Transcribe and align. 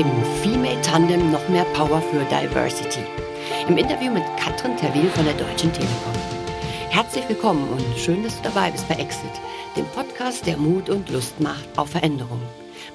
Im 0.00 0.24
Female 0.42 0.80
Tandem 0.80 1.30
noch 1.30 1.46
mehr 1.50 1.66
Power 1.74 2.00
für 2.00 2.24
Diversity. 2.24 3.04
Im 3.68 3.76
Interview 3.76 4.10
mit 4.10 4.22
Katrin 4.38 4.74
Terwil 4.74 5.10
von 5.10 5.26
der 5.26 5.34
Deutschen 5.34 5.70
Telekom. 5.74 6.14
Herzlich 6.88 7.28
willkommen 7.28 7.68
und 7.68 7.98
schön, 7.98 8.22
dass 8.22 8.34
du 8.38 8.44
dabei 8.44 8.70
bist 8.70 8.88
bei 8.88 8.94
Exit, 8.94 9.30
dem 9.76 9.84
Podcast, 9.88 10.46
der 10.46 10.56
Mut 10.56 10.88
und 10.88 11.10
Lust 11.10 11.38
macht 11.38 11.68
auf 11.76 11.90
Veränderung. 11.90 12.40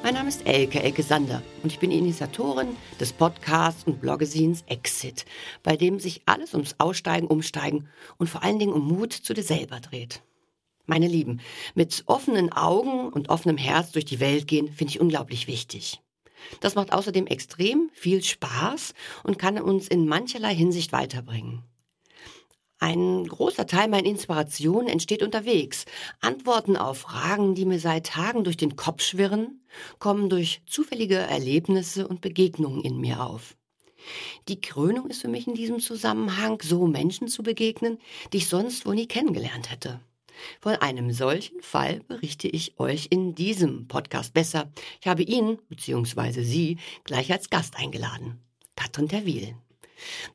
Mein 0.01 0.15
Name 0.15 0.29
ist 0.29 0.47
Elke, 0.47 0.81
Elke 0.81 1.03
Sander 1.03 1.43
und 1.61 1.71
ich 1.71 1.77
bin 1.77 1.91
Initiatorin 1.91 2.75
des 2.99 3.13
Podcasts 3.13 3.83
und 3.83 4.01
Bloggesins 4.01 4.63
Exit, 4.65 5.25
bei 5.61 5.77
dem 5.77 5.99
sich 5.99 6.23
alles 6.25 6.55
ums 6.55 6.73
Aussteigen, 6.79 7.27
Umsteigen 7.27 7.87
und 8.17 8.31
vor 8.31 8.41
allen 8.41 8.57
Dingen 8.57 8.73
um 8.73 8.87
Mut 8.87 9.13
zu 9.13 9.35
dir 9.35 9.43
selber 9.43 9.79
dreht. 9.79 10.23
Meine 10.87 11.07
Lieben, 11.07 11.39
mit 11.75 12.01
offenen 12.07 12.51
Augen 12.51 13.09
und 13.09 13.29
offenem 13.29 13.57
Herz 13.57 13.91
durch 13.91 14.05
die 14.05 14.19
Welt 14.19 14.47
gehen, 14.47 14.71
finde 14.71 14.89
ich 14.89 14.99
unglaublich 14.99 15.45
wichtig. 15.45 16.01
Das 16.59 16.75
macht 16.75 16.93
außerdem 16.93 17.27
extrem 17.27 17.89
viel 17.93 18.23
Spaß 18.23 18.93
und 19.23 19.39
kann 19.39 19.59
uns 19.59 19.87
in 19.87 20.07
mancherlei 20.07 20.55
Hinsicht 20.55 20.91
weiterbringen. 20.91 21.63
Ein 22.79 23.25
großer 23.25 23.65
Teil 23.65 23.87
meiner 23.87 24.07
Inspiration 24.07 24.87
entsteht 24.87 25.23
unterwegs. 25.23 25.85
Antworten 26.19 26.75
auf 26.75 26.99
Fragen, 26.99 27.55
die 27.55 27.65
mir 27.65 27.79
seit 27.79 28.07
Tagen 28.07 28.43
durch 28.43 28.57
den 28.57 28.75
Kopf 28.75 29.01
schwirren, 29.01 29.61
kommen 29.97 30.29
durch 30.29 30.61
zufällige 30.67 31.15
Erlebnisse 31.15 32.07
und 32.07 32.21
Begegnungen 32.21 32.83
in 32.83 32.99
mir 32.99 33.25
auf. 33.25 33.55
Die 34.47 34.61
Krönung 34.61 35.07
ist 35.09 35.21
für 35.21 35.29
mich 35.29 35.47
in 35.47 35.55
diesem 35.55 35.79
Zusammenhang, 35.79 36.59
so 36.61 36.85
Menschen 36.85 37.27
zu 37.27 37.43
begegnen, 37.43 37.97
die 38.33 38.37
ich 38.37 38.49
sonst 38.49 38.85
wohl 38.85 38.95
nie 38.95 39.07
kennengelernt 39.07 39.71
hätte. 39.71 39.99
Von 40.61 40.75
einem 40.75 41.11
solchen 41.11 41.61
Fall 41.61 42.01
berichte 42.07 42.47
ich 42.47 42.79
euch 42.79 43.07
in 43.09 43.35
diesem 43.35 43.87
Podcast 43.87 44.33
besser. 44.33 44.71
Ich 45.01 45.07
habe 45.07 45.23
ihn 45.23 45.59
bzw. 45.69 46.43
sie 46.43 46.77
gleich 47.03 47.31
als 47.31 47.49
Gast 47.49 47.77
eingeladen. 47.77 48.39
Katrin 48.75 49.09
Terwil. 49.09 49.55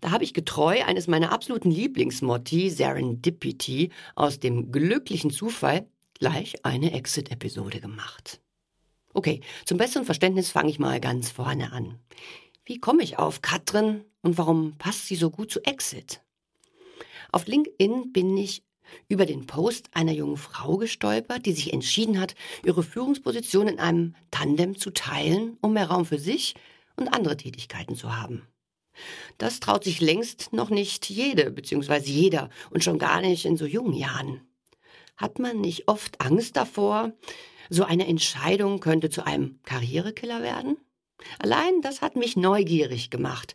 Da 0.01 0.11
habe 0.11 0.25
ich 0.25 0.35
getreu 0.35 0.83
eines 0.85 1.07
meiner 1.07 1.33
absoluten 1.33 1.71
Lieblingsmotti, 1.71 2.71
Serendipity, 2.71 3.91
aus 4.15 4.41
dem 4.41 4.73
glücklichen 4.73 5.31
Zufall 5.31 5.87
gleich 6.15 6.65
eine 6.65 6.93
Exit-Episode 6.93 7.81
gemacht. 7.81 8.41
Okay, 9.13 9.41
zum 9.65 9.79
besseren 9.79 10.07
Verständnis 10.07 10.51
fange 10.51 10.71
ich 10.71 10.79
mal 10.79 11.01
ganz 11.01 11.31
vorne 11.31 11.73
an. 11.73 11.99
Wie 12.65 12.79
komme 12.79 13.03
ich 13.03 13.19
auf 13.19 13.43
Katrin 13.43 14.05
und 14.23 14.39
warum 14.39 14.77
passt 14.79 15.07
sie 15.07 15.17
so 15.17 15.31
gut 15.31 15.51
zu 15.51 15.61
Exit? 15.65 16.23
Auf 17.33 17.47
LinkedIn 17.47 18.13
bin 18.13 18.37
ich 18.37 18.63
über 19.09 19.27
den 19.27 19.47
Post 19.47 19.89
einer 19.93 20.13
jungen 20.13 20.37
Frau 20.37 20.77
gestolpert, 20.77 21.47
die 21.47 21.53
sich 21.53 21.73
entschieden 21.73 22.21
hat, 22.21 22.35
ihre 22.65 22.83
Führungsposition 22.83 23.69
in 23.69 23.79
einem 23.79 24.15
Tandem 24.31 24.77
zu 24.79 24.91
teilen, 24.91 25.57
um 25.61 25.75
mehr 25.75 25.89
Raum 25.89 26.05
für 26.05 26.19
sich 26.19 26.55
und 26.97 27.15
andere 27.15 27.37
Tätigkeiten 27.37 27.97
zu 27.97 28.17
haben. 28.17 28.47
Das 29.39 29.61
traut 29.61 29.85
sich 29.85 30.01
längst 30.01 30.53
noch 30.53 30.71
nicht 30.71 31.09
jede 31.09 31.51
bzw. 31.51 31.99
jeder 31.99 32.51
und 32.71 32.85
schon 32.85 32.99
gar 32.99 33.21
nicht 33.21 33.45
in 33.45 33.57
so 33.57 33.67
jungen 33.67 33.95
Jahren. 33.95 34.43
Hat 35.17 35.39
man 35.39 35.61
nicht 35.61 35.89
oft 35.89 36.21
Angst 36.21 36.57
davor, 36.57 37.13
so 37.69 37.85
eine 37.85 38.07
Entscheidung 38.07 38.81
könnte 38.81 39.11
zu 39.11 39.25
einem 39.25 39.61
Karrierekiller 39.65 40.43
werden? 40.43 40.77
Allein 41.39 41.83
das 41.83 42.01
hat 42.03 42.17
mich 42.17 42.37
neugierig 42.37 43.11
gemacht. 43.11 43.55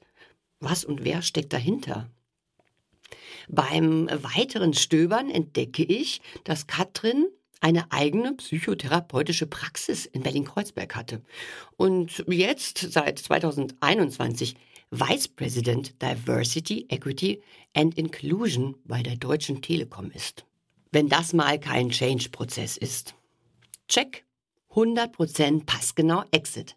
Was 0.59 0.85
und 0.85 1.03
wer 1.03 1.21
steckt 1.21 1.53
dahinter? 1.53 2.09
Beim 3.49 4.09
weiteren 4.09 4.73
Stöbern 4.73 5.29
entdecke 5.29 5.83
ich, 5.83 6.21
dass 6.43 6.67
Katrin 6.67 7.27
eine 7.61 7.91
eigene 7.91 8.33
psychotherapeutische 8.33 9.47
Praxis 9.47 10.05
in 10.05 10.23
Berlin-Kreuzberg 10.23 10.95
hatte 10.95 11.21
und 11.77 12.23
jetzt 12.27 12.77
seit 12.91 13.19
2021 13.19 14.55
Vice 14.91 15.27
President 15.29 16.01
Diversity, 16.01 16.85
Equity 16.89 17.41
and 17.73 17.97
Inclusion 17.97 18.75
bei 18.85 19.01
der 19.01 19.15
Deutschen 19.15 19.61
Telekom 19.61 20.11
ist. 20.11 20.45
Wenn 20.91 21.09
das 21.09 21.33
mal 21.33 21.59
kein 21.59 21.89
Change-Prozess 21.89 22.77
ist. 22.77 23.15
Check. 23.87 24.25
100% 24.71 25.65
passgenau 25.65 26.23
Exit. 26.31 26.75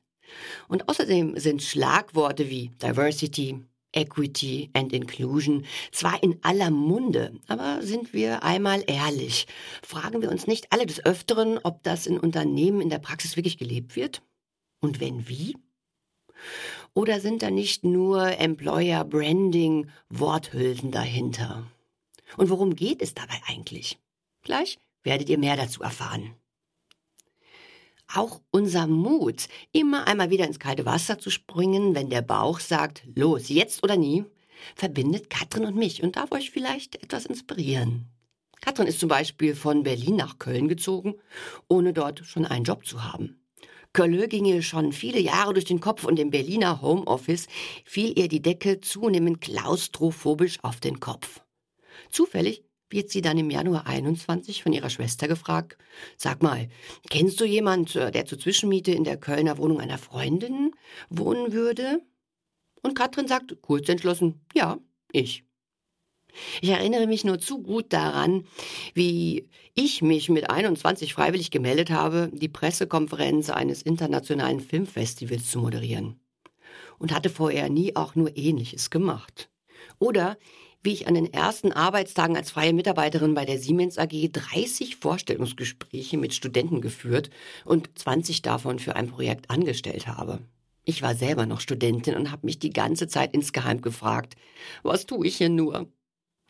Und 0.69 0.89
außerdem 0.89 1.39
sind 1.39 1.63
Schlagworte 1.63 2.49
wie 2.49 2.71
Diversity, 2.83 3.65
Equity 3.93 4.71
and 4.75 4.93
Inclusion 4.93 5.65
zwar 5.93 6.23
in 6.23 6.39
aller 6.43 6.71
Munde, 6.71 7.39
aber 7.47 7.83
sind 7.83 8.13
wir 8.13 8.43
einmal 8.43 8.85
ehrlich, 8.87 9.47
fragen 9.83 10.23
wir 10.23 10.31
uns 10.31 10.47
nicht 10.47 10.73
alle 10.73 10.87
des 10.87 11.05
Öfteren, 11.05 11.59
ob 11.59 11.83
das 11.83 12.07
in 12.07 12.19
Unternehmen 12.19 12.81
in 12.81 12.91
der 12.91 12.99
Praxis 12.99 13.37
wirklich 13.37 13.59
gelebt 13.59 13.97
wird? 13.97 14.23
Und 14.81 15.01
wenn 15.01 15.29
wie? 15.29 15.57
Oder 16.95 17.21
sind 17.21 17.43
da 17.43 17.51
nicht 17.51 17.85
nur 17.85 18.39
Employer 18.39 19.05
Branding 19.05 19.91
Worthülsen 20.09 20.91
dahinter? 20.91 21.67
Und 22.37 22.51
worum 22.51 22.77
geht 22.77 23.03
es 23.03 23.15
dabei 23.15 23.41
eigentlich? 23.47 23.99
Gleich 24.43 24.79
werdet 25.03 25.29
ihr 25.29 25.39
mehr 25.39 25.57
dazu 25.57 25.83
erfahren. 25.83 26.35
Auch 28.13 28.41
unser 28.51 28.87
Mut, 28.87 29.49
immer 29.73 30.07
einmal 30.07 30.31
wieder 30.31 30.47
ins 30.47 30.59
kalte 30.59 30.87
Wasser 30.87 31.19
zu 31.19 31.29
springen, 31.29 31.95
wenn 31.95 32.09
der 32.09 32.23
Bauch 32.23 32.59
sagt, 32.59 33.03
los, 33.15 33.49
jetzt 33.49 33.83
oder 33.83 33.97
nie, 33.97 34.25
verbindet 34.75 35.29
Katrin 35.29 35.67
und 35.67 35.77
mich 35.77 36.03
und 36.03 36.17
darf 36.17 36.33
euch 36.33 36.51
vielleicht 36.51 37.03
etwas 37.03 37.27
inspirieren. 37.27 38.07
Katrin 38.61 38.87
ist 38.87 39.01
zum 39.01 39.09
Beispiel 39.09 39.55
von 39.55 39.83
Berlin 39.83 40.17
nach 40.17 40.39
Köln 40.39 40.69
gezogen, 40.69 41.15
ohne 41.69 41.93
dort 41.93 42.25
schon 42.25 42.47
einen 42.47 42.65
Job 42.65 42.87
zu 42.87 43.05
haben. 43.05 43.41
Kölle 43.93 44.29
ging 44.29 44.45
ihr 44.45 44.63
schon 44.63 44.93
viele 44.93 45.21
Jahre 45.21 45.55
durch 45.55 45.65
den 45.65 45.81
Kopf 45.81 46.05
und 46.05 46.19
im 46.19 46.31
Berliner 46.31 46.83
Homeoffice 46.83 47.47
fiel 47.85 48.19
ihr 48.19 48.29
die 48.29 48.43
Decke 48.43 48.81
zunehmend 48.81 49.41
klaustrophobisch 49.41 50.59
auf 50.63 50.81
den 50.81 51.01
Kopf. 51.01 51.41
Zufällig 52.11 52.65
wird 52.91 53.11
sie 53.11 53.21
dann 53.21 53.39
im 53.39 53.51
Januar 53.51 53.87
21 53.87 54.63
von 54.63 54.73
ihrer 54.73 54.91
Schwester 54.91 55.29
gefragt, 55.29 55.77
sag 56.17 56.43
mal, 56.43 56.69
kennst 57.11 57.41
du 57.41 57.45
jemand, 57.45 57.95
äh, 57.97 58.11
der 58.11 58.27
zur 58.27 58.39
Zwischenmiete 58.39 58.93
in 58.93 59.05
der 59.05 59.19
Kölner 59.19 59.59
Wohnung 59.59 59.81
einer 59.81 59.99
Freundin 59.99 60.73
wohnen 61.11 61.53
würde? 61.53 62.01
Und 62.83 62.95
Katrin 62.95 63.29
sagt 63.29 63.61
kurz 63.61 63.89
entschlossen, 63.89 64.41
ja, 64.55 64.79
ich. 65.13 65.45
Ich 66.61 66.69
erinnere 66.69 67.07
mich 67.07 67.25
nur 67.25 67.39
zu 67.39 67.63
gut 67.63 67.93
daran, 67.93 68.45
wie 68.95 69.49
ich 69.75 70.03
mich 70.03 70.29
mit 70.29 70.51
21 70.51 71.15
freiwillig 71.15 71.51
gemeldet 71.51 71.91
habe, 71.91 72.31
die 72.33 72.49
Pressekonferenz 72.49 73.51
eines 73.51 73.83
internationalen 73.83 74.61
Filmfestivals 74.61 75.51
zu 75.51 75.59
moderieren. 75.59 76.21
Und 76.99 77.15
hatte 77.15 77.31
vorher 77.31 77.69
nie 77.69 77.97
auch 77.97 78.15
nur 78.15 78.37
Ähnliches 78.37 78.91
gemacht. 78.91 79.51
Oder 79.99 80.37
wie 80.83 80.93
ich 80.93 81.09
an 81.09 81.15
den 81.15 81.33
ersten 81.33 81.73
Arbeitstagen 81.73 82.37
als 82.37 82.51
freie 82.51 82.73
Mitarbeiterin 82.73 83.35
bei 83.35 83.45
der 83.45 83.59
Siemens 83.59 83.99
AG 83.99 84.31
30 84.33 84.97
Vorstellungsgespräche 84.97 86.17
mit 86.17 86.35
Studenten 86.35 86.81
geführt 86.81 87.31
und 87.65 87.99
20 87.99 88.43
davon 88.43 88.79
für 88.79 88.97
ein 88.97 89.09
Projekt 89.09 89.51
angestellt 89.51 90.07
habe. 90.07 90.41
Ich 90.85 91.03
war 91.03 91.15
selber 91.15 91.45
noch 91.45 91.61
Studentin 91.61 92.15
und 92.15 92.31
habe 92.31 92.47
mich 92.47 92.59
die 92.59 92.73
ganze 92.73 93.09
Zeit 93.09 93.35
insgeheim 93.35 93.83
gefragt, 93.83 94.37
was 94.83 95.05
tue 95.05 95.27
ich 95.27 95.37
hier 95.37 95.51
nur? 95.51 95.93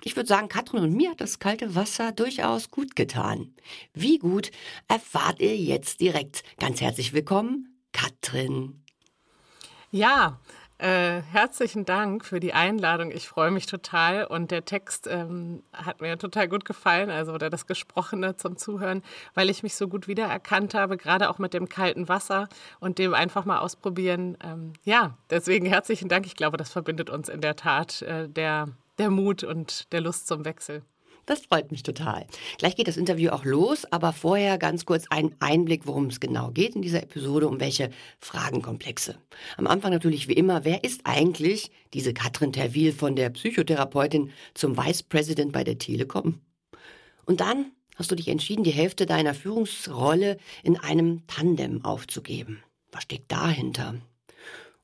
Ich 0.05 0.15
würde 0.15 0.29
sagen, 0.29 0.49
Katrin 0.49 0.85
und 0.85 0.95
mir 0.95 1.11
hat 1.11 1.21
das 1.21 1.41
kalte 1.41 1.75
Wasser 1.75 2.13
durchaus 2.13 2.71
gut 2.71 2.95
getan. 2.95 3.55
Wie 3.95 4.19
gut 4.19 4.53
erfahrt 4.87 5.41
ihr 5.41 5.57
jetzt 5.57 6.01
direkt. 6.01 6.45
Ganz 6.61 6.81
herzlich 6.81 7.13
willkommen, 7.13 7.81
Katrin. 7.93 8.85
Ja, 9.91 10.39
äh, 10.79 11.23
herzlichen 11.23 11.85
Dank 11.85 12.25
für 12.25 12.41
die 12.41 12.53
Einladung. 12.53 13.11
Ich 13.11 13.29
freue 13.29 13.51
mich 13.51 13.67
total 13.67 14.25
und 14.25 14.51
der 14.51 14.65
Text 14.65 15.09
ähm, 15.09 15.63
hat 15.73 16.01
mir 16.01 16.17
total 16.19 16.49
gut 16.49 16.65
gefallen, 16.65 17.11
also 17.11 17.33
oder 17.33 17.51
das 17.51 17.67
Gesprochene 17.67 18.37
zum 18.37 18.57
Zuhören, 18.57 19.03
weil 19.35 19.51
ich 19.51 19.63
mich 19.63 19.75
so 19.75 19.89
gut 19.89 20.09
wiedererkannt 20.09 20.75
habe, 20.75 20.97
gerade 20.97 21.31
auch 21.31 21.39
mit 21.39 21.53
dem 21.53 21.69
kalten 21.69 22.09
Wasser 22.09 22.49
und 22.79 22.99
dem 22.99 23.13
einfach 23.13 23.45
mal 23.45 23.59
ausprobieren. 23.59 24.39
Ähm, 24.43 24.73
ja, 24.85 25.19
deswegen 25.31 25.67
herzlichen 25.67 26.09
Dank. 26.09 26.27
Ich 26.27 26.37
glaube, 26.37 26.57
das 26.57 26.71
verbindet 26.71 27.11
uns 27.11 27.29
in 27.29 27.41
der 27.41 27.57
Tat 27.57 28.03
äh, 28.03 28.29
der, 28.29 28.69
der 28.99 29.11
Mut 29.11 29.43
und 29.45 29.93
der 29.93 30.01
Lust 30.01 30.29
zum 30.29 30.45
Wechsel. 30.45 30.83
Das 31.29 31.41
freut 31.41 31.71
mich 31.71 31.83
total. 31.83 32.27
Gleich 32.57 32.75
geht 32.75 32.89
das 32.89 32.97
Interview 32.97 33.33
auch 33.33 33.45
los, 33.45 33.85
aber 33.93 34.15
vorher 34.15 34.57
ganz 34.57 34.87
kurz 34.87 35.05
ein 35.11 35.35
Einblick, 35.41 35.87
worum 35.87 36.07
es 36.07 36.21
genau 36.21 36.53
geht 36.53 36.75
in 36.75 36.81
dieser 36.81 37.03
Episode, 37.03 37.49
um 37.49 37.61
welche 37.61 37.91
Fragenkomplexe. 38.19 39.19
Am 39.59 39.67
Anfang 39.67 39.93
natürlich 39.93 40.29
wie 40.29 40.33
immer, 40.33 40.65
wer 40.65 40.85
ist 40.85 41.03
eigentlich 41.05 41.71
diese 41.93 42.15
Katrin 42.15 42.55
Terwil 42.55 42.95
von 42.95 43.15
der 43.15 43.29
Psychotherapeutin 43.29 44.31
zum 44.55 44.79
Vice 44.79 45.03
President 45.03 45.53
bei 45.53 45.65
der 45.65 45.77
Telekom? 45.77 46.41
Und 47.27 47.43
dann 47.43 47.73
hast 47.97 48.11
du 48.11 48.15
dich 48.15 48.29
entschieden, 48.29 48.65
die 48.65 48.71
Hälfte 48.71 49.05
deiner 49.05 49.35
Führungsrolle 49.35 50.39
in 50.63 50.79
einem 50.79 51.27
Tandem 51.27 51.85
aufzugeben. 51.85 52.63
Was 52.91 53.03
steckt 53.03 53.31
dahinter? 53.31 53.97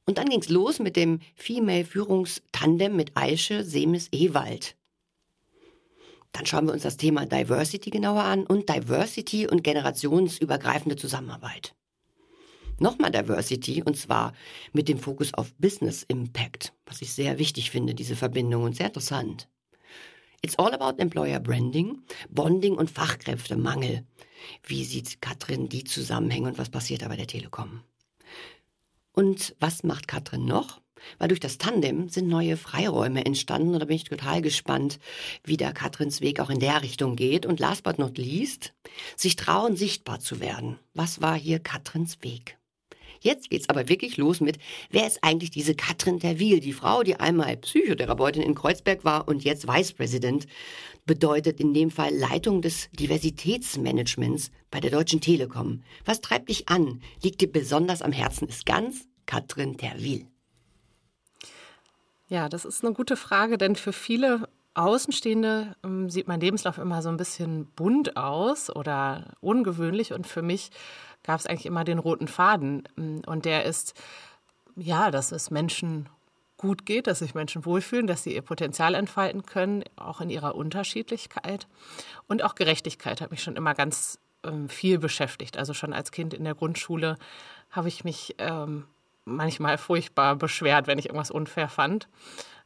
Und 0.05 0.19
dann 0.19 0.29
ging's 0.29 0.51
los 0.51 0.79
mit 0.79 0.97
dem 0.97 1.21
Female-Führungstandem 1.37 2.95
mit 2.95 3.13
Aische 3.17 3.65
Semes-Ewald. 3.65 4.77
Dann 6.35 6.47
schauen 6.47 6.67
wir 6.67 6.73
uns 6.73 6.83
das 6.83 6.97
Thema 6.97 7.27
Diversity 7.27 7.91
genauer 7.91 8.25
an 8.25 8.45
und 8.45 8.69
Diversity 8.69 9.47
und 9.47 9.63
generationsübergreifende 9.63 10.97
Zusammenarbeit. 10.97 11.77
Nochmal 12.81 13.13
Diversity 13.13 13.85
und 13.85 13.97
zwar 13.97 14.33
mit 14.73 14.89
dem 14.89 14.99
Fokus 14.99 15.33
auf 15.33 15.55
Business 15.55 16.03
Impact, 16.03 16.73
was 16.87 17.03
ich 17.03 17.13
sehr 17.13 17.39
wichtig 17.39 17.71
finde, 17.71 17.95
diese 17.95 18.17
Verbindung 18.17 18.65
und 18.65 18.75
sehr 18.75 18.87
interessant. 18.87 19.49
It's 20.43 20.59
all 20.59 20.75
about 20.75 21.01
Employer 21.01 21.39
Branding, 21.39 22.03
Bonding 22.29 22.75
und 22.75 22.91
Fachkräftemangel. 22.91 24.05
Wie 24.65 24.85
sieht 24.85 25.23
Katrin 25.23 25.69
die 25.69 25.85
Zusammenhänge 25.85 26.49
und 26.49 26.59
was 26.59 26.69
passiert 26.69 27.03
da 27.03 27.09
bei 27.09 27.17
der 27.17 27.29
Telekom? 27.29 27.83
Und 29.13 29.55
was 29.61 29.85
macht 29.85 30.09
Katrin 30.09 30.47
noch? 30.47 30.81
Weil 31.19 31.29
durch 31.29 31.41
das 31.41 31.59
Tandem 31.59 32.09
sind 32.09 32.29
neue 32.29 32.57
Freiräume 32.57 33.25
entstanden 33.25 33.75
und 33.75 33.81
da 33.81 33.87
bin 33.87 33.97
ich 33.97 34.05
total 34.05 34.43
gespannt, 34.43 34.99
wie 35.45 35.57
da 35.57 35.73
Katrins 35.73 36.21
Weg 36.21 36.41
auch 36.41 36.51
in 36.51 36.61
der 36.61 36.83
Richtung 36.83 37.17
geht. 37.17 37.47
Und 37.47 37.61
last 37.61 37.83
but 37.83 37.99
not 37.99 38.19
least, 38.19 38.73
sich 39.17 39.37
trauen, 39.37 39.77
sichtbar 39.77 40.21
zu 40.21 40.41
werden. 40.41 40.79
Was 40.95 41.21
war 41.21 41.37
hier 41.37 41.59
Katrins 41.59 42.19
Weg? 42.23 42.57
Jetzt 43.25 43.49
geht's 43.49 43.71
aber 43.71 43.89
wirklich 43.89 44.19
los 44.19 44.41
mit, 44.41 44.59
wer 44.91 45.07
ist 45.07 45.21
eigentlich 45.23 45.51
diese 45.51 45.75
Katrin 45.75 46.21
Terwil, 46.21 46.61
die 46.61 46.75
Frau, 46.75 47.03
die 47.03 47.17
einmal 47.17 47.57
Psychotherapeutin 47.57 48.43
in 48.43 48.55
Kreuzberg 48.55 49.03
war 49.03 49.27
und 49.27 49.45
jetzt 49.45 49.67
Vice 49.67 49.95
President, 49.95 50.47
bedeutet 51.07 51.59
in 51.59 51.73
dem 51.73 51.91
Fall 51.91 52.15
Leitung 52.15 52.61
des 52.61 52.91
Diversitätsmanagements 52.93 54.51
bei 54.71 54.79
der 54.79 54.91
Deutschen 54.91 55.23
Telekom. 55.23 55.83
Was 56.05 56.21
treibt 56.21 56.51
dich 56.51 56.69
an? 56.69 57.01
Liegt 57.23 57.41
dir 57.41 57.51
besonders 57.51 58.03
am 58.03 58.13
Herzen? 58.13 58.47
Ist 58.47 58.67
ganz 58.67 59.07
Katrin 59.25 59.79
Terwil. 59.79 60.27
Ja, 62.29 62.49
das 62.49 62.65
ist 62.65 62.85
eine 62.85 62.95
gute 62.95 63.17
Frage, 63.17 63.59
denn 63.59 63.77
für 63.77 63.93
viele 63.93 64.49
Außenstehende 64.75 65.77
ähm, 65.85 66.11
sieht 66.11 66.27
mein 66.27 66.41
Lebenslauf 66.41 66.79
immer 66.79 67.03
so 67.03 67.09
ein 67.09 67.17
bisschen 67.17 67.67
bunt 67.77 68.17
aus 68.17 68.75
oder 68.75 69.35
ungewöhnlich 69.41 70.13
und 70.13 70.27
für 70.27 70.43
mich 70.43 70.71
gab 71.23 71.39
es 71.39 71.47
eigentlich 71.47 71.67
immer 71.67 71.85
den 71.85 71.99
roten 71.99 72.29
Faden. 72.29 72.83
Und 73.27 73.45
der 73.45 73.65
ist, 73.65 73.95
ja, 74.77 75.11
dass 75.11 75.33
es 75.33 75.51
Menschen 75.51 76.09
gut 76.57 76.87
geht, 76.87 77.07
dass 77.07 77.19
sich 77.21 77.35
Menschen 77.35 77.65
wohlfühlen, 77.65 78.07
dass 78.07 78.23
sie 78.23 78.35
ihr 78.35 78.43
Potenzial 78.43 78.95
entfalten 78.95 79.45
können, 79.45 79.85
auch 79.97 80.21
in 80.21 80.31
ihrer 80.31 80.55
Unterschiedlichkeit. 80.55 81.67
Und 82.27 82.43
auch 82.43 82.55
Gerechtigkeit 82.55 83.21
hat 83.21 83.31
mich 83.31 83.43
schon 83.43 83.57
immer 83.57 83.75
ganz 83.75 84.19
ähm, 84.45 84.69
viel 84.69 84.99
beschäftigt. 84.99 85.57
Also 85.57 85.75
schon 85.75 85.93
als 85.93 86.11
Kind 86.11 86.35
in 86.35 86.45
der 86.45 86.55
Grundschule 86.55 87.17
habe 87.71 87.89
ich 87.89 88.05
mich 88.05 88.37
ähm, 88.39 88.85
manchmal 89.25 89.79
furchtbar 89.79 90.37
beschwert, 90.37 90.87
wenn 90.87 90.99
ich 90.99 91.07
irgendwas 91.07 91.31
unfair 91.31 91.69
fand 91.69 92.09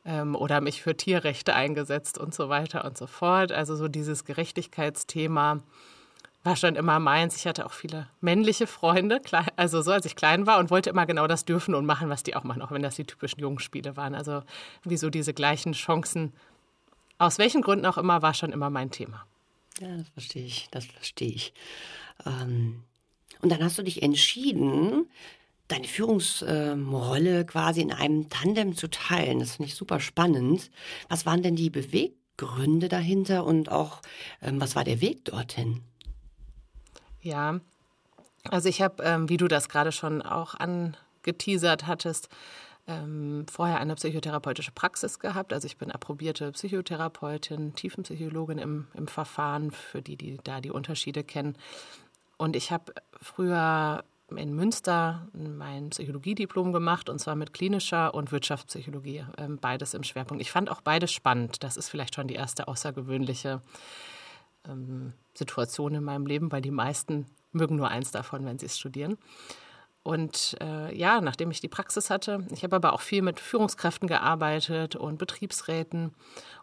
ähm, 0.05 0.34
oder 0.34 0.60
mich 0.60 0.82
für 0.82 0.96
Tierrechte 0.96 1.55
eingesetzt 1.55 2.19
und 2.19 2.34
so 2.34 2.49
weiter 2.49 2.84
und 2.84 2.96
so 2.96 3.06
fort. 3.06 3.52
Also 3.52 3.76
so 3.76 3.88
dieses 3.88 4.25
Gerechtigkeitsthema 4.25 5.60
war 6.44 6.56
schon 6.56 6.76
immer 6.76 6.99
meins. 6.99 7.37
Ich 7.37 7.46
hatte 7.46 7.66
auch 7.66 7.72
viele 7.72 8.08
männliche 8.20 8.66
Freunde, 8.66 9.20
also 9.56 9.82
so 9.82 9.93
als 9.93 10.06
ich 10.06 10.16
klein 10.16 10.46
war 10.46 10.58
und 10.58 10.70
wollte 10.70 10.90
immer 10.90 11.06
genau 11.06 11.26
das 11.26 11.44
dürfen 11.44 11.75
und 11.75 11.84
machen, 11.84 12.08
was 12.08 12.22
die 12.22 12.37
auch 12.37 12.44
machen, 12.44 12.62
auch 12.62 12.70
wenn 12.70 12.82
das 12.82 12.96
die 12.96 13.04
typischen 13.04 13.40
Jungspiele 13.40 13.96
waren. 13.96 14.14
Also 14.14 14.43
wieso 14.84 15.11
diese 15.11 15.34
gleichen 15.34 15.72
Chancen, 15.72 16.32
aus 17.19 17.38
welchen 17.38 17.62
Gründen 17.62 17.87
auch 17.87 17.99
immer, 17.99 18.22
war 18.22 18.34
schon 18.34 18.52
immer 18.52 18.70
mein 18.70 18.90
Thema. 18.90 19.26
Ja, 19.81 19.96
das 19.96 20.08
verstehe 20.08 20.44
ich, 20.44 20.69
das 20.70 20.87
verstehe 20.87 21.31
ich. 21.31 21.52
Ähm, 22.25 22.82
und 23.40 23.50
dann 23.50 23.62
hast 23.62 23.78
du 23.78 23.82
dich 23.82 24.02
entschieden, 24.02 25.08
deine 25.69 25.87
Führungsrolle 25.87 27.44
quasi 27.44 27.82
in 27.82 27.93
einem 27.93 28.29
Tandem 28.31 28.75
zu 28.75 28.88
teilen. 28.88 29.41
Das 29.41 29.56
finde 29.56 29.69
ich 29.69 29.75
super 29.75 30.00
spannend. 30.00 30.70
Was 31.09 31.26
waren 31.26 31.43
denn 31.43 31.56
die 31.56 31.70
Beweggründe 31.70 32.88
dahinter 32.88 33.44
und 33.44 33.70
auch 33.70 34.00
ähm, 34.43 34.61
was 34.61 34.75
war 34.75 34.85
der 34.85 35.00
Weg 35.00 35.26
dorthin? 35.26 35.82
Ja, 37.20 37.61
also 38.44 38.69
ich 38.69 38.81
habe, 38.81 39.03
ähm, 39.03 39.29
wie 39.29 39.37
du 39.37 39.49
das 39.49 39.69
gerade 39.69 39.93
schon 39.93 40.23
auch 40.23 40.55
angeteasert 40.55 41.87
hattest, 41.87 42.29
ähm, 42.87 43.44
vorher 43.50 43.81
eine 43.81 43.94
psychotherapeutische 43.97 44.73
Praxis 44.73 45.19
gehabt. 45.19 45.53
Also 45.53 45.67
ich 45.67 45.76
bin 45.76 45.93
approbierte 45.93 46.50
Psychotherapeutin, 46.53 47.75
Tiefenpsychologin 47.75 48.59
im, 48.59 48.88
im 48.94 49.09
Verfahren, 49.09 49.71
für 49.71 50.00
die, 50.00 50.17
die 50.17 50.38
da 50.43 50.62
die 50.62 50.71
Unterschiede 50.71 51.23
kennen. 51.23 51.56
Und 52.38 52.56
ich 52.56 52.73
habe 52.73 52.94
früher 53.21 54.05
in 54.36 54.54
Münster 54.54 55.28
mein 55.32 55.90
Psychologiediplom 55.90 56.72
gemacht 56.72 57.08
und 57.08 57.19
zwar 57.19 57.34
mit 57.34 57.54
klinischer 57.54 58.14
und 58.14 58.30
Wirtschaftspsychologie, 58.30 59.25
ähm, 59.38 59.58
beides 59.58 59.94
im 59.94 60.02
Schwerpunkt. 60.02 60.42
Ich 60.42 60.50
fand 60.50 60.70
auch 60.70 60.80
beides 60.82 61.12
spannend. 61.12 61.62
Das 61.62 61.76
ist 61.76 61.88
vielleicht 61.88 62.14
schon 62.14 62.28
die 62.28 62.34
erste 62.34 62.69
außergewöhnliche 62.69 63.62
ähm, 64.69 65.14
Situation 65.34 65.94
in 65.94 66.04
meinem 66.04 66.26
Leben, 66.26 66.52
weil 66.52 66.62
die 66.62 66.70
meisten 66.70 67.26
mögen 67.52 67.76
nur 67.76 67.88
eins 67.88 68.10
davon, 68.10 68.44
wenn 68.44 68.58
sie 68.58 68.66
es 68.66 68.78
studieren. 68.78 69.16
Und 70.03 70.56
äh, 70.61 70.97
ja, 70.97 71.21
nachdem 71.21 71.50
ich 71.50 71.61
die 71.61 71.69
Praxis 71.69 72.09
hatte, 72.09 72.47
ich 72.50 72.62
habe 72.65 72.77
aber 72.77 72.93
auch 72.93 73.00
viel 73.00 73.21
mit 73.21 73.41
Führungskräften 73.41 74.09
gearbeitet 74.09 74.97
und 74.97 75.19
Betriebsräten 75.19 76.15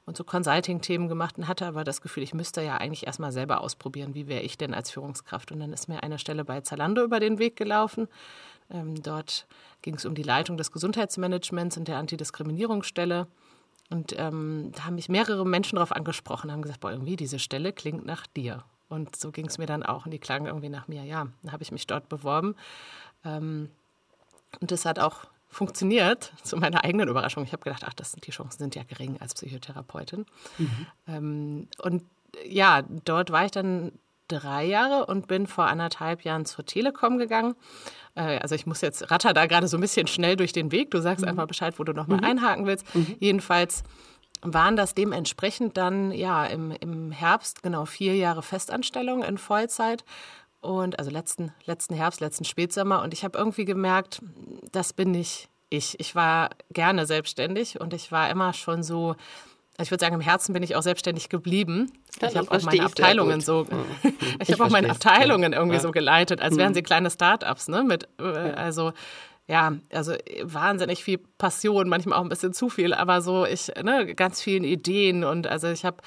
und 0.05 0.17
so 0.17 0.23
Consulting-Themen 0.23 1.07
gemacht 1.07 1.37
und 1.37 1.47
hatte 1.47 1.67
aber 1.67 1.83
das 1.83 2.01
Gefühl, 2.01 2.23
ich 2.23 2.33
müsste 2.33 2.61
ja 2.61 2.77
eigentlich 2.77 3.05
erstmal 3.05 3.31
selber 3.31 3.61
ausprobieren, 3.61 4.15
wie 4.15 4.27
wäre 4.27 4.41
ich 4.41 4.57
denn 4.57 4.73
als 4.73 4.89
Führungskraft. 4.91 5.51
Und 5.51 5.59
dann 5.59 5.73
ist 5.73 5.87
mir 5.87 6.01
eine 6.01 6.17
Stelle 6.17 6.43
bei 6.43 6.61
Zalando 6.61 7.03
über 7.03 7.19
den 7.19 7.37
Weg 7.37 7.55
gelaufen. 7.55 8.07
Ähm, 8.71 9.01
dort 9.03 9.45
ging 9.81 9.95
es 9.95 10.05
um 10.05 10.15
die 10.15 10.23
Leitung 10.23 10.57
des 10.57 10.71
Gesundheitsmanagements 10.71 11.77
und 11.77 11.87
der 11.87 11.97
Antidiskriminierungsstelle. 11.97 13.27
Und 13.91 14.17
ähm, 14.17 14.71
da 14.73 14.85
haben 14.85 14.95
mich 14.95 15.09
mehrere 15.09 15.45
Menschen 15.45 15.75
darauf 15.75 15.91
angesprochen, 15.91 16.51
haben 16.51 16.63
gesagt, 16.63 16.79
boah, 16.79 16.91
irgendwie 16.91 17.15
diese 17.15 17.37
Stelle 17.37 17.73
klingt 17.73 18.05
nach 18.05 18.25
dir. 18.25 18.63
Und 18.87 19.15
so 19.15 19.31
ging 19.31 19.47
es 19.47 19.57
mir 19.57 19.65
dann 19.65 19.83
auch 19.83 20.05
und 20.05 20.11
die 20.11 20.19
klangen 20.19 20.47
irgendwie 20.47 20.69
nach 20.69 20.87
mir. 20.87 21.03
Ja, 21.03 21.27
dann 21.41 21.51
habe 21.51 21.63
ich 21.63 21.71
mich 21.71 21.87
dort 21.87 22.07
beworben. 22.07 22.55
Ähm, 23.25 23.69
und 24.61 24.71
das 24.71 24.85
hat 24.85 24.99
auch 24.99 25.25
funktioniert, 25.49 26.33
zu 26.43 26.57
meiner 26.57 26.83
eigenen 26.83 27.07
Überraschung. 27.07 27.43
Ich 27.43 27.53
habe 27.53 27.63
gedacht, 27.63 27.83
ach, 27.85 27.93
das 27.93 28.13
die 28.13 28.31
Chancen 28.31 28.59
sind 28.59 28.75
ja 28.75 28.83
gering 28.83 29.17
als 29.19 29.33
Psychotherapeutin. 29.33 30.25
Mhm. 30.57 30.87
Ähm, 31.07 31.67
und 31.81 32.03
ja, 32.45 32.83
dort 33.05 33.31
war 33.31 33.45
ich 33.45 33.51
dann 33.51 33.93
drei 34.27 34.65
Jahre 34.65 35.05
und 35.05 35.27
bin 35.27 35.47
vor 35.47 35.67
anderthalb 35.67 36.23
Jahren 36.23 36.45
zur 36.45 36.65
Telekom 36.65 37.17
gegangen. 37.17 37.55
Äh, 38.15 38.39
also 38.39 38.55
ich 38.55 38.65
muss 38.65 38.81
jetzt 38.81 39.11
ratter 39.11 39.33
da 39.33 39.45
gerade 39.45 39.67
so 39.67 39.77
ein 39.77 39.81
bisschen 39.81 40.07
schnell 40.07 40.35
durch 40.35 40.51
den 40.51 40.71
Weg. 40.71 40.91
Du 40.91 40.99
sagst 40.99 41.23
mhm. 41.23 41.29
einfach 41.29 41.47
Bescheid, 41.47 41.77
wo 41.79 41.83
du 41.83 41.93
nochmal 41.93 42.17
mhm. 42.19 42.25
einhaken 42.25 42.65
willst. 42.65 42.93
Mhm. 42.95 43.15
Jedenfalls 43.19 43.83
waren 44.41 44.75
das 44.75 44.93
dementsprechend 44.93 45.77
dann 45.77 46.11
ja 46.11 46.45
im, 46.45 46.71
im 46.71 47.11
Herbst 47.11 47.63
genau 47.63 47.85
vier 47.85 48.15
Jahre 48.15 48.43
Festanstellung 48.43 49.23
in 49.23 49.37
Vollzeit. 49.37 50.03
Und 50.65 50.99
also 50.99 51.11
letzten, 51.11 51.53
letzten 51.65 51.93
Herbst, 51.93 52.21
letzten 52.21 52.45
Spätsommer. 52.45 53.01
Und 53.03 53.13
ich 53.13 53.23
habe 53.23 53.37
irgendwie 53.37 53.65
gemerkt, 53.65 54.21
das 54.71 54.93
bin 54.93 55.11
nicht 55.11 55.49
ich. 55.69 55.99
Ich 55.99 56.15
war 56.15 56.49
gerne 56.71 57.05
selbstständig 57.05 57.79
und 57.79 57.93
ich 57.93 58.11
war 58.11 58.29
immer 58.29 58.53
schon 58.53 58.83
so 58.83 59.15
ich 59.77 59.91
würde 59.91 60.03
sagen, 60.03 60.15
im 60.15 60.21
Herzen 60.21 60.53
bin 60.53 60.63
ich 60.63 60.75
auch 60.75 60.81
selbstständig 60.81 61.27
geblieben. 61.29 61.91
Ja, 62.21 62.29
ich 62.29 62.37
habe 62.37 62.49
auch 62.51 62.61
meine 62.63 62.85
Abteilungen 62.85 63.41
so, 63.41 63.67
ich, 64.03 64.13
ich 64.47 64.53
habe 64.53 64.63
auch 64.63 64.69
meine 64.69 64.89
Abteilungen 64.89 65.51
irgendwie 65.51 65.75
ja. 65.75 65.81
so 65.81 65.91
geleitet, 65.91 66.41
als 66.41 66.55
wären 66.55 66.69
mhm. 66.69 66.75
sie 66.75 66.81
kleine 66.81 67.09
Start-ups, 67.09 67.67
ne? 67.67 67.83
Mit, 67.83 68.07
äh, 68.19 68.23
also 68.23 68.93
ja, 69.47 69.73
also 69.93 70.13
wahnsinnig 70.41 71.03
viel 71.03 71.19
Passion, 71.37 71.87
manchmal 71.87 72.17
auch 72.17 72.23
ein 72.23 72.29
bisschen 72.29 72.53
zu 72.53 72.69
viel, 72.69 72.95
aber 72.95 73.21
so 73.21 73.45
ich, 73.45 73.71
ne, 73.83 74.15
ganz 74.15 74.41
vielen 74.41 74.63
Ideen 74.63 75.23
und 75.23 75.45
also 75.45 75.67
ich 75.67 75.85
habe 75.85 75.97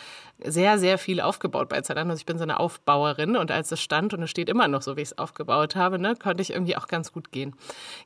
sehr, 0.40 0.78
sehr 0.78 0.98
viel 0.98 1.20
aufgebaut 1.20 1.68
bei 1.68 1.80
Zalando. 1.80 2.10
Also 2.10 2.20
ich 2.20 2.26
bin 2.26 2.38
so 2.38 2.42
eine 2.42 2.58
Aufbauerin 2.58 3.36
und 3.36 3.52
als 3.52 3.70
es 3.70 3.80
stand 3.80 4.12
und 4.12 4.22
es 4.22 4.30
steht 4.30 4.48
immer 4.48 4.66
noch 4.66 4.82
so, 4.82 4.96
wie 4.96 5.02
ich 5.02 5.10
es 5.10 5.18
aufgebaut 5.18 5.76
habe, 5.76 6.00
ne, 6.00 6.16
konnte 6.16 6.42
ich 6.42 6.50
irgendwie 6.50 6.76
auch 6.76 6.88
ganz 6.88 7.12
gut 7.12 7.30
gehen. 7.30 7.54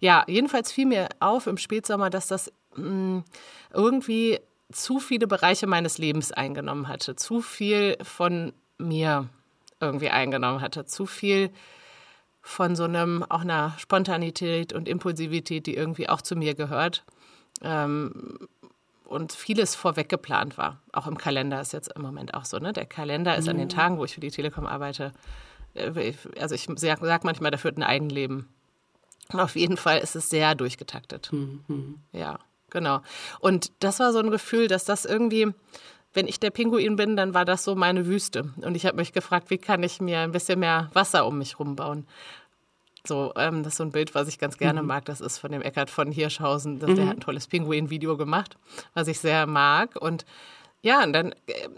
Ja, 0.00 0.24
jedenfalls 0.26 0.70
fiel 0.70 0.86
mir 0.86 1.08
auf 1.20 1.46
im 1.46 1.56
Spätsommer, 1.56 2.10
dass 2.10 2.28
das 2.28 2.52
mh, 2.76 2.88
mm, 2.88 3.24
irgendwie 3.72 4.38
zu 4.70 4.98
viele 4.98 5.26
Bereiche 5.26 5.66
meines 5.66 5.96
Lebens 5.96 6.32
eingenommen 6.32 6.88
hatte, 6.88 7.16
zu 7.16 7.40
viel 7.40 7.96
von 8.02 8.52
mir 8.76 9.28
irgendwie 9.80 10.10
eingenommen 10.10 10.60
hatte, 10.60 10.84
zu 10.84 11.06
viel 11.06 11.50
von 12.42 12.76
so 12.76 12.84
einem 12.84 13.24
auch 13.28 13.40
einer 13.40 13.74
Spontanität 13.78 14.72
und 14.72 14.88
Impulsivität, 14.88 15.66
die 15.66 15.76
irgendwie 15.76 16.08
auch 16.08 16.20
zu 16.20 16.36
mir 16.36 16.54
gehört. 16.54 17.04
Ähm, 17.62 18.48
und 19.04 19.32
vieles 19.32 19.74
vorweg 19.74 20.08
geplant 20.08 20.56
war. 20.56 20.80
Auch 20.92 21.06
im 21.06 21.18
Kalender 21.18 21.60
ist 21.60 21.72
jetzt 21.72 21.92
im 21.94 22.02
Moment 22.02 22.32
auch 22.32 22.46
so. 22.46 22.58
Ne? 22.58 22.72
Der 22.72 22.86
Kalender 22.86 23.36
ist 23.36 23.44
mhm. 23.44 23.50
an 23.50 23.56
den 23.58 23.66
mhm. 23.66 23.72
Tagen, 23.72 23.98
wo 23.98 24.04
ich 24.04 24.14
für 24.14 24.20
die 24.20 24.30
Telekom 24.30 24.66
arbeite, 24.66 25.12
äh, 25.74 26.14
also 26.40 26.54
ich 26.54 26.66
sage 26.76 27.06
sag 27.06 27.24
manchmal, 27.24 27.50
der 27.50 27.58
führt 27.58 27.76
ein 27.76 27.82
Eigenleben. 27.82 28.48
Auf 29.32 29.54
jeden 29.54 29.76
Fall 29.76 29.98
ist 29.98 30.16
es 30.16 30.28
sehr 30.28 30.54
durchgetaktet. 30.54 31.30
Mhm. 31.32 32.00
Ja. 32.12 32.38
Genau. 32.72 33.02
Und 33.40 33.70
das 33.80 34.00
war 34.00 34.12
so 34.12 34.18
ein 34.18 34.30
Gefühl, 34.30 34.66
dass 34.66 34.84
das 34.84 35.04
irgendwie, 35.04 35.52
wenn 36.14 36.28
ich 36.28 36.40
der 36.40 36.50
Pinguin 36.50 36.96
bin, 36.96 37.16
dann 37.16 37.34
war 37.34 37.44
das 37.44 37.64
so 37.64 37.74
meine 37.74 38.06
Wüste. 38.06 38.52
Und 38.62 38.76
ich 38.76 38.86
habe 38.86 38.96
mich 38.96 39.12
gefragt, 39.12 39.50
wie 39.50 39.58
kann 39.58 39.82
ich 39.82 40.00
mir 40.00 40.20
ein 40.20 40.32
bisschen 40.32 40.60
mehr 40.60 40.90
Wasser 40.92 41.26
um 41.26 41.38
mich 41.38 41.58
rumbauen? 41.58 42.06
So, 43.04 43.32
ähm, 43.36 43.62
das 43.62 43.74
ist 43.74 43.78
so 43.78 43.84
ein 43.84 43.92
Bild, 43.92 44.14
was 44.14 44.28
ich 44.28 44.38
ganz 44.38 44.58
gerne 44.58 44.82
mhm. 44.82 44.88
mag. 44.88 45.04
Das 45.06 45.20
ist 45.20 45.38
von 45.38 45.50
dem 45.50 45.62
Eckart 45.62 45.90
von 45.90 46.12
Hirschhausen. 46.12 46.78
Das, 46.78 46.90
mhm. 46.90 46.96
Der 46.96 47.06
hat 47.08 47.16
ein 47.16 47.20
tolles 47.20 47.48
Pinguin-Video 47.48 48.16
gemacht, 48.16 48.56
was 48.94 49.08
ich 49.08 49.18
sehr 49.18 49.46
mag. 49.46 49.96
Und 49.96 50.24
ja, 50.82 51.02
und 51.02 51.12
dann 51.12 51.32
äh, 51.46 51.68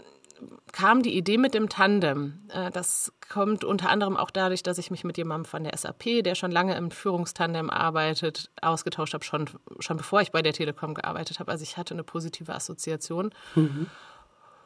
kam 0.71 1.01
die 1.01 1.17
Idee 1.17 1.37
mit 1.37 1.55
dem 1.55 1.69
Tandem. 1.69 2.41
Äh, 2.49 2.69
das 2.69 3.11
kommt 3.27 3.63
unter 3.63 3.89
anderem 3.89 4.17
auch 4.17 4.29
dadurch, 4.29 4.61
dass 4.61 4.77
ich 4.77 4.91
mich 4.91 5.03
mit 5.03 5.17
jemandem 5.17 5.45
von 5.45 5.63
der 5.63 5.75
SAP, 5.75 6.23
der 6.23 6.35
schon 6.35 6.51
lange 6.51 6.75
im 6.75 6.91
Führungstandem 6.91 7.71
arbeitet, 7.71 8.51
ausgetauscht 8.61 9.15
habe, 9.15 9.23
schon, 9.23 9.49
schon 9.79 9.97
bevor 9.97 10.21
ich 10.21 10.31
bei 10.31 10.43
der 10.43 10.53
Telekom 10.53 10.93
gearbeitet 10.93 11.39
habe. 11.39 11.51
Also 11.51 11.63
ich 11.63 11.77
hatte 11.77 11.95
eine 11.95 12.03
positive 12.03 12.53
Assoziation. 12.53 13.31
Mhm. 13.55 13.87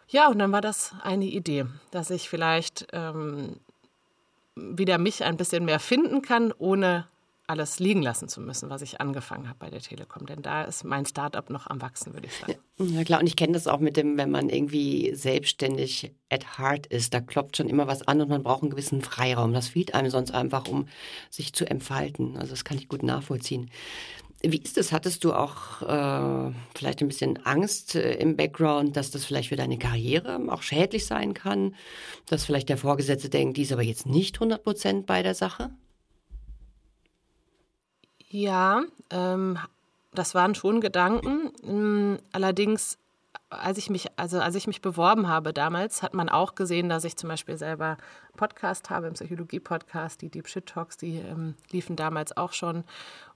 Ja, 0.09 0.27
und 0.27 0.39
dann 0.39 0.51
war 0.51 0.61
das 0.61 0.93
eine 1.03 1.25
Idee, 1.25 1.65
dass 1.91 2.09
ich 2.09 2.29
vielleicht 2.29 2.87
ähm, 2.93 3.57
wieder 4.55 4.97
mich 4.97 5.23
ein 5.23 5.37
bisschen 5.37 5.65
mehr 5.65 5.79
finden 5.79 6.21
kann, 6.21 6.51
ohne 6.57 7.07
alles 7.45 7.79
liegen 7.79 8.03
lassen 8.03 8.27
zu 8.27 8.41
müssen, 8.41 8.69
was 8.69 8.83
ich 8.83 9.01
angefangen 9.01 9.47
habe 9.47 9.57
bei 9.57 9.69
der 9.71 9.81
Telekom. 9.81 10.27
Denn 10.27 10.43
da 10.43 10.63
ist 10.63 10.83
mein 10.83 11.05
Startup 11.05 11.49
noch 11.49 11.65
am 11.65 11.81
Wachsen, 11.81 12.13
würde 12.13 12.27
ich 12.27 12.33
sagen. 12.33 12.55
Ja, 12.77 13.03
klar. 13.03 13.19
Und 13.19 13.27
ich 13.27 13.35
kenne 13.35 13.53
das 13.53 13.67
auch 13.67 13.79
mit 13.79 13.97
dem, 13.97 14.17
wenn 14.17 14.29
man 14.29 14.49
irgendwie 14.49 15.13
selbstständig 15.15 16.13
at 16.29 16.59
heart 16.59 16.85
ist, 16.87 17.13
da 17.13 17.21
klopft 17.21 17.57
schon 17.57 17.67
immer 17.67 17.87
was 17.87 18.07
an 18.07 18.21
und 18.21 18.29
man 18.29 18.43
braucht 18.43 18.61
einen 18.61 18.69
gewissen 18.69 19.01
Freiraum. 19.01 19.51
Das 19.51 19.69
fehlt 19.69 19.95
einem 19.95 20.11
sonst 20.11 20.31
einfach, 20.31 20.67
um 20.67 20.87
sich 21.31 21.53
zu 21.53 21.65
entfalten. 21.65 22.37
Also 22.37 22.51
das 22.51 22.63
kann 22.63 22.77
ich 22.77 22.87
gut 22.87 23.03
nachvollziehen. 23.03 23.71
Wie 24.41 24.61
ist 24.61 24.77
es? 24.77 24.93
Hattest 24.93 25.25
du 25.25 25.33
auch 25.33 25.81
äh, 25.81 26.53
vielleicht 26.73 27.01
ein 27.01 27.09
bisschen 27.09 27.45
Angst 27.45 27.95
äh, 27.95 28.13
im 28.15 28.37
Background, 28.37 28.95
dass 28.95 29.11
das 29.11 29.25
vielleicht 29.25 29.49
für 29.49 29.57
deine 29.57 29.77
Karriere 29.77 30.39
auch 30.47 30.61
schädlich 30.61 31.05
sein 31.05 31.33
kann? 31.33 31.75
Dass 32.25 32.45
vielleicht 32.45 32.69
der 32.69 32.77
Vorgesetzte 32.77 33.29
denkt, 33.29 33.57
die 33.57 33.63
ist 33.63 33.73
aber 33.73 33.81
jetzt 33.81 34.05
nicht 34.05 34.37
100 34.37 34.63
Prozent 34.63 35.05
bei 35.05 35.23
der 35.23 35.35
Sache? 35.35 35.71
Ja, 38.29 38.83
ähm, 39.09 39.57
das 40.13 40.35
waren 40.35 40.55
schon 40.55 40.79
Gedanken. 40.79 41.51
Ähm, 41.63 42.19
allerdings, 42.31 42.97
als 43.49 43.77
ich 43.77 43.89
mich, 43.89 44.07
also 44.15 44.39
als 44.39 44.55
ich 44.55 44.67
mich 44.67 44.81
beworben 44.81 45.27
habe 45.27 45.51
damals, 45.51 46.01
hat 46.01 46.13
man 46.13 46.29
auch 46.29 46.55
gesehen, 46.55 46.87
dass 46.87 47.03
ich 47.03 47.17
zum 47.17 47.27
Beispiel 47.27 47.57
selber 47.57 47.97
Podcast 48.37 48.89
habe, 48.89 49.07
im 49.07 49.15
Psychologie-Podcast, 49.15 50.21
die 50.21 50.29
Deep 50.29 50.47
Shit 50.47 50.67
Talks, 50.67 50.95
die 50.95 51.17
ähm, 51.17 51.55
liefen 51.71 51.97
damals 51.97 52.37
auch 52.37 52.53
schon. 52.53 52.85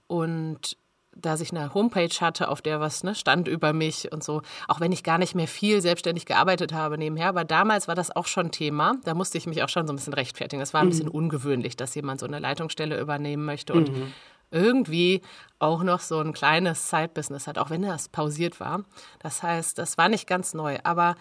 Und 0.06 0.78
dass 1.16 1.40
ich 1.40 1.52
eine 1.52 1.74
Homepage 1.74 2.14
hatte, 2.20 2.48
auf 2.48 2.62
der 2.62 2.80
was 2.80 3.04
ne, 3.04 3.14
stand 3.14 3.48
über 3.48 3.72
mich 3.72 4.12
und 4.12 4.24
so. 4.24 4.42
Auch 4.68 4.80
wenn 4.80 4.92
ich 4.92 5.02
gar 5.02 5.18
nicht 5.18 5.34
mehr 5.34 5.48
viel 5.48 5.80
selbstständig 5.80 6.26
gearbeitet 6.26 6.72
habe 6.72 6.98
nebenher. 6.98 7.28
Aber 7.28 7.44
damals 7.44 7.88
war 7.88 7.94
das 7.94 8.14
auch 8.14 8.26
schon 8.26 8.50
Thema. 8.50 8.94
Da 9.04 9.14
musste 9.14 9.38
ich 9.38 9.46
mich 9.46 9.62
auch 9.62 9.68
schon 9.68 9.86
so 9.86 9.92
ein 9.92 9.96
bisschen 9.96 10.14
rechtfertigen. 10.14 10.60
Das 10.60 10.74
war 10.74 10.80
ein 10.80 10.86
mhm. 10.86 10.90
bisschen 10.90 11.08
ungewöhnlich, 11.08 11.76
dass 11.76 11.94
jemand 11.94 12.20
so 12.20 12.26
eine 12.26 12.38
Leitungsstelle 12.38 13.00
übernehmen 13.00 13.44
möchte. 13.44 13.72
Und 13.72 13.92
mhm 13.92 14.12
irgendwie 14.54 15.20
auch 15.58 15.82
noch 15.82 16.00
so 16.00 16.20
ein 16.20 16.32
kleines 16.32 16.88
Side-Business 16.88 17.46
hat, 17.46 17.58
auch 17.58 17.70
wenn 17.70 17.82
das 17.82 18.08
pausiert 18.08 18.60
war. 18.60 18.84
Das 19.18 19.42
heißt, 19.42 19.78
das 19.78 19.98
war 19.98 20.08
nicht 20.08 20.28
ganz 20.28 20.54
neu. 20.54 20.78
Aber 20.84 21.16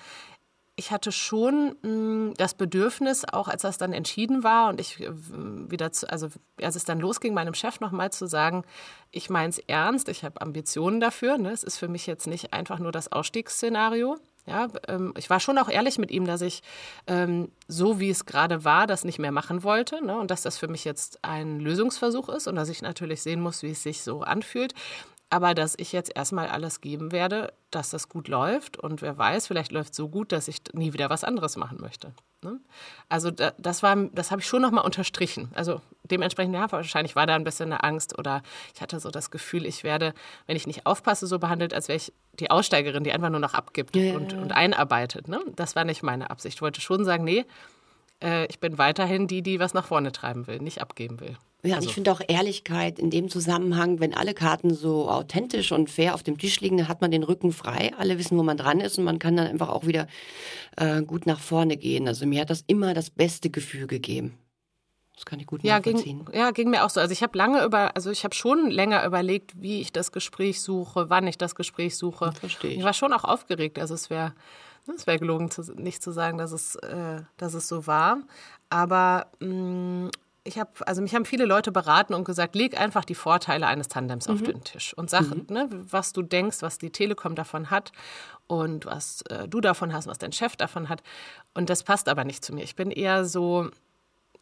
ich 0.75 0.91
hatte 0.91 1.11
schon 1.11 1.75
mh, 1.81 1.83
hm, 1.83 2.33
das 2.37 2.55
Bedürfnis, 2.55 3.25
auch 3.25 3.47
als 3.47 3.61
das 3.61 3.77
dann 3.77 3.93
entschieden 3.93 4.43
war 4.43 4.69
und 4.69 4.79
ich 4.79 4.99
äh, 5.01 5.11
wieder, 5.11 5.91
zu, 5.91 6.09
also 6.09 6.29
als 6.61 6.75
es 6.75 6.85
dann 6.85 6.99
losging, 6.99 7.33
meinem 7.33 7.53
Chef 7.53 7.79
nochmal 7.79 8.11
zu 8.11 8.27
sagen, 8.27 8.63
ich 9.11 9.29
meine 9.29 9.49
es 9.49 9.59
ernst, 9.59 10.09
ich 10.09 10.23
habe 10.23 10.41
Ambitionen 10.41 10.99
dafür. 10.99 11.37
Ne? 11.37 11.51
Es 11.51 11.63
ist 11.63 11.77
für 11.77 11.87
mich 11.87 12.07
jetzt 12.07 12.27
nicht 12.27 12.53
einfach 12.53 12.79
nur 12.79 12.91
das 12.91 13.11
Ausstiegsszenario. 13.11 14.17
Ja, 14.45 14.67
ähm, 14.89 15.13
ich 15.17 15.29
war 15.29 15.39
schon 15.39 15.57
auch 15.57 15.69
ehrlich 15.69 15.97
mit 15.97 16.11
ihm, 16.11 16.25
dass 16.25 16.41
ich 16.41 16.63
ähm, 17.07 17.49
so 17.67 18.01
wie 18.01 18.09
es 18.09 18.25
gerade 18.25 18.65
war, 18.65 18.87
das 18.87 19.05
nicht 19.05 19.17
mehr 19.17 19.31
machen 19.31 19.63
wollte 19.63 20.03
ne? 20.03 20.17
und 20.17 20.31
dass 20.31 20.41
das 20.41 20.57
für 20.57 20.67
mich 20.67 20.83
jetzt 20.83 21.23
ein 21.23 21.61
Lösungsversuch 21.61 22.27
ist 22.27 22.47
und 22.47 22.55
dass 22.55 22.67
ich 22.67 22.81
natürlich 22.81 23.21
sehen 23.21 23.39
muss, 23.39 23.63
wie 23.63 23.71
es 23.71 23.83
sich 23.83 24.01
so 24.03 24.21
anfühlt. 24.21 24.73
Aber 25.33 25.55
dass 25.55 25.73
ich 25.79 25.91
jetzt 25.93 26.15
erstmal 26.15 26.47
alles 26.47 26.79
geben 26.79 27.11
werde, 27.11 27.53
dass 27.71 27.89
das 27.89 28.07
gut 28.07 28.27
läuft 28.27 28.77
und 28.77 29.01
wer 29.01 29.17
weiß, 29.17 29.47
vielleicht 29.47 29.71
läuft 29.71 29.93
es 29.93 29.97
so 29.97 30.07
gut, 30.07 30.31
dass 30.31 30.47
ich 30.47 30.61
nie 30.73 30.93
wieder 30.93 31.09
was 31.09 31.23
anderes 31.23 31.57
machen 31.57 31.79
möchte. 31.81 32.13
Ne? 32.43 32.59
Also 33.09 33.31
da, 33.31 33.51
das 33.57 33.81
war, 33.81 33.95
das 33.95 34.29
habe 34.29 34.41
ich 34.41 34.47
schon 34.47 34.61
nochmal 34.61 34.85
unterstrichen. 34.85 35.49
Also 35.55 35.81
dementsprechend, 36.03 36.53
ja, 36.53 36.71
wahrscheinlich 36.71 37.15
war 37.15 37.25
da 37.25 37.33
ein 37.33 37.45
bisschen 37.45 37.73
eine 37.73 37.83
Angst 37.83 38.15
oder 38.19 38.43
ich 38.75 38.81
hatte 38.83 38.99
so 38.99 39.09
das 39.09 39.31
Gefühl, 39.31 39.65
ich 39.65 39.83
werde, 39.83 40.13
wenn 40.45 40.55
ich 40.55 40.67
nicht 40.67 40.85
aufpasse, 40.85 41.25
so 41.25 41.39
behandelt, 41.39 41.73
als 41.73 41.87
wäre 41.87 41.97
ich 41.97 42.13
die 42.33 42.51
Aussteigerin, 42.51 43.03
die 43.03 43.11
einfach 43.11 43.31
nur 43.31 43.39
noch 43.39 43.55
abgibt 43.55 43.95
ja, 43.95 44.13
und, 44.13 44.33
und, 44.33 44.51
einarbeitet. 44.51 45.29
Ne? 45.29 45.39
Das 45.55 45.75
war 45.75 45.83
nicht 45.83 46.03
meine 46.03 46.29
Absicht. 46.29 46.57
Ich 46.57 46.61
wollte 46.61 46.79
schon 46.79 47.05
sagen, 47.05 47.23
nee, 47.23 47.43
äh, 48.21 48.45
ich 48.51 48.59
bin 48.59 48.77
weiterhin 48.77 49.25
die, 49.25 49.41
die 49.41 49.59
was 49.59 49.73
nach 49.73 49.87
vorne 49.87 50.11
treiben 50.11 50.45
will, 50.45 50.59
nicht 50.59 50.79
abgeben 50.79 51.19
will. 51.19 51.37
Ja, 51.65 51.75
also. 51.75 51.87
ich 51.87 51.93
finde 51.93 52.11
auch 52.11 52.19
Ehrlichkeit 52.27 52.99
in 52.99 53.09
dem 53.09 53.29
Zusammenhang, 53.29 54.01
wenn 54.01 54.13
alle 54.13 54.33
Karten 54.33 54.73
so 54.73 55.09
authentisch 55.09 55.71
und 55.71 55.89
fair 55.89 56.13
auf 56.13 56.21
dem 56.21 56.37
Tisch 56.37 56.59
liegen, 56.59 56.77
dann 56.77 56.89
hat 56.89 56.99
man 56.99 57.09
den 57.09 57.23
Rücken 57.23 57.53
frei. 57.53 57.93
Alle 57.97 58.17
wissen, 58.17 58.37
wo 58.37 58.43
man 58.43 58.57
dran 58.57 58.81
ist 58.81 58.97
und 58.97 59.05
man 59.05 59.17
kann 59.17 59.37
dann 59.37 59.47
einfach 59.47 59.69
auch 59.69 59.85
wieder 59.85 60.07
äh, 60.75 61.01
gut 61.03 61.25
nach 61.25 61.39
vorne 61.39 61.77
gehen. 61.77 62.07
Also 62.07 62.25
mir 62.25 62.41
hat 62.41 62.49
das 62.49 62.65
immer 62.67 62.93
das 62.93 63.09
beste 63.09 63.49
Gefühl 63.49 63.87
gegeben. 63.87 64.37
Das 65.15 65.25
kann 65.25 65.39
ich 65.39 65.45
gut 65.45 65.63
ja, 65.63 65.77
nachvollziehen. 65.77 66.25
Ging, 66.25 66.35
ja, 66.35 66.51
ging 66.51 66.69
mir 66.69 66.83
auch 66.83 66.89
so. 66.89 66.99
Also 66.99 67.13
ich 67.13 67.23
habe 67.23 67.37
lange 67.37 67.63
über, 67.63 67.95
also 67.95 68.11
ich 68.11 68.25
habe 68.25 68.35
schon 68.35 68.69
länger 68.69 69.05
überlegt, 69.05 69.61
wie 69.61 69.79
ich 69.79 69.93
das 69.93 70.11
Gespräch 70.11 70.59
suche, 70.59 71.09
wann 71.09 71.27
ich 71.27 71.37
das 71.37 71.55
Gespräch 71.55 71.95
suche. 71.95 72.25
Das 72.25 72.39
verstehe 72.39 72.71
ich. 72.71 72.77
Ich 72.79 72.83
war 72.83 72.93
schon 72.93 73.13
auch 73.13 73.23
aufgeregt. 73.23 73.79
Also 73.79 73.93
es 73.93 74.09
wäre 74.09 74.33
es 74.93 75.07
wäre 75.07 75.19
gelogen, 75.19 75.49
zu, 75.49 75.61
nicht 75.75 76.03
zu 76.03 76.11
sagen, 76.11 76.37
dass 76.37 76.51
es, 76.51 76.75
äh, 76.75 77.21
dass 77.37 77.53
es 77.53 77.67
so 77.67 77.87
war. 77.87 78.17
Aber 78.69 79.27
mh, 79.39 79.47
mm, 79.47 80.11
ich 80.45 80.59
habe, 80.59 80.71
also 80.85 81.01
mich 81.01 81.15
haben 81.15 81.25
viele 81.25 81.45
Leute 81.45 81.71
beraten 81.71 82.13
und 82.13 82.25
gesagt, 82.25 82.55
leg 82.55 82.79
einfach 82.79 83.05
die 83.05 83.15
Vorteile 83.15 83.67
eines 83.67 83.87
Tandems 83.87 84.27
mhm. 84.27 84.33
auf 84.33 84.41
den 84.43 84.63
Tisch 84.63 84.93
und 84.97 85.09
sag, 85.09 85.21
mhm. 85.23 85.45
ne, 85.49 85.69
was 85.71 86.11
du 86.13 86.21
denkst, 86.21 86.61
was 86.61 86.77
die 86.77 86.91
Telekom 86.91 87.35
davon 87.35 87.69
hat 87.69 87.91
und 88.47 88.85
was 88.85 89.21
äh, 89.23 89.47
du 89.47 89.61
davon 89.61 89.93
hast, 89.93 90.07
was 90.07 90.17
dein 90.17 90.33
Chef 90.33 90.55
davon 90.55 90.89
hat. 90.89 91.01
Und 91.53 91.69
das 91.69 91.83
passt 91.83 92.09
aber 92.09 92.25
nicht 92.25 92.43
zu 92.43 92.53
mir. 92.53 92.63
Ich 92.63 92.75
bin 92.75 92.91
eher 92.91 93.25
so 93.25 93.69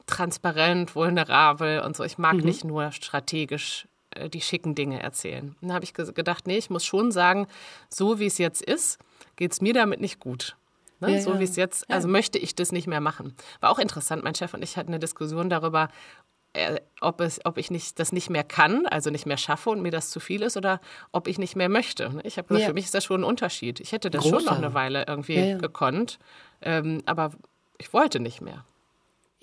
transparent, 0.08 0.96
vulnerabel 0.96 1.82
und 1.82 1.96
so. 1.96 2.04
Ich 2.04 2.18
mag 2.18 2.36
mhm. 2.36 2.46
nicht 2.46 2.64
nur 2.64 2.92
strategisch 2.92 3.88
äh, 4.12 4.28
die 4.28 4.42
schicken 4.42 4.74
Dinge 4.74 5.02
erzählen. 5.02 5.56
Dann 5.62 5.74
habe 5.74 5.86
ich 5.86 5.94
gedacht, 5.94 6.48
nee, 6.48 6.58
ich 6.58 6.72
muss 6.72 6.86
schon 6.86 7.12
sagen, 7.12 7.48
so 7.90 8.20
wie 8.20 8.26
es 8.26 8.40
jetzt 8.40 8.64
ist, 8.64 8.98
geht 9.36 9.52
es 9.52 9.62
mir 9.62 9.74
damit 9.74 10.02
nicht 10.02 10.20
gut. 10.20 10.56
Ne? 11.02 11.16
Ja, 11.16 11.22
so 11.22 11.40
wie 11.40 11.44
es 11.44 11.56
jetzt, 11.56 11.90
also 11.90 12.08
ja. 12.08 12.12
möchte 12.12 12.38
ich 12.38 12.56
das 12.56 12.72
nicht 12.72 12.88
mehr 12.88 13.02
machen. 13.02 13.36
War 13.60 13.72
auch 13.72 13.80
interessant. 13.80 14.24
Mein 14.24 14.36
Chef 14.36 14.54
und 14.54 14.64
ich 14.64 14.78
hatten 14.78 14.90
eine 14.90 15.00
Diskussion 15.00 15.50
darüber, 15.50 15.90
äh, 16.54 16.80
ob, 17.00 17.22
es, 17.22 17.40
ob 17.46 17.58
ich 17.58 17.72
nicht, 17.72 18.00
das 18.00 18.12
nicht 18.12 18.30
mehr 18.30 18.44
kann, 18.44 18.86
also 18.86 19.10
nicht 19.10 19.26
mehr 19.26 19.38
schaffe 19.38 19.70
und 19.70 19.82
mir 19.82 19.92
das 19.92 20.10
zu 20.10 20.20
viel 20.20 20.42
ist 20.42 20.58
oder 20.58 20.82
ob 21.12 21.28
ich 21.28 21.38
nicht 21.38 21.56
mehr 21.56 21.70
möchte. 21.70 22.10
Ne? 22.10 22.22
Ich 22.24 22.38
habe 22.38 22.48
gesagt, 22.48 22.62
ja. 22.62 22.68
für 22.68 22.74
mich 22.74 22.86
ist 22.86 22.94
das 22.94 23.06
schon 23.06 23.22
ein 23.22 23.24
Unterschied. 23.24 23.80
Ich 23.80 23.92
hätte 23.92 24.10
das 24.10 24.22
Großer. 24.24 24.38
schon 24.38 24.46
noch 24.46 24.58
eine 24.58 24.74
Weile 24.74 25.06
irgendwie 25.08 25.58
gekonnt, 25.58 26.20
ähm, 26.62 27.02
aber 27.06 27.32
ich 27.78 27.94
wollte 27.94 28.20
nicht 28.20 28.42
mehr. 28.42 28.66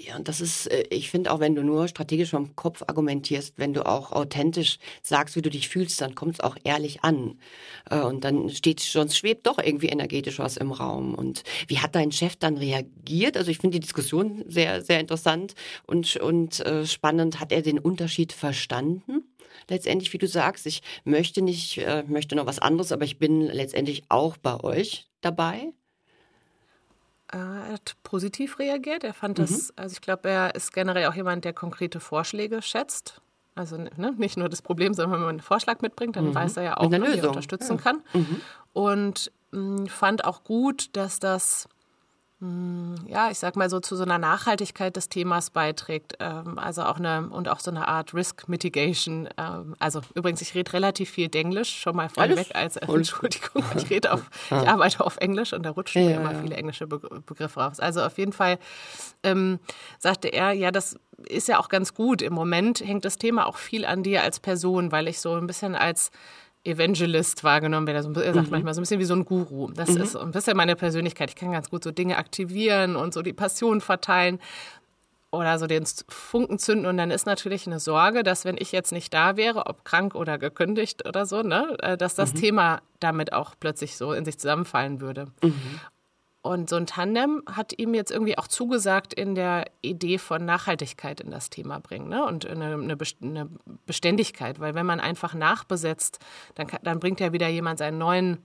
Ja, 0.01 0.17
und 0.17 0.29
das 0.29 0.41
ist, 0.41 0.69
äh, 0.69 0.85
ich 0.91 1.11
finde 1.11 1.33
auch, 1.33 1.41
wenn 1.41 1.57
du 1.57 1.65
nur 1.65 1.89
strategisch 1.89 2.31
vom 2.31 2.55
Kopf 2.55 2.83
argumentierst, 2.87 3.55
wenn 3.59 3.75
du 3.75 3.85
auch 3.85 4.13
authentisch 4.13 4.79
sagst, 5.03 5.35
wie 5.35 5.43
du 5.43 5.51
dich 5.51 5.69
fühlst, 5.69 6.01
dann 6.01 6.15
kommt 6.15 6.35
es 6.35 6.41
auch 6.41 6.57
ehrlich 6.63 7.03
an. 7.03 7.41
Äh, 7.91 8.01
und 8.01 8.23
dann 8.23 8.49
steht 8.51 8.81
schon, 8.81 9.11
schwebt 9.11 9.47
doch 9.49 9.59
irgendwie 9.59 9.89
energetisch 9.89 10.39
was 10.39 10.57
im 10.57 10.71
Raum. 10.71 11.15
Und 11.17 11.43
wie 11.67 11.81
hat 11.81 11.97
dein 11.97 12.13
Chef 12.13 12.37
dann 12.37 12.57
reagiert? 12.57 13.37
Also 13.37 13.51
ich 13.51 13.59
finde 13.59 13.77
die 13.79 13.87
Diskussion 13.87 14.45
sehr, 14.47 14.83
sehr 14.83 15.01
interessant 15.01 15.55
und, 15.85 16.17
und 16.17 16.61
äh, 16.61 16.87
spannend. 16.87 17.41
Hat 17.41 17.51
er 17.51 17.63
den 17.63 17.81
Unterschied 17.81 18.33
verstanden? 18.33 19.25
Letztendlich, 19.69 20.13
wie 20.13 20.19
du 20.19 20.29
sagst, 20.29 20.67
ich 20.67 20.81
möchte 21.05 21.43
nicht, 21.43 21.81
möchte 22.07 22.37
noch 22.37 22.47
was 22.47 22.59
anderes, 22.59 22.93
aber 22.93 23.05
ich 23.05 23.19
bin 23.19 23.43
letztendlich 23.43 24.05
auch 24.09 24.37
bei 24.39 24.63
euch 24.63 25.09
dabei. 25.21 25.73
Er 27.31 27.73
hat 27.73 27.97
positiv 28.03 28.59
reagiert. 28.59 29.05
Er 29.05 29.15
fand 29.15 29.39
mhm. 29.39 29.43
das, 29.43 29.73
also 29.77 29.93
ich 29.93 30.01
glaube, 30.01 30.29
er 30.29 30.55
ist 30.55 30.73
generell 30.73 31.07
auch 31.07 31.15
jemand, 31.15 31.45
der 31.45 31.53
konkrete 31.53 32.01
Vorschläge 32.01 32.63
schätzt. 32.63 33.21
Also 33.55 33.77
ne, 33.77 34.15
nicht 34.17 34.37
nur 34.37 34.49
das 34.49 34.63
Problem, 34.63 34.95
sondern 34.95 35.15
wenn 35.15 35.21
man 35.21 35.29
einen 35.31 35.41
Vorschlag 35.41 35.81
mitbringt, 35.81 36.17
dann 36.17 36.29
mhm. 36.29 36.35
weiß 36.35 36.57
er 36.59 36.63
ja 36.63 36.77
auch, 36.77 36.91
wie 36.91 36.95
er 36.95 37.29
unterstützen 37.29 37.77
ja. 37.77 37.83
kann. 37.83 38.03
Mhm. 38.13 38.41
Und 38.73 39.33
mh, 39.51 39.87
fand 39.89 40.25
auch 40.25 40.45
gut, 40.45 40.97
dass 40.97 41.19
das 41.19 41.69
ja, 42.41 43.33
ich 43.33 43.39
sag 43.41 43.57
mal 43.57 43.69
so 43.69 43.81
zu 43.81 43.97
so 43.97 44.05
einer 44.05 44.19
Nachhaltigkeit 44.19 44.95
des 44.95 45.09
Themas 45.09 45.51
beiträgt. 45.51 46.15
Ähm, 46.21 46.57
also 46.57 46.83
auch 46.83 46.99
eine 46.99 47.29
und 47.31 47.49
auch 47.49 47.59
so 47.59 47.73
eine 47.73 47.89
Art 47.89 48.15
Risk 48.15 48.49
Mitigation. 48.49 49.29
Ähm, 49.37 49.75
also 49.81 50.03
übrigens, 50.15 50.41
ich 50.41 50.55
rede 50.55 50.73
relativ 50.73 51.11
viel 51.11 51.35
Englisch, 51.35 51.81
schon 51.81 51.97
mal 51.97 52.09
vorneweg 52.09 52.55
als 52.55 52.77
äh, 52.77 52.87
Entschuldigung, 52.87 53.65
ich 53.77 53.91
rede 53.91 54.13
auf, 54.13 54.23
ich 54.47 54.69
arbeite 54.69 55.05
auf 55.05 55.17
Englisch 55.17 55.53
und 55.53 55.65
da 55.65 55.71
rutschen 55.71 56.03
ja, 56.03 56.09
mir 56.11 56.31
immer 56.31 56.41
viele 56.41 56.55
englische 56.55 56.87
Begriffe 56.87 57.61
raus. 57.61 57.81
Also 57.81 58.03
auf 58.03 58.19
jeden 58.19 58.33
Fall 58.33 58.61
ähm, 59.25 59.59
sagte 59.99 60.29
er, 60.29 60.53
ja, 60.53 60.71
das 60.71 60.97
ist 61.27 61.49
ja 61.49 61.59
auch 61.59 61.69
ganz 61.69 61.93
gut. 61.93 62.23
Im 62.23 62.35
Moment 62.35 62.81
hängt 62.81 63.05
das 63.05 63.19
Thema 63.19 63.47
auch 63.47 63.57
viel 63.57 63.85
an 63.85 64.05
dir 64.05 64.23
als 64.23 64.39
Person, 64.39 64.93
weil 64.93 65.09
ich 65.09 65.19
so 65.19 65.35
ein 65.35 65.49
bisschen 65.49 65.75
als 65.75 66.13
Evangelist 66.69 67.45
wahrgenommen 67.45 67.87
werde. 67.87 67.99
Also, 67.99 68.21
er 68.21 68.35
sagt 68.35 68.47
mhm. 68.47 68.53
manchmal 68.53 68.75
so 68.75 68.81
ein 68.81 68.83
bisschen 68.83 69.01
wie 69.01 69.05
so 69.05 69.15
ein 69.15 69.25
Guru. 69.25 69.71
Das 69.73 69.91
mhm. 69.91 70.03
ist 70.03 70.17
ein 70.17 70.31
bisschen 70.31 70.57
meine 70.57 70.77
Persönlichkeit. 70.77 71.31
Ich 71.31 71.37
kann 71.37 71.53
ganz 71.53 71.71
gut 71.71 71.85
so 71.85 71.91
Dinge 71.91 72.17
aktivieren 72.17 72.97
und 72.97 73.15
so 73.15 73.23
die 73.23 73.33
Passion 73.33 73.81
verteilen 73.81 74.39
oder 75.31 75.59
so 75.59 75.67
den 75.67 75.85
Funken 76.09 76.59
zünden. 76.59 76.87
Und 76.87 76.97
dann 76.97 77.11
ist 77.11 77.27
natürlich 77.27 77.67
eine 77.67 77.81
Sorge, 77.81 78.23
dass 78.23 78.45
wenn 78.45 78.57
ich 78.59 78.73
jetzt 78.73 78.93
nicht 78.93 79.13
da 79.13 79.37
wäre, 79.37 79.67
ob 79.67 79.85
krank 79.85 80.15
oder 80.15 80.39
gekündigt 80.39 81.07
oder 81.07 81.27
so, 81.27 81.43
ne, 81.43 81.77
äh, 81.81 81.97
dass 81.97 82.15
das 82.15 82.35
mhm. 82.35 82.39
Thema 82.39 82.83
damit 83.01 83.33
auch 83.33 83.55
plötzlich 83.59 83.97
so 83.97 84.13
in 84.13 84.25
sich 84.25 84.39
zusammenfallen 84.39 85.01
würde. 85.01 85.27
Mhm. 85.43 85.81
Und 86.49 86.71
so 86.71 86.77
ein 86.77 86.87
Tandem 86.87 87.43
hat 87.45 87.79
ihm 87.79 87.93
jetzt 87.93 88.11
irgendwie 88.11 88.39
auch 88.39 88.49
zugesagt 88.49 89.13
in 89.13 89.35
der 89.35 89.67
Idee 89.83 90.17
von 90.17 90.47
Nachhaltigkeit 90.47 91.21
in 91.21 91.31
das 91.31 91.51
Thema 91.51 91.79
bringen 91.79 92.09
ne? 92.09 92.25
und 92.25 92.47
eine, 92.47 92.73
eine, 92.73 93.51
Beständigkeit. 93.85 94.59
Weil 94.59 94.75
wenn 94.75 94.87
man 94.87 94.99
einfach 94.99 95.35
nachbesetzt, 95.35 96.21
dann, 96.55 96.69
dann 96.83 97.01
bringt 97.01 97.21
ja 97.21 97.35
wieder 97.35 97.49
jemand 97.49 97.81
seinen 97.81 97.99
neuen, 97.99 98.39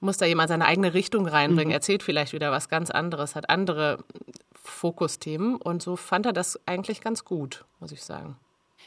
muss 0.00 0.16
da 0.16 0.26
jemand 0.26 0.48
seine 0.48 0.64
eigene 0.64 0.92
Richtung 0.92 1.28
reinbringen, 1.28 1.68
mhm. 1.68 1.74
erzählt 1.74 2.02
vielleicht 2.02 2.32
wieder 2.32 2.50
was 2.50 2.68
ganz 2.68 2.90
anderes, 2.90 3.36
hat 3.36 3.48
andere 3.48 4.02
Fokusthemen. 4.52 5.54
Und 5.54 5.82
so 5.82 5.94
fand 5.94 6.26
er 6.26 6.32
das 6.32 6.58
eigentlich 6.66 7.00
ganz 7.00 7.24
gut, 7.24 7.64
muss 7.78 7.92
ich 7.92 8.02
sagen. 8.02 8.36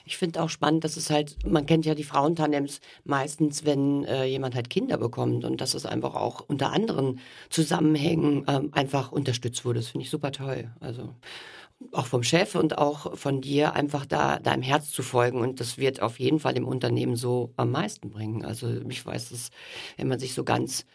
Ich 0.10 0.18
finde 0.18 0.42
auch 0.42 0.50
spannend, 0.50 0.84
dass 0.84 0.98
es 0.98 1.12
halt, 1.12 1.36
man 1.46 1.68
kennt 1.68 1.86
ja 1.86 1.94
die 1.94 2.04
Frauentandems 2.04 2.82
meistens, 3.04 3.64
wenn 3.64 4.06
äh, 4.06 4.26
jemand 4.26 4.56
halt 4.56 4.68
Kinder 4.68 4.98
bekommt 4.98 5.46
und 5.46 5.62
dass 5.62 5.76
es 5.76 5.86
einfach 5.86 6.16
auch 6.16 6.44
unter 6.48 6.74
anderen 6.74 7.20
Zusammenhängen 7.52 8.44
ähm, 8.48 8.70
einfach 8.72 9.12
unterstützt 9.12 9.66
wurde. 9.66 9.82
Das 9.82 9.90
finde 9.90 10.06
ich 10.06 10.10
super 10.10 10.32
toll. 10.32 10.72
Also 10.80 11.14
auch 11.92 12.08
vom 12.08 12.24
Chef 12.24 12.56
und 12.56 12.80
auch 12.80 13.16
von 13.16 13.40
dir 13.40 13.74
einfach 13.74 14.08
da 14.08 14.40
deinem 14.40 14.64
Herz 14.64 14.90
zu 14.90 15.04
folgen 15.04 15.42
und 15.42 15.60
das 15.60 15.78
wird 15.78 16.02
auf 16.02 16.20
jeden 16.20 16.40
Fall 16.40 16.58
im 16.58 16.68
Unternehmen 16.68 17.16
so 17.16 17.54
am 17.56 17.70
meisten 17.70 18.10
bringen. 18.10 18.44
Also 18.44 18.82
ich 18.90 19.06
weiß 19.06 19.30
es, 19.30 19.52
wenn 19.98 20.08
man 20.08 20.18
sich 20.18 20.34
so 20.34 20.44
ganz 20.44 20.88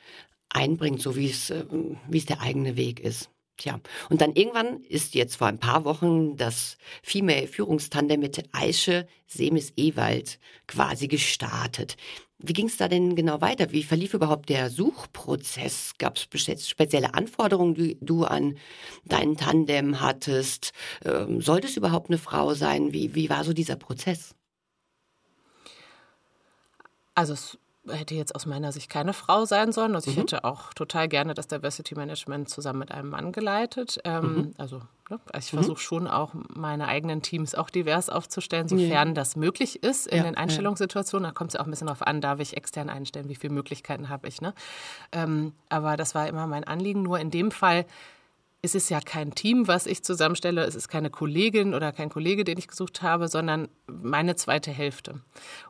einbringt, 0.48 1.00
so 1.00 1.14
wie 1.14 1.30
es, 1.30 1.50
äh, 1.50 1.64
wie 2.08 2.18
es 2.18 2.26
der 2.26 2.40
eigene 2.40 2.76
Weg 2.76 2.98
ist. 2.98 3.30
Tja, 3.56 3.78
und 4.10 4.20
dann 4.20 4.32
irgendwann 4.34 4.82
ist 4.82 5.14
jetzt 5.14 5.36
vor 5.36 5.46
ein 5.46 5.60
paar 5.60 5.84
Wochen 5.84 6.36
das 6.36 6.76
Female-Führungstandem 7.04 8.18
mit 8.18 8.42
Aische 8.52 9.06
Semes-Ewald 9.28 10.40
quasi 10.66 11.06
gestartet. 11.06 11.96
Wie 12.38 12.52
ging 12.52 12.66
es 12.66 12.76
da 12.76 12.88
denn 12.88 13.14
genau 13.14 13.40
weiter? 13.40 13.70
Wie 13.70 13.84
verlief 13.84 14.12
überhaupt 14.12 14.48
der 14.48 14.70
Suchprozess? 14.70 15.92
Gab 15.98 16.16
es 16.16 16.68
spezielle 16.68 17.14
Anforderungen, 17.14 17.74
die 17.74 17.96
du 18.00 18.24
an 18.24 18.58
deinen 19.04 19.36
Tandem 19.36 20.00
hattest? 20.00 20.72
Ähm, 21.04 21.40
sollte 21.40 21.68
es 21.68 21.76
überhaupt 21.76 22.10
eine 22.10 22.18
Frau 22.18 22.54
sein? 22.54 22.92
Wie, 22.92 23.14
wie 23.14 23.30
war 23.30 23.44
so 23.44 23.52
dieser 23.52 23.76
Prozess? 23.76 24.34
Also 27.14 27.34
es 27.34 27.56
hätte 27.88 28.14
jetzt 28.14 28.34
aus 28.34 28.46
meiner 28.46 28.72
Sicht 28.72 28.88
keine 28.88 29.12
Frau 29.12 29.44
sein 29.44 29.72
sollen. 29.72 29.94
Also 29.94 30.10
ich 30.10 30.16
mhm. 30.16 30.22
hätte 30.22 30.44
auch 30.44 30.72
total 30.74 31.08
gerne 31.08 31.34
das 31.34 31.46
Diversity 31.46 31.94
Management 31.94 32.48
zusammen 32.48 32.80
mit 32.80 32.92
einem 32.92 33.10
Mann 33.10 33.32
geleitet. 33.32 33.98
Ähm, 34.04 34.22
mhm. 34.22 34.54
Also 34.56 34.80
ne, 35.10 35.20
ich 35.38 35.52
mhm. 35.52 35.58
versuche 35.58 35.80
schon 35.80 36.08
auch 36.08 36.32
meine 36.54 36.88
eigenen 36.88 37.22
Teams 37.22 37.54
auch 37.54 37.70
divers 37.70 38.08
aufzustellen, 38.08 38.68
sofern 38.68 39.08
ja. 39.08 39.14
das 39.14 39.36
möglich 39.36 39.82
ist 39.82 40.06
in 40.06 40.18
ja, 40.18 40.22
den 40.24 40.36
Einstellungssituationen. 40.36 41.28
Da 41.28 41.32
kommt 41.32 41.50
es 41.50 41.54
ja 41.54 41.60
auch 41.60 41.66
ein 41.66 41.70
bisschen 41.70 41.88
darauf 41.88 42.06
an, 42.06 42.20
darf 42.20 42.40
ich 42.40 42.56
extern 42.56 42.88
einstellen, 42.88 43.28
wie 43.28 43.36
viele 43.36 43.52
Möglichkeiten 43.52 44.08
habe 44.08 44.28
ich. 44.28 44.40
Ne? 44.40 44.54
Ähm, 45.12 45.52
aber 45.68 45.96
das 45.96 46.14
war 46.14 46.26
immer 46.28 46.46
mein 46.46 46.64
Anliegen. 46.64 47.02
Nur 47.02 47.18
in 47.18 47.30
dem 47.30 47.50
Fall 47.50 47.84
es 48.64 48.74
ist 48.74 48.88
ja 48.88 49.00
kein 49.00 49.34
Team, 49.34 49.68
was 49.68 49.86
ich 49.86 50.02
zusammenstelle, 50.02 50.64
es 50.64 50.74
ist 50.74 50.88
keine 50.88 51.10
Kollegin 51.10 51.74
oder 51.74 51.92
kein 51.92 52.08
Kollege, 52.08 52.44
den 52.44 52.56
ich 52.56 52.66
gesucht 52.66 53.02
habe, 53.02 53.28
sondern 53.28 53.68
meine 53.86 54.36
zweite 54.36 54.70
Hälfte. 54.70 55.20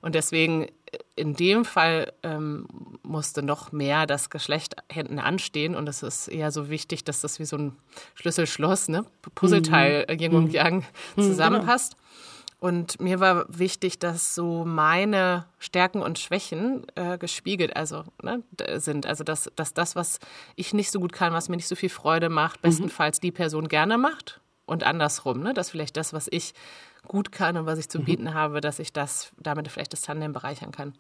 Und 0.01 0.15
deswegen 0.15 0.69
in 1.17 1.35
dem 1.35 1.65
Fall 1.65 2.13
ähm, 2.23 2.67
musste 3.03 3.43
noch 3.43 3.73
mehr 3.73 4.07
das 4.07 4.31
Geschlecht 4.31 4.77
hinten 4.91 5.19
anstehen 5.19 5.75
und 5.75 5.89
es 5.89 6.03
ist 6.03 6.29
eher 6.29 6.51
so 6.51 6.69
wichtig, 6.69 7.05
dass 7.05 7.21
das 7.21 7.39
wie 7.39 7.45
so 7.45 7.57
ein 7.57 7.77
Schlüssel-Schloss, 8.15 8.89
ne? 8.89 9.05
Puzzleteil 9.35 10.07
mhm. 10.09 10.19
Yin 10.19 10.35
und 10.35 10.53
Yang 10.53 10.77
mhm. 10.77 10.83
Genau. 11.17 11.29
zusammenpasst. 11.29 11.97
Und 12.65 12.99
mir 12.99 13.21
war 13.21 13.45
wichtig, 13.49 13.99
dass 13.99 14.35
so 14.35 14.65
meine 14.65 15.45
Stärken 15.59 16.01
und 16.01 16.19
Schwächen 16.19 16.87
äh, 16.95 17.19
gespiegelt 17.19 17.77
also, 17.77 18.05
ne, 18.23 18.43
sind. 18.77 19.05
Also 19.05 19.23
dass, 19.23 19.51
dass 19.55 19.75
das, 19.75 19.97
was 19.97 20.19
ich 20.57 20.73
nicht 20.73 20.91
so 20.91 20.99
gut 20.99 21.13
kann, 21.13 21.35
was 21.35 21.51
mir 21.51 21.57
nicht 21.57 21.69
so 21.69 21.77
viel 21.77 21.91
Freude 21.91 22.31
macht, 22.31 22.63
mhm. 22.63 22.69
bestenfalls 22.69 23.21
die 23.21 23.33
Person 23.33 23.69
gerne 23.69 23.99
macht 23.99 24.41
und 24.65 24.83
andersrum. 24.83 25.41
Ne? 25.41 25.53
Dass 25.53 25.71
vielleicht 25.71 25.99
das, 25.99 26.15
was 26.15 26.27
ich 26.31 26.55
gut 27.09 27.33
kann 27.33 27.57
und 27.57 27.67
was 27.67 27.79
ich 27.79 27.89
zu 27.89 28.01
mhm. 28.01 28.05
bieten 28.05 28.35
habe, 28.35 28.61
dass 28.61 28.79
ich 28.79 28.93
das 28.93 29.33
damit 29.39 29.69
vielleicht 29.69 29.93
das 29.93 30.03
Tandem 30.03 30.33
bereichern 30.33 30.73
kann. 30.73 30.95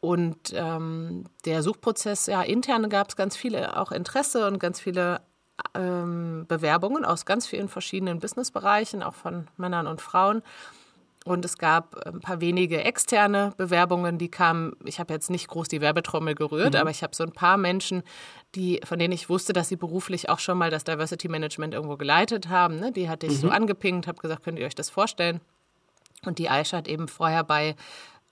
Und 0.00 0.52
ähm, 0.52 1.24
der 1.46 1.62
Suchprozess, 1.62 2.26
ja, 2.26 2.42
intern 2.42 2.90
gab 2.90 3.08
es 3.08 3.16
ganz 3.16 3.36
viele 3.36 3.78
auch 3.78 3.90
Interesse 3.90 4.46
und 4.46 4.58
ganz 4.58 4.78
viele 4.78 5.22
ähm, 5.74 6.44
Bewerbungen 6.46 7.04
aus 7.04 7.24
ganz 7.24 7.46
vielen 7.46 7.68
verschiedenen 7.68 8.18
Businessbereichen, 8.18 9.02
auch 9.02 9.14
von 9.14 9.48
Männern 9.56 9.86
und 9.86 10.00
Frauen. 10.00 10.42
Und 11.24 11.42
es 11.46 11.56
gab 11.56 11.96
ein 12.06 12.20
paar 12.20 12.42
wenige 12.42 12.84
externe 12.84 13.54
Bewerbungen, 13.56 14.18
die 14.18 14.30
kamen. 14.30 14.76
Ich 14.84 15.00
habe 15.00 15.14
jetzt 15.14 15.30
nicht 15.30 15.48
groß 15.48 15.68
die 15.68 15.80
Werbetrommel 15.80 16.34
gerührt, 16.34 16.74
mhm. 16.74 16.80
aber 16.80 16.90
ich 16.90 17.02
habe 17.02 17.16
so 17.16 17.24
ein 17.24 17.32
paar 17.32 17.56
Menschen, 17.56 18.02
die, 18.54 18.80
von 18.84 18.98
denen 18.98 19.12
ich 19.12 19.30
wusste, 19.30 19.54
dass 19.54 19.68
sie 19.68 19.76
beruflich 19.76 20.28
auch 20.28 20.38
schon 20.38 20.58
mal 20.58 20.70
das 20.70 20.84
Diversity 20.84 21.28
Management 21.28 21.72
irgendwo 21.72 21.96
geleitet 21.96 22.50
haben. 22.50 22.78
Ne? 22.78 22.92
Die 22.92 23.08
hatte 23.08 23.26
ich 23.26 23.32
mhm. 23.32 23.38
so 23.38 23.48
angepinkt, 23.48 24.06
habe 24.06 24.20
gesagt, 24.20 24.44
könnt 24.44 24.58
ihr 24.58 24.66
euch 24.66 24.74
das 24.74 24.90
vorstellen? 24.90 25.40
Und 26.26 26.38
die 26.38 26.50
Aisha 26.50 26.76
hat 26.76 26.88
eben 26.88 27.08
vorher 27.08 27.42
bei 27.42 27.74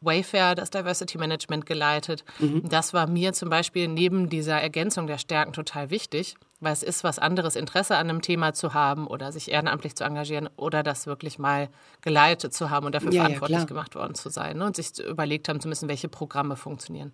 Wayfair 0.05 0.55
das 0.55 0.71
Diversity 0.71 1.19
Management 1.19 1.67
geleitet. 1.67 2.25
Mhm. 2.39 2.69
Das 2.69 2.93
war 2.93 3.07
mir 3.07 3.33
zum 3.33 3.51
Beispiel 3.51 3.89
neben 3.89 4.29
dieser 4.29 4.61
Ergänzung 4.61 5.07
der 5.07 5.19
Stärken 5.19 5.53
total 5.53 5.91
wichtig, 5.91 6.37
weil 6.61 6.73
es 6.73 6.83
ist 6.83 7.03
was 7.03 7.19
anderes, 7.19 7.57
Interesse 7.57 7.97
an 7.97 8.09
einem 8.09 8.23
Thema 8.23 8.53
zu 8.55 8.73
haben 8.73 9.07
oder 9.07 9.33
sich 9.33 9.51
ehrenamtlich 9.51 9.97
zu 9.97 10.05
engagieren 10.05 10.49
oder 10.57 10.83
das 10.83 11.07
wirklich 11.07 11.39
mal 11.39 11.69
geleitet 12.03 12.55
zu 12.55 12.71
haben 12.71 12.87
und 12.87 12.95
dafür 12.95 13.13
ja, 13.13 13.23
verantwortlich 13.25 13.59
ja, 13.59 13.65
gemacht 13.65 13.95
worden 13.97 14.15
zu 14.15 14.31
sein 14.31 14.59
ne? 14.59 14.67
und 14.67 14.77
sich 14.77 14.99
überlegt 14.99 15.49
haben 15.49 15.61
zu 15.61 15.69
müssen, 15.69 15.89
welche 15.89 16.09
Programme 16.09 16.57
funktionieren. 16.57 17.13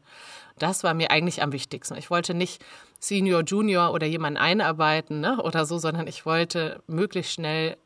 Das 0.58 0.84
war 0.84 0.92
mir 0.92 1.10
eigentlich 1.10 1.42
am 1.42 1.52
wichtigsten. 1.52 1.96
Ich 1.96 2.10
wollte 2.10 2.34
nicht 2.34 2.62
Senior, 2.98 3.42
Junior 3.42 3.92
oder 3.92 4.06
jemanden 4.06 4.38
einarbeiten 4.38 5.20
ne? 5.20 5.42
oder 5.42 5.64
so, 5.64 5.78
sondern 5.78 6.06
ich 6.06 6.26
wollte 6.26 6.82
möglichst 6.86 7.32
schnell, 7.32 7.76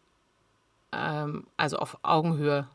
ähm, 0.90 1.46
also 1.56 1.76
auf 1.76 1.98
Augenhöhe, 2.02 2.66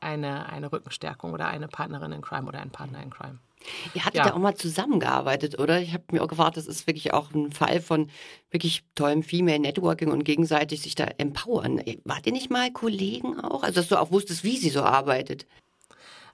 eine, 0.00 0.48
eine 0.48 0.72
Rückenstärkung 0.72 1.32
oder 1.32 1.48
eine 1.48 1.68
Partnerin 1.68 2.12
in 2.12 2.22
Crime 2.22 2.46
oder 2.46 2.60
ein 2.60 2.70
Partner 2.70 3.02
in 3.02 3.10
Crime. 3.10 3.38
Ihr 3.94 4.04
hattet 4.04 4.18
ja. 4.18 4.26
ja 4.28 4.34
auch 4.34 4.38
mal 4.38 4.54
zusammengearbeitet, 4.54 5.58
oder? 5.58 5.80
Ich 5.80 5.92
habe 5.92 6.04
mir 6.12 6.22
auch 6.22 6.28
gefragt, 6.28 6.56
das 6.56 6.66
ist 6.66 6.86
wirklich 6.86 7.12
auch 7.12 7.32
ein 7.32 7.52
Fall 7.52 7.80
von 7.80 8.08
wirklich 8.50 8.84
tollem 8.94 9.22
Female 9.22 9.58
Networking 9.58 10.10
und 10.10 10.24
gegenseitig 10.24 10.80
sich 10.80 10.94
da 10.94 11.04
empowern. 11.04 11.82
Wart 12.04 12.26
ihr 12.26 12.32
nicht 12.32 12.50
mal 12.50 12.70
Kollegen 12.70 13.40
auch? 13.40 13.64
Also, 13.64 13.80
dass 13.80 13.88
du 13.88 14.00
auch 14.00 14.12
wusstest, 14.12 14.44
wie 14.44 14.56
sie 14.56 14.70
so 14.70 14.82
arbeitet? 14.82 15.46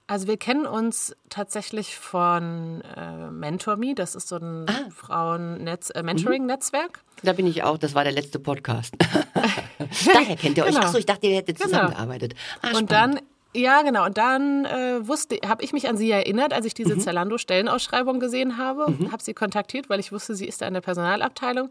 Also 0.07 0.29
wir 0.29 0.37
kennen 0.37 0.67
uns 0.67 1.17
tatsächlich 1.31 1.97
von 1.97 2.83
äh, 2.95 3.31
MentorMe, 3.31 3.95
das 3.95 4.15
ist 4.15 4.29
so 4.29 4.37
ein 4.37 4.67
ah. 4.69 4.91
Frauen-Mentoring-Netzwerk. 4.91 6.99
Mhm. 6.99 7.27
Da 7.27 7.33
bin 7.33 7.47
ich 7.47 7.63
auch, 7.63 7.79
das 7.79 7.95
war 7.95 8.05
der 8.05 8.13
letzte 8.13 8.39
Podcast. 8.39 8.95
Daher 10.13 10.37
kennt 10.37 10.59
ihr 10.59 10.65
euch. 10.65 10.75
Genau. 10.75 10.87
Achso, 10.87 10.99
ich 10.99 11.07
dachte, 11.07 11.27
ihr 11.27 11.37
hättet 11.37 11.57
genau. 11.57 11.71
zusammengearbeitet. 11.71 12.35
Ah, 12.61 12.77
und 12.77 12.93
dann 12.93 13.19
ja, 13.55 13.83
genau. 13.83 14.05
Und 14.05 14.19
dann 14.19 14.65
äh, 14.65 15.07
wusste, 15.07 15.39
habe 15.47 15.63
ich 15.63 15.73
mich 15.73 15.89
an 15.89 15.97
sie 15.97 16.11
erinnert, 16.11 16.53
als 16.53 16.67
ich 16.67 16.75
diese 16.75 16.97
mhm. 16.97 17.01
Zalando-Stellenausschreibung 17.01 18.19
gesehen 18.19 18.59
habe. 18.59 18.91
Mhm. 18.91 19.13
Habe 19.13 19.23
sie 19.23 19.35
kontaktiert, 19.35 19.89
weil 19.89 20.01
ich 20.01 20.13
wusste, 20.13 20.35
sie 20.35 20.47
ist 20.47 20.61
da 20.61 20.67
in 20.67 20.75
der 20.75 20.81
Personalabteilung 20.81 21.71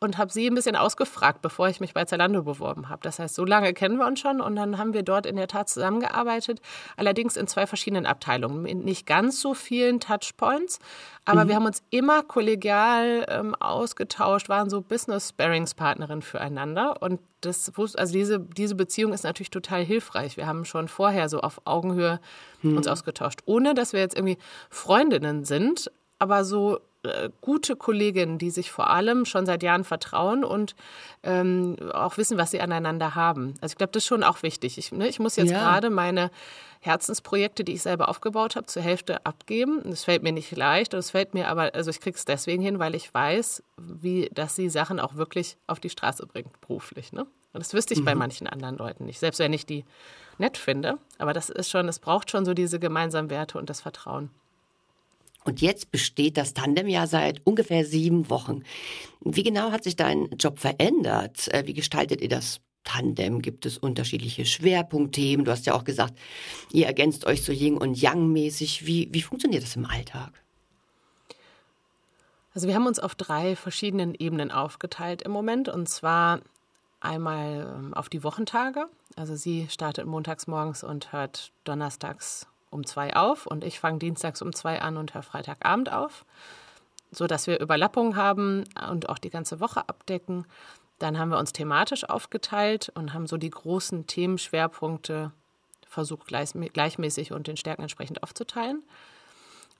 und 0.00 0.16
habe 0.16 0.32
sie 0.32 0.46
ein 0.46 0.54
bisschen 0.54 0.76
ausgefragt, 0.76 1.42
bevor 1.42 1.68
ich 1.68 1.80
mich 1.80 1.92
bei 1.92 2.04
Zalando 2.04 2.42
beworben 2.42 2.88
habe. 2.88 3.00
Das 3.02 3.18
heißt, 3.18 3.34
so 3.34 3.44
lange 3.44 3.74
kennen 3.74 3.98
wir 3.98 4.06
uns 4.06 4.20
schon 4.20 4.40
und 4.40 4.54
dann 4.54 4.78
haben 4.78 4.92
wir 4.92 5.02
dort 5.02 5.26
in 5.26 5.36
der 5.36 5.48
Tat 5.48 5.68
zusammengearbeitet, 5.68 6.60
allerdings 6.96 7.36
in 7.36 7.48
zwei 7.48 7.66
verschiedenen 7.66 8.06
Abteilungen, 8.06 8.64
in 8.64 8.84
nicht 8.84 9.06
ganz 9.06 9.40
so 9.40 9.54
vielen 9.54 9.98
Touchpoints, 9.98 10.78
aber 11.24 11.44
mhm. 11.44 11.48
wir 11.48 11.56
haben 11.56 11.66
uns 11.66 11.82
immer 11.90 12.22
kollegial 12.22 13.26
ähm, 13.28 13.54
ausgetauscht, 13.56 14.48
waren 14.48 14.70
so 14.70 14.82
Business-Sparings-Partnerin 14.82 16.22
füreinander 16.22 17.02
und 17.02 17.20
das, 17.40 17.72
also 17.76 18.12
diese, 18.12 18.40
diese 18.40 18.74
Beziehung 18.74 19.12
ist 19.12 19.22
natürlich 19.22 19.50
total 19.50 19.84
hilfreich. 19.84 20.36
Wir 20.36 20.46
haben 20.46 20.64
schon 20.64 20.88
vorher 20.88 21.28
so 21.28 21.40
auf 21.40 21.60
Augenhöhe 21.64 22.20
mhm. 22.62 22.76
uns 22.76 22.86
ausgetauscht, 22.88 23.40
ohne 23.46 23.74
dass 23.74 23.92
wir 23.92 24.00
jetzt 24.00 24.16
irgendwie 24.16 24.38
Freundinnen 24.70 25.44
sind, 25.44 25.90
aber 26.18 26.44
so 26.44 26.80
äh, 27.04 27.30
gute 27.40 27.76
Kolleginnen, 27.76 28.38
die 28.38 28.50
sich 28.50 28.72
vor 28.72 28.90
allem 28.90 29.24
schon 29.24 29.46
seit 29.46 29.62
Jahren 29.62 29.84
vertrauen 29.84 30.44
und 30.44 30.74
ähm, 31.22 31.76
auch 31.92 32.16
wissen, 32.16 32.38
was 32.38 32.50
sie 32.50 32.60
aneinander 32.60 33.14
haben. 33.14 33.54
Also 33.60 33.74
ich 33.74 33.78
glaube, 33.78 33.92
das 33.92 34.02
ist 34.02 34.08
schon 34.08 34.24
auch 34.24 34.42
wichtig. 34.42 34.78
Ich, 34.78 34.90
ne, 34.90 35.08
ich 35.08 35.20
muss 35.20 35.36
jetzt 35.36 35.52
ja. 35.52 35.60
gerade 35.60 35.90
meine 35.90 36.30
Herzensprojekte, 36.80 37.64
die 37.64 37.74
ich 37.74 37.82
selber 37.82 38.08
aufgebaut 38.08 38.56
habe, 38.56 38.66
zur 38.66 38.82
Hälfte 38.82 39.24
abgeben. 39.24 39.80
Das 39.84 40.04
fällt 40.04 40.22
mir 40.22 40.32
nicht 40.32 40.56
leicht 40.56 40.94
und 40.94 41.00
es 41.00 41.10
fällt 41.10 41.34
mir 41.34 41.48
aber, 41.48 41.74
also 41.74 41.90
ich 41.90 42.00
kriege 42.00 42.16
es 42.16 42.24
deswegen 42.24 42.62
hin, 42.62 42.78
weil 42.78 42.94
ich 42.94 43.12
weiß, 43.12 43.62
wie, 43.76 44.28
dass 44.32 44.56
sie 44.56 44.68
Sachen 44.68 44.98
auch 45.00 45.14
wirklich 45.14 45.56
auf 45.66 45.80
die 45.80 45.90
Straße 45.90 46.26
bringt, 46.26 46.60
beruflich. 46.60 47.12
Ne? 47.12 47.26
Und 47.52 47.60
das 47.60 47.74
wüsste 47.74 47.94
ich 47.94 48.00
mhm. 48.00 48.04
bei 48.06 48.14
manchen 48.14 48.46
anderen 48.46 48.76
Leuten 48.76 49.06
nicht, 49.06 49.18
selbst 49.18 49.38
wenn 49.38 49.52
ich 49.52 49.66
die 49.66 49.84
nett 50.38 50.56
finde. 50.56 50.98
Aber 51.18 51.32
das 51.32 51.48
ist 51.48 51.70
schon, 51.70 51.88
es 51.88 51.98
braucht 51.98 52.30
schon 52.30 52.44
so 52.44 52.54
diese 52.54 52.78
gemeinsamen 52.78 53.30
Werte 53.30 53.58
und 53.58 53.70
das 53.70 53.80
Vertrauen. 53.80 54.30
Und 55.48 55.62
jetzt 55.62 55.90
besteht 55.90 56.36
das 56.36 56.52
Tandem 56.52 56.88
ja 56.88 57.06
seit 57.06 57.40
ungefähr 57.46 57.86
sieben 57.86 58.28
Wochen. 58.28 58.64
Wie 59.22 59.42
genau 59.42 59.72
hat 59.72 59.82
sich 59.82 59.96
dein 59.96 60.28
Job 60.38 60.58
verändert? 60.58 61.48
Äh, 61.54 61.62
wie 61.64 61.72
gestaltet 61.72 62.20
ihr 62.20 62.28
das 62.28 62.60
Tandem? 62.84 63.40
Gibt 63.40 63.64
es 63.64 63.78
unterschiedliche 63.78 64.44
Schwerpunktthemen? 64.44 65.46
Du 65.46 65.50
hast 65.50 65.64
ja 65.64 65.72
auch 65.72 65.84
gesagt, 65.84 66.18
ihr 66.70 66.84
ergänzt 66.84 67.24
euch 67.24 67.42
so 67.42 67.50
Yin 67.50 67.78
und 67.78 67.98
Yang 67.98 68.30
mäßig. 68.30 68.84
Wie, 68.84 69.08
wie 69.10 69.22
funktioniert 69.22 69.62
das 69.62 69.74
im 69.74 69.86
Alltag? 69.86 70.32
Also 72.52 72.68
wir 72.68 72.74
haben 72.74 72.86
uns 72.86 72.98
auf 72.98 73.14
drei 73.14 73.56
verschiedenen 73.56 74.14
Ebenen 74.14 74.50
aufgeteilt 74.50 75.22
im 75.22 75.32
Moment. 75.32 75.70
Und 75.70 75.88
zwar 75.88 76.42
einmal 77.00 77.74
ähm, 77.74 77.94
auf 77.94 78.10
die 78.10 78.22
Wochentage. 78.22 78.84
Also 79.16 79.34
sie 79.34 79.66
startet 79.70 80.04
montags 80.04 80.46
morgens 80.46 80.84
und 80.84 81.10
hört 81.12 81.52
donnerstags 81.64 82.46
um 82.70 82.86
zwei 82.86 83.14
auf 83.16 83.46
und 83.46 83.64
ich 83.64 83.80
fange 83.80 83.98
dienstags 83.98 84.42
um 84.42 84.52
zwei 84.52 84.80
an 84.80 84.96
und 84.96 85.14
höre 85.14 85.22
Freitagabend 85.22 85.92
auf, 85.92 86.24
so 87.10 87.26
dass 87.26 87.46
wir 87.46 87.60
Überlappungen 87.60 88.16
haben 88.16 88.64
und 88.90 89.08
auch 89.08 89.18
die 89.18 89.30
ganze 89.30 89.60
Woche 89.60 89.88
abdecken. 89.88 90.46
Dann 90.98 91.18
haben 91.18 91.30
wir 91.30 91.38
uns 91.38 91.52
thematisch 91.52 92.08
aufgeteilt 92.08 92.90
und 92.94 93.14
haben 93.14 93.26
so 93.26 93.36
die 93.36 93.50
großen 93.50 94.06
Themenschwerpunkte 94.06 95.32
versucht 95.86 96.28
gleichmäßig 96.28 97.32
und 97.32 97.46
den 97.46 97.56
Stärken 97.56 97.82
entsprechend 97.82 98.22
aufzuteilen. 98.22 98.82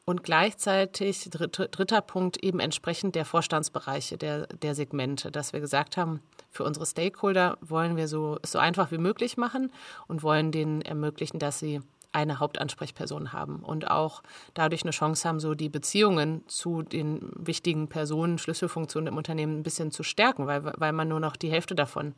Und 0.04 0.24
gleichzeitig, 0.24 1.28
dritter, 1.28 2.00
Punkt, 2.00 2.42
eben 2.42 2.60
entsprechend 2.60 3.14
der 3.14 3.26
Vorstandsbereiche, 3.26 4.16
der, 4.16 4.46
der 4.46 4.74
Segmente, 4.74 5.30
dass 5.30 5.52
wir 5.52 5.60
gesagt 5.60 5.98
haben, 5.98 6.22
für 6.50 6.64
unsere 6.64 6.86
Stakeholder 6.86 7.58
wollen 7.60 7.96
wir 7.96 8.08
so, 8.08 8.38
so 8.42 8.58
einfach 8.58 8.90
wie 8.90 8.96
möglich 8.96 9.36
machen 9.36 9.70
und 10.06 10.22
wollen 10.22 10.50
denen 10.50 10.80
ermöglichen, 10.80 11.38
dass 11.38 11.58
sie 11.58 11.82
eine 12.12 12.40
Hauptansprechperson 12.40 13.32
haben 13.32 13.60
und 13.60 13.90
auch 13.90 14.22
dadurch 14.54 14.82
eine 14.82 14.92
Chance 14.92 15.28
haben, 15.28 15.40
so 15.40 15.54
die 15.54 15.68
Beziehungen 15.68 16.42
zu 16.48 16.82
den 16.82 17.30
wichtigen 17.34 17.88
Personen, 17.88 18.38
Schlüsselfunktionen 18.38 19.08
im 19.08 19.16
Unternehmen 19.16 19.58
ein 19.58 19.62
bisschen 19.62 19.90
zu 19.90 20.02
stärken, 20.02 20.46
weil, 20.46 20.64
weil 20.64 20.92
man 20.92 21.08
nur 21.08 21.20
noch 21.20 21.36
die 21.36 21.50
Hälfte 21.50 21.74
davon 21.74 22.14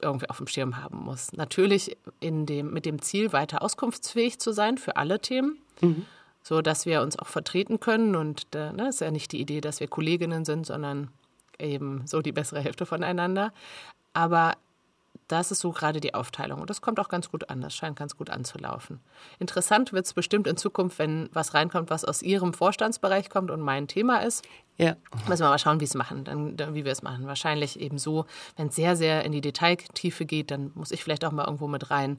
irgendwie 0.00 0.28
auf 0.28 0.38
dem 0.38 0.46
Schirm 0.46 0.76
haben 0.76 0.98
muss. 0.98 1.32
Natürlich 1.32 1.96
in 2.20 2.46
dem, 2.46 2.72
mit 2.72 2.84
dem 2.84 3.00
Ziel, 3.00 3.32
weiter 3.32 3.62
auskunftsfähig 3.62 4.38
zu 4.38 4.52
sein 4.52 4.76
für 4.76 4.96
alle 4.96 5.20
Themen, 5.20 5.58
mhm. 5.80 6.04
so 6.42 6.60
dass 6.60 6.84
wir 6.84 7.00
uns 7.00 7.18
auch 7.18 7.28
vertreten 7.28 7.80
können. 7.80 8.16
Und 8.16 8.54
äh, 8.54 8.72
ne, 8.72 8.88
ist 8.88 9.00
ja 9.00 9.10
nicht 9.10 9.32
die 9.32 9.40
Idee, 9.40 9.60
dass 9.60 9.80
wir 9.80 9.86
Kolleginnen 9.86 10.44
sind, 10.44 10.66
sondern 10.66 11.08
eben 11.58 12.06
so 12.06 12.22
die 12.22 12.32
bessere 12.32 12.60
Hälfte 12.60 12.86
voneinander. 12.86 13.52
Aber 14.12 14.54
das 15.28 15.50
ist 15.50 15.60
so 15.60 15.72
gerade 15.72 16.00
die 16.00 16.14
Aufteilung. 16.14 16.60
Und 16.60 16.70
das 16.70 16.82
kommt 16.82 17.00
auch 17.00 17.08
ganz 17.08 17.30
gut 17.30 17.48
an. 17.48 17.60
Das 17.60 17.74
scheint 17.74 17.96
ganz 17.96 18.16
gut 18.16 18.30
anzulaufen. 18.30 19.00
Interessant 19.38 19.92
wird 19.92 20.06
es 20.06 20.12
bestimmt 20.12 20.46
in 20.46 20.56
Zukunft, 20.56 20.98
wenn 20.98 21.28
was 21.32 21.54
reinkommt, 21.54 21.90
was 21.90 22.04
aus 22.04 22.22
Ihrem 22.22 22.52
Vorstandsbereich 22.52 23.30
kommt 23.30 23.50
und 23.50 23.60
mein 23.60 23.88
Thema 23.88 24.18
ist. 24.18 24.44
Ja. 24.76 24.96
Müssen 25.28 25.44
wir 25.44 25.48
mal 25.48 25.58
schauen, 25.58 25.80
wie 25.80 25.84
es 25.84 25.94
machen, 25.94 26.24
dann, 26.24 26.74
wie 26.74 26.84
wir 26.84 26.92
es 26.92 27.02
machen. 27.02 27.26
Wahrscheinlich 27.26 27.80
eben 27.80 27.98
so, 27.98 28.26
wenn 28.56 28.68
es 28.68 28.76
sehr, 28.76 28.96
sehr 28.96 29.24
in 29.24 29.32
die 29.32 29.40
Detailtiefe 29.40 30.26
geht, 30.26 30.50
dann 30.50 30.72
muss 30.74 30.90
ich 30.90 31.02
vielleicht 31.02 31.24
auch 31.24 31.32
mal 31.32 31.44
irgendwo 31.44 31.68
mit 31.68 31.90
rein. 31.90 32.18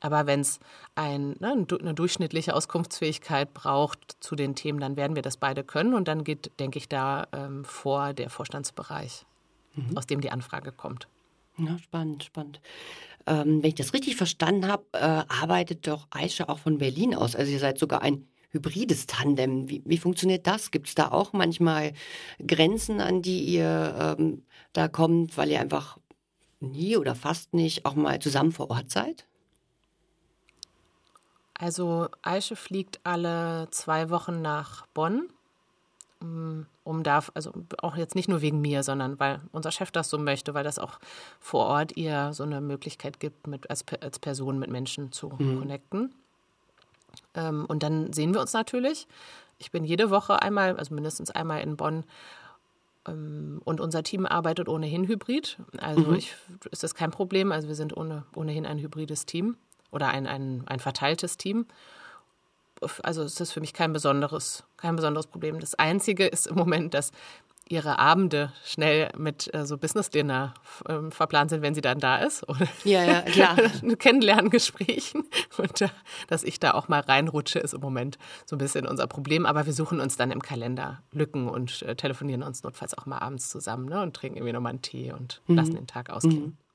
Aber 0.00 0.26
wenn 0.26 0.40
es 0.40 0.60
ein, 0.94 1.36
ne, 1.40 1.66
eine 1.80 1.94
durchschnittliche 1.94 2.54
Auskunftsfähigkeit 2.54 3.52
braucht 3.54 4.16
zu 4.20 4.36
den 4.36 4.54
Themen, 4.54 4.78
dann 4.78 4.96
werden 4.96 5.16
wir 5.16 5.22
das 5.22 5.36
beide 5.36 5.64
können. 5.64 5.94
Und 5.94 6.06
dann 6.06 6.22
geht, 6.22 6.52
denke 6.60 6.78
ich, 6.78 6.88
da 6.88 7.26
ähm, 7.32 7.64
vor 7.64 8.12
der 8.12 8.30
Vorstandsbereich, 8.30 9.26
mhm. 9.74 9.96
aus 9.96 10.06
dem 10.06 10.20
die 10.20 10.30
Anfrage 10.30 10.70
kommt. 10.70 11.08
Ja, 11.58 11.78
spannend, 11.78 12.24
spannend. 12.24 12.60
Ähm, 13.26 13.62
wenn 13.62 13.68
ich 13.68 13.74
das 13.74 13.94
richtig 13.94 14.16
verstanden 14.16 14.68
habe, 14.68 14.84
äh, 14.92 14.98
arbeitet 14.98 15.86
doch 15.86 16.06
Aisha 16.10 16.44
auch 16.48 16.58
von 16.58 16.78
Berlin 16.78 17.14
aus. 17.14 17.34
Also 17.34 17.50
ihr 17.50 17.58
seid 17.58 17.78
sogar 17.78 18.02
ein 18.02 18.28
hybrides 18.50 19.06
Tandem. 19.06 19.68
Wie, 19.68 19.82
wie 19.84 19.98
funktioniert 19.98 20.46
das? 20.46 20.70
Gibt 20.70 20.88
es 20.88 20.94
da 20.94 21.10
auch 21.10 21.32
manchmal 21.32 21.92
Grenzen, 22.44 23.00
an 23.00 23.22
die 23.22 23.40
ihr 23.44 24.16
ähm, 24.18 24.44
da 24.72 24.88
kommt, 24.88 25.36
weil 25.36 25.50
ihr 25.50 25.60
einfach 25.60 25.98
nie 26.60 26.96
oder 26.96 27.14
fast 27.14 27.54
nicht 27.54 27.84
auch 27.84 27.94
mal 27.94 28.18
zusammen 28.20 28.52
vor 28.52 28.70
Ort 28.70 28.90
seid? 28.90 29.26
Also 31.54 32.08
Aische 32.22 32.54
fliegt 32.54 33.00
alle 33.04 33.68
zwei 33.70 34.10
Wochen 34.10 34.42
nach 34.42 34.86
Bonn 34.88 35.30
um 36.20 37.02
da, 37.02 37.22
also 37.34 37.52
auch 37.82 37.96
jetzt 37.96 38.14
nicht 38.14 38.28
nur 38.28 38.40
wegen 38.40 38.60
mir, 38.60 38.82
sondern 38.82 39.18
weil 39.20 39.40
unser 39.52 39.70
Chef 39.70 39.90
das 39.90 40.08
so 40.08 40.18
möchte, 40.18 40.54
weil 40.54 40.64
das 40.64 40.78
auch 40.78 40.98
vor 41.40 41.66
Ort 41.66 41.96
ihr 41.96 42.32
so 42.32 42.42
eine 42.42 42.60
Möglichkeit 42.60 43.20
gibt, 43.20 43.46
mit, 43.46 43.68
als, 43.68 43.84
als 44.00 44.18
Person 44.18 44.58
mit 44.58 44.70
Menschen 44.70 45.12
zu 45.12 45.28
mhm. 45.38 45.60
connecten. 45.60 46.14
Ähm, 47.34 47.66
und 47.66 47.82
dann 47.82 48.12
sehen 48.12 48.32
wir 48.32 48.40
uns 48.40 48.52
natürlich. 48.52 49.06
Ich 49.58 49.70
bin 49.70 49.84
jede 49.84 50.10
Woche 50.10 50.42
einmal, 50.42 50.76
also 50.76 50.94
mindestens 50.94 51.30
einmal 51.30 51.60
in 51.60 51.76
Bonn. 51.76 52.04
Ähm, 53.06 53.60
und 53.64 53.80
unser 53.80 54.02
Team 54.02 54.24
arbeitet 54.24 54.68
ohnehin 54.68 55.06
hybrid. 55.06 55.58
Also 55.78 56.02
mhm. 56.02 56.14
ich, 56.14 56.34
ist 56.70 56.82
das 56.82 56.94
kein 56.94 57.10
Problem. 57.10 57.52
Also 57.52 57.68
wir 57.68 57.74
sind 57.74 57.96
ohne, 57.96 58.24
ohnehin 58.34 58.64
ein 58.64 58.78
hybrides 58.78 59.26
Team 59.26 59.56
oder 59.90 60.08
ein, 60.08 60.26
ein, 60.26 60.62
ein 60.66 60.80
verteiltes 60.80 61.36
Team 61.36 61.66
also 63.02 63.22
ist 63.22 63.40
das 63.40 63.52
für 63.52 63.60
mich 63.60 63.72
kein 63.72 63.92
besonderes, 63.92 64.64
kein 64.76 64.96
besonderes 64.96 65.26
Problem. 65.26 65.60
Das 65.60 65.74
Einzige 65.74 66.26
ist 66.26 66.46
im 66.46 66.56
Moment, 66.56 66.94
dass 66.94 67.12
ihre 67.68 67.98
Abende 67.98 68.52
schnell 68.64 69.10
mit 69.16 69.52
äh, 69.52 69.66
so 69.66 69.76
Business 69.76 70.10
Dinner 70.10 70.54
äh, 70.88 71.10
verplant 71.10 71.50
sind, 71.50 71.62
wenn 71.62 71.74
sie 71.74 71.80
dann 71.80 71.98
da 71.98 72.18
ist. 72.18 72.48
Oder 72.48 72.66
ja, 72.84 73.02
ja, 73.02 73.22
klar. 73.22 73.56
Kennenlerngesprächen. 73.98 75.24
Und 75.58 75.80
äh, 75.80 75.88
dass 76.28 76.44
ich 76.44 76.60
da 76.60 76.72
auch 76.72 76.88
mal 76.88 77.00
reinrutsche, 77.00 77.58
ist 77.58 77.74
im 77.74 77.80
Moment 77.80 78.18
so 78.44 78.54
ein 78.54 78.58
bisschen 78.58 78.86
unser 78.86 79.06
Problem. 79.06 79.46
Aber 79.46 79.66
wir 79.66 79.72
suchen 79.72 80.00
uns 80.00 80.16
dann 80.16 80.30
im 80.30 80.42
Kalender 80.42 81.02
Lücken 81.10 81.48
und 81.48 81.82
äh, 81.82 81.96
telefonieren 81.96 82.42
uns 82.42 82.62
notfalls 82.62 82.96
auch 82.96 83.06
mal 83.06 83.18
abends 83.18 83.48
zusammen 83.48 83.86
ne, 83.86 84.00
und 84.00 84.14
trinken 84.14 84.38
irgendwie 84.38 84.52
nochmal 84.52 84.70
einen 84.70 84.82
Tee 84.82 85.12
und 85.12 85.42
mhm. 85.46 85.56
lassen 85.56 85.74
den 85.74 85.86
Tag 85.88 86.10
ausklingen. 86.10 86.46
Mhm. 86.46 86.65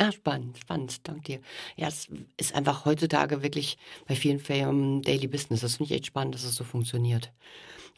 Ah, 0.00 0.12
spannend, 0.12 0.58
spannend, 0.58 1.08
danke 1.08 1.22
dir. 1.22 1.40
Ja, 1.76 1.88
es 1.88 2.06
ist 2.36 2.54
einfach 2.54 2.84
heutzutage 2.84 3.42
wirklich 3.42 3.78
bei 4.06 4.14
vielen 4.14 4.38
Firmen 4.38 5.02
Daily 5.02 5.26
Business. 5.26 5.60
Das 5.60 5.76
finde 5.76 5.92
ich 5.92 5.98
echt 5.98 6.06
spannend, 6.06 6.36
dass 6.36 6.44
es 6.44 6.54
so 6.54 6.62
funktioniert. 6.62 7.32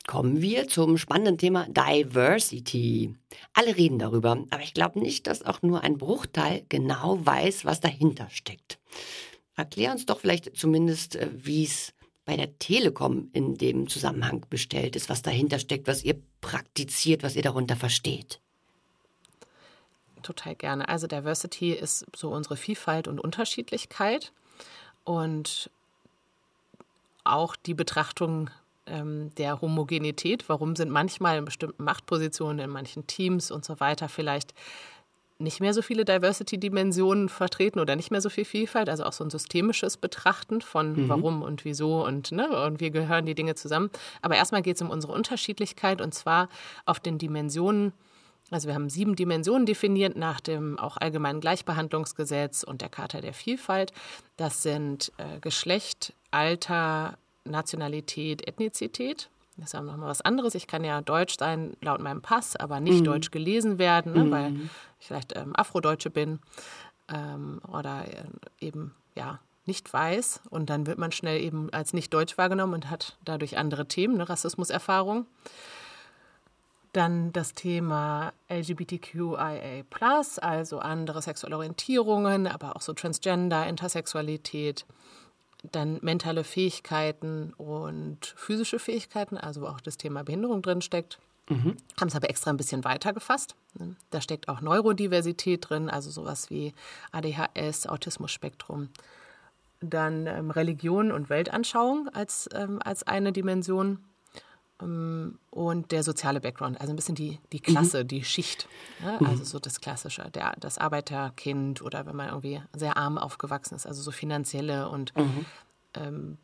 Kommen 0.06 0.40
wir 0.40 0.66
zum 0.66 0.96
spannenden 0.96 1.36
Thema 1.36 1.66
Diversity. 1.68 3.14
Alle 3.52 3.76
reden 3.76 3.98
darüber, 3.98 4.30
aber 4.48 4.62
ich 4.62 4.72
glaube 4.72 4.98
nicht, 4.98 5.26
dass 5.26 5.44
auch 5.44 5.60
nur 5.60 5.82
ein 5.82 5.98
Bruchteil 5.98 6.64
genau 6.70 7.24
weiß, 7.24 7.66
was 7.66 7.80
dahinter 7.80 8.28
steckt. 8.30 8.78
Erklär 9.54 9.92
uns 9.92 10.06
doch 10.06 10.20
vielleicht 10.20 10.56
zumindest, 10.56 11.16
äh, 11.16 11.28
wie 11.34 11.64
es 11.64 11.92
bei 12.24 12.36
der 12.36 12.58
Telekom 12.58 13.28
in 13.34 13.56
dem 13.56 13.88
Zusammenhang 13.88 14.46
bestellt 14.48 14.96
ist, 14.96 15.10
was 15.10 15.20
dahinter 15.20 15.58
steckt, 15.58 15.86
was 15.86 16.02
ihr 16.02 16.18
praktiziert, 16.40 17.22
was 17.22 17.36
ihr 17.36 17.42
darunter 17.42 17.76
versteht 17.76 18.40
total 20.22 20.54
gerne. 20.54 20.88
Also 20.88 21.06
Diversity 21.06 21.72
ist 21.72 22.06
so 22.14 22.30
unsere 22.30 22.56
Vielfalt 22.56 23.08
und 23.08 23.20
Unterschiedlichkeit 23.20 24.32
und 25.04 25.70
auch 27.24 27.56
die 27.56 27.74
Betrachtung 27.74 28.50
ähm, 28.86 29.32
der 29.36 29.60
Homogenität. 29.60 30.48
Warum 30.48 30.76
sind 30.76 30.90
manchmal 30.90 31.38
in 31.38 31.44
bestimmten 31.44 31.84
Machtpositionen, 31.84 32.58
in 32.58 32.70
manchen 32.70 33.06
Teams 33.06 33.50
und 33.50 33.64
so 33.64 33.80
weiter 33.80 34.08
vielleicht 34.08 34.54
nicht 35.40 35.60
mehr 35.60 35.72
so 35.72 35.80
viele 35.80 36.04
Diversity-Dimensionen 36.04 37.30
vertreten 37.30 37.80
oder 37.80 37.96
nicht 37.96 38.10
mehr 38.10 38.20
so 38.20 38.28
viel 38.28 38.44
Vielfalt, 38.44 38.90
also 38.90 39.04
auch 39.04 39.12
so 39.12 39.24
ein 39.24 39.30
systemisches 39.30 39.96
Betrachten 39.96 40.60
von 40.60 40.92
mhm. 40.92 41.08
warum 41.08 41.42
und 41.42 41.64
wieso 41.64 42.04
und, 42.04 42.30
ne, 42.30 42.48
und 42.66 42.80
wie 42.80 42.90
gehören 42.90 43.24
die 43.24 43.34
Dinge 43.34 43.54
zusammen. 43.54 43.90
Aber 44.20 44.36
erstmal 44.36 44.62
geht 44.62 44.76
es 44.76 44.82
um 44.82 44.90
unsere 44.90 45.14
Unterschiedlichkeit 45.14 46.02
und 46.02 46.14
zwar 46.14 46.48
auf 46.84 47.00
den 47.00 47.16
Dimensionen 47.16 47.92
also 48.50 48.66
wir 48.68 48.74
haben 48.74 48.90
sieben 48.90 49.16
Dimensionen 49.16 49.66
definiert 49.66 50.16
nach 50.16 50.40
dem 50.40 50.78
auch 50.78 50.96
allgemeinen 50.96 51.40
Gleichbehandlungsgesetz 51.40 52.62
und 52.62 52.80
der 52.80 52.88
Charta 52.88 53.20
der 53.20 53.32
Vielfalt. 53.32 53.92
Das 54.36 54.62
sind 54.62 55.12
äh, 55.18 55.38
Geschlecht, 55.40 56.12
Alter, 56.30 57.16
Nationalität, 57.44 58.46
Ethnizität. 58.46 59.28
Das 59.56 59.74
ist 59.74 59.74
auch 59.74 59.82
nochmal 59.82 60.08
was 60.08 60.22
anderes. 60.22 60.54
Ich 60.54 60.66
kann 60.66 60.84
ja 60.84 61.00
Deutsch 61.00 61.36
sein 61.38 61.76
laut 61.80 62.00
meinem 62.00 62.22
Pass, 62.22 62.56
aber 62.56 62.80
nicht 62.80 63.00
mhm. 63.00 63.04
Deutsch 63.04 63.30
gelesen 63.30 63.78
werden, 63.78 64.14
ne, 64.14 64.24
mhm. 64.24 64.30
weil 64.30 64.54
ich 64.98 65.06
vielleicht 65.06 65.36
ähm, 65.36 65.54
Afrodeutsche 65.54 66.10
bin 66.10 66.40
ähm, 67.08 67.60
oder 67.68 68.04
äh, 68.06 68.24
eben 68.60 68.94
ja 69.14 69.38
nicht 69.66 69.92
weiß. 69.92 70.40
Und 70.50 70.70
dann 70.70 70.86
wird 70.86 70.98
man 70.98 71.12
schnell 71.12 71.40
eben 71.40 71.70
als 71.72 71.92
nicht 71.92 72.12
deutsch 72.12 72.38
wahrgenommen 72.38 72.74
und 72.74 72.90
hat 72.90 73.16
dadurch 73.24 73.58
andere 73.58 73.86
Themen, 73.86 74.16
ne, 74.16 74.28
Rassismuserfahrung. 74.28 75.26
Dann 76.92 77.32
das 77.32 77.54
Thema 77.54 78.32
LGBTQIA, 78.48 79.84
also 80.40 80.78
andere 80.80 81.22
sexuelle 81.22 81.56
Orientierungen, 81.56 82.48
aber 82.48 82.74
auch 82.74 82.80
so 82.80 82.92
Transgender, 82.92 83.66
Intersexualität. 83.66 84.86
Dann 85.62 85.98
mentale 86.02 86.42
Fähigkeiten 86.42 87.52
und 87.56 88.34
physische 88.36 88.78
Fähigkeiten, 88.78 89.36
also 89.36 89.68
auch 89.68 89.80
das 89.80 89.98
Thema 89.98 90.24
Behinderung 90.24 90.62
drin 90.62 90.80
steckt. 90.80 91.18
Mhm. 91.50 91.76
Haben 92.00 92.08
es 92.08 92.16
aber 92.16 92.30
extra 92.30 92.50
ein 92.50 92.56
bisschen 92.56 92.84
weiter 92.84 93.12
gefasst. 93.12 93.56
Da 94.10 94.20
steckt 94.20 94.48
auch 94.48 94.60
Neurodiversität 94.60 95.68
drin, 95.68 95.90
also 95.90 96.10
sowas 96.10 96.48
wie 96.50 96.72
ADHS, 97.12 97.86
Autismus-Spektrum. 97.86 98.88
Dann 99.80 100.26
ähm, 100.26 100.50
Religion 100.50 101.10
und 101.10 101.28
Weltanschauung 101.28 102.08
als, 102.12 102.48
ähm, 102.54 102.80
als 102.84 103.02
eine 103.02 103.32
Dimension 103.32 103.98
und 104.80 105.92
der 105.92 106.02
soziale 106.02 106.40
Background, 106.40 106.80
also 106.80 106.92
ein 106.92 106.96
bisschen 106.96 107.14
die, 107.14 107.38
die 107.52 107.60
Klasse, 107.60 108.02
mhm. 108.02 108.08
die 108.08 108.24
Schicht. 108.24 108.68
Ja? 109.04 109.18
Mhm. 109.20 109.26
Also 109.26 109.44
so 109.44 109.58
das 109.58 109.80
Klassische, 109.80 110.30
der, 110.30 110.54
das 110.58 110.78
Arbeiterkind 110.78 111.82
oder 111.82 112.06
wenn 112.06 112.16
man 112.16 112.28
irgendwie 112.28 112.62
sehr 112.74 112.96
arm 112.96 113.18
aufgewachsen 113.18 113.74
ist, 113.74 113.86
also 113.86 114.02
so 114.02 114.10
finanzielle 114.10 114.88
und 114.88 115.16
mhm. 115.16 115.46
ähm, 115.94 116.38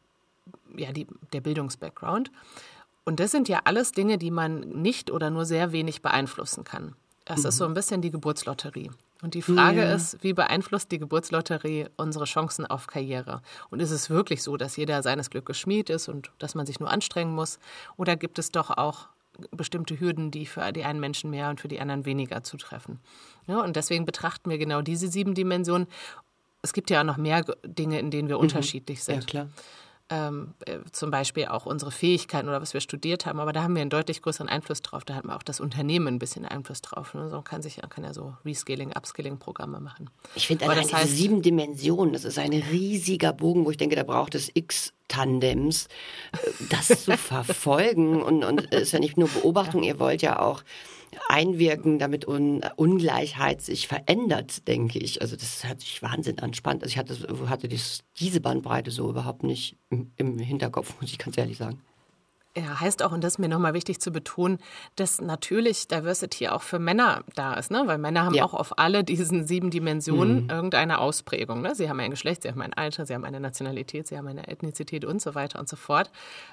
ja, 0.77 0.93
die, 0.93 1.07
der 1.33 1.41
Bildungsbackground. 1.41 2.31
Und 3.05 3.21
das 3.21 3.31
sind 3.31 3.49
ja 3.49 3.61
alles 3.65 3.93
Dinge, 3.93 4.19
die 4.19 4.31
man 4.31 4.61
nicht 4.61 5.11
oder 5.11 5.31
nur 5.31 5.47
sehr 5.47 5.73
wenig 5.73 6.03
beeinflussen 6.03 6.65
kann. 6.65 6.95
Das 7.25 7.43
mhm. 7.43 7.49
ist 7.49 7.57
so 7.57 7.65
ein 7.65 7.75
bisschen 7.75 8.03
die 8.03 8.11
Geburtslotterie. 8.11 8.91
Und 9.27 9.35
die 9.35 9.43
Frage 9.43 9.81
ja. 9.81 9.93
ist, 9.93 10.23
wie 10.23 10.35
beeinflusst 10.35 10.93
die 10.93 11.01
Geburtslotterie 11.01 11.89
unsere 11.97 12.27
Chancen 12.27 12.65
auf 12.65 12.87
Karriere? 12.87 13.43
Und 13.71 13.81
ist 13.81 13.91
es 13.91 14.09
wirklich 14.09 14.41
so, 14.45 14.57
dass 14.57 14.77
jeder 14.77 15.03
seines 15.03 15.31
Glückes 15.31 15.59
Schmied 15.59 15.91
ist 15.91 16.07
und 16.09 16.31
dass 16.39 16.55
man 16.55 16.65
sich 16.65 16.79
nur 16.79 16.89
anstrengen 16.89 17.35
muss? 17.35 17.59
Oder 17.97 18.15
gibt 18.15 18.39
es 18.39 18.53
doch 18.53 18.71
auch 18.71 19.09
bestimmte 19.51 19.99
Hürden, 19.99 20.31
die 20.31 20.47
für 20.47 20.71
die 20.71 20.85
einen 20.85 21.01
Menschen 21.01 21.31
mehr 21.31 21.51
und 21.51 21.61
für 21.61 21.67
die 21.67 21.81
anderen 21.81 22.05
weniger 22.05 22.45
zutreffen? 22.45 23.01
Ja, 23.49 23.65
und 23.65 23.75
deswegen 23.75 24.05
betrachten 24.05 24.49
wir 24.49 24.59
genau 24.59 24.81
diese 24.81 25.09
sieben 25.09 25.35
Dimensionen. 25.35 25.89
Es 26.63 26.73
gibt 26.73 26.89
ja 26.91 27.01
auch 27.01 27.05
noch 27.05 27.17
mehr 27.17 27.45
Dinge, 27.65 27.99
in 27.99 28.13
denen 28.13 28.29
wir 28.29 28.37
mhm. 28.37 28.43
unterschiedlich 28.43 29.03
sind. 29.03 29.25
Ja, 29.25 29.27
klar 29.27 29.49
ähm, 30.09 30.55
äh, 30.67 30.79
zum 30.93 31.11
Beispiel 31.11 31.47
auch 31.47 31.67
unsere 31.67 31.91
Fähigkeiten 31.91 32.49
oder 32.49 32.63
was 32.63 32.75
wir 32.75 32.81
studiert 32.81 33.27
haben, 33.27 33.41
aber 33.41 33.53
da 33.53 33.63
haben 33.63 33.75
wir 33.75 33.83
einen 33.83 33.91
deutlich 33.91 34.23
größeren 34.23 34.49
Einfluss 34.49 34.83
drauf. 34.83 35.05
Da 35.05 35.15
hat 35.15 35.25
man 35.25 35.37
auch 35.37 35.43
das 35.43 35.61
Unternehmen 35.61 36.07
ein 36.07 36.19
bisschen 36.19 36.45
Einfluss 36.45 36.81
drauf. 36.81 37.15
Ne? 37.15 37.29
So 37.29 37.43
kann 37.43 37.63
sich 37.63 37.81
kann 37.89 38.05
ja 38.05 38.15
so 38.15 38.35
Rescaling, 38.45 38.93
Upskilling-Programme 38.97 39.81
machen. 39.81 40.11
Ich 40.35 40.47
finde 40.47 40.65
allein 40.67 40.83
das 40.83 40.93
heißt, 40.93 41.05
diese 41.07 41.17
sieben 41.17 41.43
Dimensionen, 41.43 42.13
das 42.13 42.25
ist 42.25 42.39
ein 42.39 42.53
riesiger 42.53 43.33
Bogen, 43.33 43.65
wo 43.65 43.71
ich 43.71 43.77
denke, 43.77 43.97
da 43.97 44.05
braucht 44.05 44.35
es 44.35 44.51
X 44.55 44.93
Tandems, 45.09 45.89
äh, 46.33 46.51
das 46.71 47.05
zu 47.05 47.17
verfolgen 47.17 48.23
und, 48.23 48.45
und 48.45 48.61
ist 48.73 48.93
ja 48.93 49.01
nicht 49.01 49.17
nur 49.17 49.29
Beobachtung, 49.29 49.83
ihr 49.83 49.99
wollt 49.99 50.23
ja 50.23 50.39
auch 50.39 50.63
einwirken, 51.29 51.99
damit 51.99 52.27
Un 52.27 52.63
Ungleichheit 52.77 53.63
sich 53.63 53.89
verändert, 53.89 54.67
denke 54.69 54.99
ich. 54.99 55.21
Also 55.23 55.37
das 55.37 55.65
hat 55.65 55.81
sich 55.81 56.03
wahnsinnig 56.03 56.43
anspannt. 56.43 56.83
Also 56.83 56.93
ich 56.93 56.99
hatte, 56.99 57.17
hatte 57.49 57.69
dies, 57.69 58.01
diese 58.19 58.41
Bandbreite 58.41 58.91
so 58.91 59.09
überhaupt 59.09 59.43
nicht 59.43 59.77
im, 59.91 60.13
im 60.17 60.39
Hinterkopf, 60.39 60.95
muss 61.01 61.11
ich 61.11 61.19
ganz 61.19 61.37
ehrlich 61.39 61.59
sagen. 61.59 61.81
Ja, 62.57 62.81
heißt 62.81 63.03
auch, 63.03 63.13
und 63.13 63.23
das 63.23 63.35
ist 63.35 63.39
mir 63.39 63.49
nochmal 63.49 63.75
wichtig 63.75 64.01
zu 64.01 64.11
betonen, 64.11 64.59
dass 64.95 65.21
natürlich 65.21 65.89
Diversity 65.89 66.49
auch 66.49 66.63
für 66.63 66.79
Männer 66.79 67.23
da 67.35 67.53
ist, 67.53 67.71
ne? 67.71 67.83
weil 67.85 67.99
Männer 67.99 68.25
haben 68.25 68.35
ja. 68.35 68.45
auch 68.45 68.55
auf 68.55 68.79
alle 68.79 69.05
diesen 69.05 69.47
sieben 69.47 69.71
Dimensionen 69.71 70.45
mhm. 70.45 70.51
irgendeine 70.51 70.99
Ausprägung. 70.99 71.61
Ne? 71.61 71.75
Sie 71.75 71.91
haben 71.91 72.01
ein 72.01 72.11
Geschlecht, 72.11 72.43
sie 72.43 72.49
haben 72.49 72.63
ein 72.63 72.73
Alter, 72.73 73.05
sie 73.05 73.15
haben 73.15 73.27
eine 73.27 73.41
Nationalität, 73.41 74.07
sie 74.07 74.17
haben 74.17 74.27
eine 74.27 74.49
Ethnizität 74.49 75.05
und 75.05 75.21
so 75.21 75.35
weiter 75.35 75.59
und 75.61 75.69
so 75.69 75.77
fort. 75.77 76.11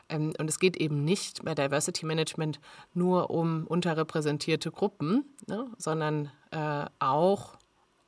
Ähm, 0.10 0.34
und 0.38 0.50
es 0.50 0.60
geht 0.60 0.76
eben 0.76 1.06
nicht 1.06 1.46
bei 1.46 1.56
Diversity 1.56 2.06
Management 2.06 2.60
nur 2.94 3.30
um 3.30 3.66
unterrepräsentierte 3.66 4.72
Gruppen, 4.72 5.24
ne? 5.48 5.68
sondern 5.78 6.32
äh, 6.52 6.86
auch 7.00 7.56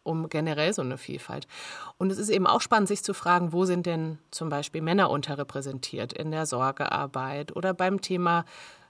um 0.06 0.30
generell 0.30 0.74
so 0.74 0.82
eine 0.82 0.98
Vielfalt. 0.98 1.48
Und 1.98 2.12
es 2.12 2.18
ist 2.18 2.30
eben 2.30 2.48
auch 2.48 2.62
spannend, 2.62 2.88
sich 2.88 3.04
zu 3.04 3.14
fragen, 3.14 3.52
wo 3.52 3.66
sind 3.66 3.86
denn 3.86 4.20
zum 4.32 4.50
Beispiel 4.50 4.82
Männer 4.82 5.10
unterrepräsentiert 5.10 6.14
in 6.14 6.32
der 6.32 6.46
Sorgearbeit 6.46 7.56
oder 7.56 7.74
beim 7.74 8.02
Thema 8.02 8.46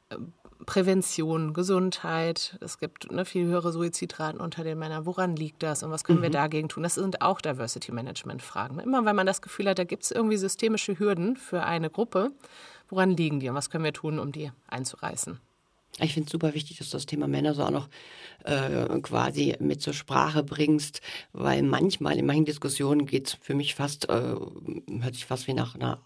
äh, 0.10 0.18
Prävention, 0.66 1.54
Gesundheit. 1.54 2.58
Es 2.62 2.78
gibt 2.80 3.10
eine 3.10 3.26
viel 3.26 3.46
höhere 3.46 3.72
Suizidraten 3.72 4.40
unter 4.40 4.64
den 4.64 4.80
Männern. 4.80 5.06
Woran 5.06 5.36
liegt 5.36 5.64
das 5.64 5.84
und 5.84 5.92
was 5.92 6.04
können 6.04 6.20
mhm. 6.20 6.24
wir 6.24 6.30
dagegen 6.30 6.70
tun? 6.70 6.84
Das 6.84 6.96
sind 6.96 7.22
auch 7.22 7.42
Diversity 7.42 7.92
Management 7.92 8.42
Fragen. 8.42 8.80
Immer 8.80 9.06
wenn 9.06 9.16
man 9.16 9.26
das 9.26 9.42
Gefühl 9.42 9.70
hat, 9.70 9.80
da 9.80 9.84
gibt 9.84 10.04
es 10.04 10.12
irgendwie 10.12 10.38
systemische 10.38 10.98
Hürden 10.98 11.36
für 11.38 11.64
eine 11.64 11.90
Gruppe, 11.90 12.32
woran 12.90 13.12
liegen 13.12 13.40
die 13.40 13.50
und 13.50 13.56
was 13.56 13.70
können 13.70 13.84
wir 13.84 13.94
tun, 13.94 14.20
um 14.20 14.32
die 14.32 14.52
einzureißen? 14.68 15.40
Ich 16.00 16.14
finde 16.14 16.28
es 16.28 16.32
super 16.32 16.54
wichtig, 16.54 16.78
dass 16.78 16.90
du 16.90 16.98
das 16.98 17.06
Thema 17.06 17.28
Männer 17.28 17.54
so 17.54 17.64
auch 17.64 17.72
noch 17.72 17.88
äh, 18.44 19.00
quasi 19.02 19.56
mit 19.60 19.82
zur 19.82 19.94
Sprache 19.94 20.44
bringst, 20.44 21.02
weil 21.32 21.62
manchmal 21.64 22.18
in 22.18 22.26
manchen 22.26 22.46
Diskussionen 22.46 23.06
geht 23.06 23.28
es 23.28 23.34
für 23.40 23.56
mich 23.56 23.76
fast, 23.76 24.10
äh, 24.10 24.36
hört 24.36 25.14
sich 25.14 25.26
fast 25.26 25.48
wie 25.48 25.54
nach 25.54 25.76
einer 25.76 26.02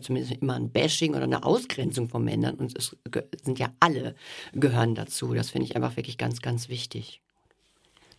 zumindest 0.00 0.42
immer 0.42 0.54
ein 0.54 0.70
Bashing 0.70 1.14
oder 1.14 1.24
eine 1.24 1.44
Ausgrenzung 1.44 2.08
von 2.08 2.22
Männern 2.22 2.56
und 2.56 2.76
es 2.76 2.96
sind 3.42 3.58
ja 3.58 3.72
alle 3.80 4.14
gehören 4.52 4.94
dazu. 4.94 5.32
Das 5.34 5.50
finde 5.50 5.66
ich 5.66 5.76
einfach 5.76 5.96
wirklich 5.96 6.18
ganz, 6.18 6.42
ganz 6.42 6.68
wichtig. 6.68 7.20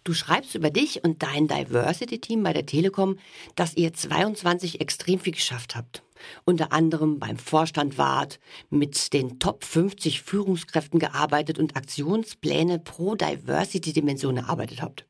Du 0.04 0.14
schreibst 0.14 0.56
über 0.56 0.70
dich 0.70 1.04
und 1.04 1.22
dein 1.22 1.48
Diversity-Team 1.48 2.42
bei 2.42 2.54
der 2.54 2.66
Telekom, 2.66 3.18
dass 3.56 3.76
ihr 3.76 3.94
22 3.94 4.80
extrem 4.80 5.20
viel 5.20 5.34
geschafft 5.34 5.76
habt. 5.76 6.02
Unter 6.46 6.72
anderem 6.72 7.20
beim 7.20 7.38
Vorstand 7.38 7.98
wart, 7.98 8.40
mit 8.70 9.14
den 9.14 9.40
Top 9.40 9.64
50 9.64 10.22
Führungskräften 10.22 11.00
gearbeitet 11.00 11.60
und 11.60 11.76
Aktionspläne 11.76 12.80
pro 12.80 13.16
Diversity-Dimension 13.16 14.38
erarbeitet 14.38 14.82
habt. 14.82 15.06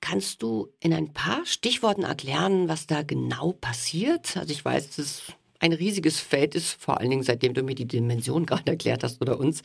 Kannst 0.00 0.42
du 0.42 0.68
in 0.80 0.94
ein 0.94 1.12
paar 1.12 1.44
Stichworten 1.44 2.04
erklären, 2.04 2.68
was 2.68 2.86
da 2.86 3.02
genau 3.02 3.52
passiert? 3.52 4.36
Also 4.36 4.52
ich 4.52 4.64
weiß, 4.64 4.86
es 4.90 4.98
ist 4.98 5.22
ein 5.60 5.72
riesiges 5.72 6.20
Feld 6.20 6.54
ist, 6.54 6.80
vor 6.80 7.00
allen 7.00 7.10
Dingen 7.10 7.22
seitdem 7.22 7.54
du 7.54 7.62
mir 7.62 7.74
die 7.74 7.86
Dimension 7.86 8.46
gerade 8.46 8.70
erklärt 8.70 9.02
hast 9.02 9.20
oder 9.20 9.38
uns. 9.38 9.62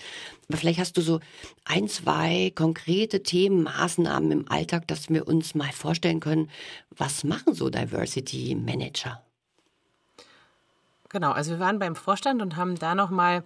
Aber 0.48 0.58
vielleicht 0.58 0.80
hast 0.80 0.98
du 0.98 1.02
so 1.02 1.20
ein, 1.66 1.88
zwei 1.88 2.52
konkrete 2.56 3.24
Themen, 3.24 3.64
Maßnahmen 3.64 4.32
im 4.32 4.52
Alltag, 4.52 4.88
dass 4.88 5.10
wir 5.10 5.28
uns 5.28 5.56
mal 5.56 5.72
vorstellen 5.72 6.20
können, 6.20 6.50
was 6.90 7.24
machen 7.24 7.54
so 7.54 7.70
Diversity 7.70 8.56
Manager? 8.56 9.24
Genau, 11.14 11.32
also 11.32 11.52
wir 11.52 11.60
waren 11.60 11.78
beim 11.78 11.96
Vorstand 11.96 12.42
und 12.42 12.56
haben 12.56 12.74
da 12.76 12.96
nochmal, 12.96 13.44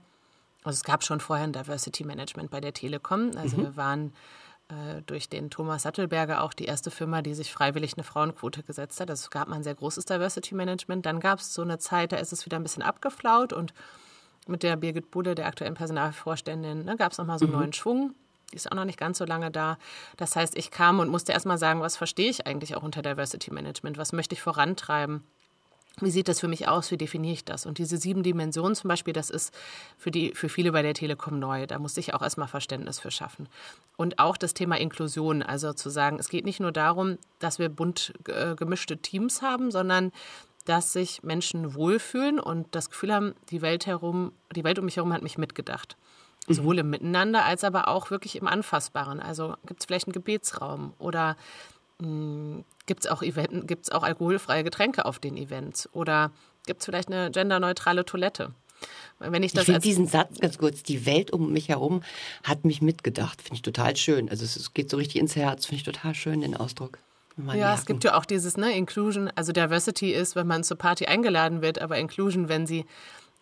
also 0.63 0.77
es 0.77 0.85
gab 0.85 1.03
schon 1.03 1.19
vorher 1.19 1.45
ein 1.45 1.51
Diversity 1.51 2.05
Management 2.05 2.49
bei 2.49 2.61
der 2.61 2.73
Telekom. 2.73 3.31
Also 3.35 3.57
mhm. 3.57 3.61
wir 3.63 3.75
waren 3.75 4.13
äh, 4.69 5.01
durch 5.05 5.27
den 5.27 5.49
Thomas 5.49 5.83
Sattelberger 5.83 6.43
auch 6.43 6.53
die 6.53 6.63
erste 6.63 6.91
Firma, 6.91 7.21
die 7.21 7.33
sich 7.33 7.51
freiwillig 7.51 7.95
eine 7.95 8.05
Frauenquote 8.05 8.63
gesetzt 8.63 9.01
hat. 9.01 9.09
Also 9.09 9.25
es 9.25 9.29
gab 9.31 9.49
mal 9.49 9.57
ein 9.57 9.63
sehr 9.63 9.75
großes 9.75 10.05
Diversity 10.05 10.55
Management. 10.55 11.05
Dann 11.05 11.19
gab 11.19 11.39
es 11.39 11.53
so 11.53 11.61
eine 11.61 11.77
Zeit, 11.77 12.13
da 12.13 12.15
ist 12.15 12.31
es 12.31 12.45
wieder 12.45 12.55
ein 12.55 12.63
bisschen 12.63 12.83
abgeflaut 12.83 13.51
und 13.51 13.73
mit 14.47 14.63
der 14.63 14.77
Birgit 14.77 15.11
Bude, 15.11 15.35
der 15.35 15.47
aktuellen 15.47 15.73
Personalvorständin, 15.73 16.85
ne, 16.85 16.95
gab 16.95 17.11
es 17.11 17.17
nochmal 17.17 17.37
so 17.37 17.43
einen 17.43 17.53
mhm. 17.53 17.59
neuen 17.59 17.73
Schwung. 17.73 18.15
Die 18.53 18.55
ist 18.55 18.71
auch 18.71 18.77
noch 18.77 18.85
nicht 18.85 18.97
ganz 18.97 19.17
so 19.17 19.25
lange 19.25 19.51
da. 19.51 19.77
Das 20.15 20.37
heißt, 20.37 20.57
ich 20.57 20.71
kam 20.71 20.99
und 20.99 21.09
musste 21.09 21.33
erstmal 21.33 21.57
sagen, 21.57 21.81
was 21.81 21.97
verstehe 21.97 22.29
ich 22.29 22.47
eigentlich 22.47 22.77
auch 22.77 22.83
unter 22.83 23.01
Diversity 23.01 23.51
Management? 23.51 23.97
Was 23.97 24.13
möchte 24.13 24.35
ich 24.35 24.41
vorantreiben? 24.41 25.25
Wie 25.99 26.11
sieht 26.11 26.27
das 26.27 26.39
für 26.39 26.47
mich 26.47 26.67
aus? 26.67 26.91
Wie 26.91 26.97
definiere 26.97 27.33
ich 27.33 27.43
das? 27.43 27.65
Und 27.65 27.79
diese 27.79 27.97
sieben 27.97 28.21
Dimensionen 28.21 28.75
zum 28.75 28.87
Beispiel, 28.87 29.13
das 29.13 29.31
ist 29.31 29.51
für, 29.97 30.11
die, 30.11 30.35
für 30.35 30.47
viele 30.47 30.71
bei 30.71 30.83
der 30.83 30.93
Telekom 30.93 31.39
neu. 31.39 31.65
Da 31.65 31.79
musste 31.79 31.99
ich 31.99 32.13
auch 32.13 32.21
erstmal 32.21 32.47
Verständnis 32.47 32.99
für 32.99 33.09
schaffen. 33.09 33.49
Und 33.95 34.19
auch 34.19 34.37
das 34.37 34.53
Thema 34.53 34.77
Inklusion, 34.79 35.41
also 35.41 35.73
zu 35.73 35.89
sagen, 35.89 36.19
es 36.19 36.29
geht 36.29 36.45
nicht 36.45 36.59
nur 36.59 36.71
darum, 36.71 37.17
dass 37.39 37.57
wir 37.57 37.69
bunt 37.69 38.13
äh, 38.27 38.53
gemischte 38.55 38.97
Teams 38.97 39.41
haben, 39.41 39.71
sondern 39.71 40.11
dass 40.65 40.93
sich 40.93 41.23
Menschen 41.23 41.73
wohlfühlen 41.73 42.39
und 42.39 42.67
das 42.75 42.89
Gefühl 42.89 43.13
haben, 43.13 43.33
die 43.49 43.61
Welt 43.61 43.87
herum, 43.87 44.33
die 44.55 44.63
Welt 44.63 44.77
um 44.77 44.85
mich 44.85 44.97
herum 44.97 45.13
hat 45.13 45.23
mich 45.23 45.37
mitgedacht. 45.39 45.97
Mhm. 46.47 46.53
Sowohl 46.53 46.79
im 46.79 46.89
Miteinander 46.91 47.43
als 47.45 47.63
aber 47.63 47.87
auch 47.87 48.11
wirklich 48.11 48.35
im 48.35 48.47
Anfassbaren. 48.47 49.19
Also 49.19 49.55
gibt 49.65 49.79
es 49.79 49.87
vielleicht 49.87 50.07
einen 50.07 50.13
Gebetsraum 50.13 50.93
oder 50.99 51.37
Gibt 51.99 53.05
es 53.05 53.07
auch, 53.07 53.23
auch 53.23 54.03
alkoholfreie 54.03 54.63
Getränke 54.63 55.05
auf 55.05 55.19
den 55.19 55.35
Events? 55.35 55.89
Oder 55.93 56.31
gibt 56.65 56.81
es 56.81 56.85
vielleicht 56.85 57.11
eine 57.11 57.31
genderneutrale 57.31 58.05
Toilette? 58.05 58.51
Wenn 59.19 59.41
ich, 59.41 59.55
ich 59.55 59.61
finde 59.61 59.79
diesen 59.79 60.05
Satz 60.05 60.37
ganz 60.39 60.59
kurz, 60.59 60.83
die 60.83 61.07
Welt 61.07 61.31
um 61.31 61.51
mich 61.51 61.69
herum 61.69 62.03
hat 62.43 62.65
mich 62.65 62.83
mitgedacht, 62.83 63.41
finde 63.41 63.55
ich 63.55 63.61
total 63.63 63.95
schön. 63.95 64.29
Also 64.29 64.45
es, 64.45 64.73
geht 64.75 64.91
so 64.91 64.97
richtig 64.97 65.19
ins 65.19 65.35
Herz, 65.35 65.65
finde 65.65 65.77
ich 65.77 65.83
total 65.83 66.13
schön, 66.13 66.41
den 66.41 66.55
Ausdruck. 66.55 66.99
Ja, 67.37 67.43
merken. 67.43 67.79
es 67.79 67.85
gibt 67.85 68.03
ja 68.03 68.15
auch 68.15 68.25
dieses 68.25 68.57
ne, 68.57 68.75
Inclusion, 68.75 69.31
also 69.35 69.51
Diversity 69.51 70.11
ist, 70.11 70.35
wenn 70.35 70.45
man 70.45 70.63
zur 70.63 70.77
Party 70.77 71.05
eingeladen 71.05 71.61
wird, 71.61 71.79
aber 71.79 71.97
Inclusion, 71.97 72.47
wenn 72.49 72.67
sie 72.67 72.85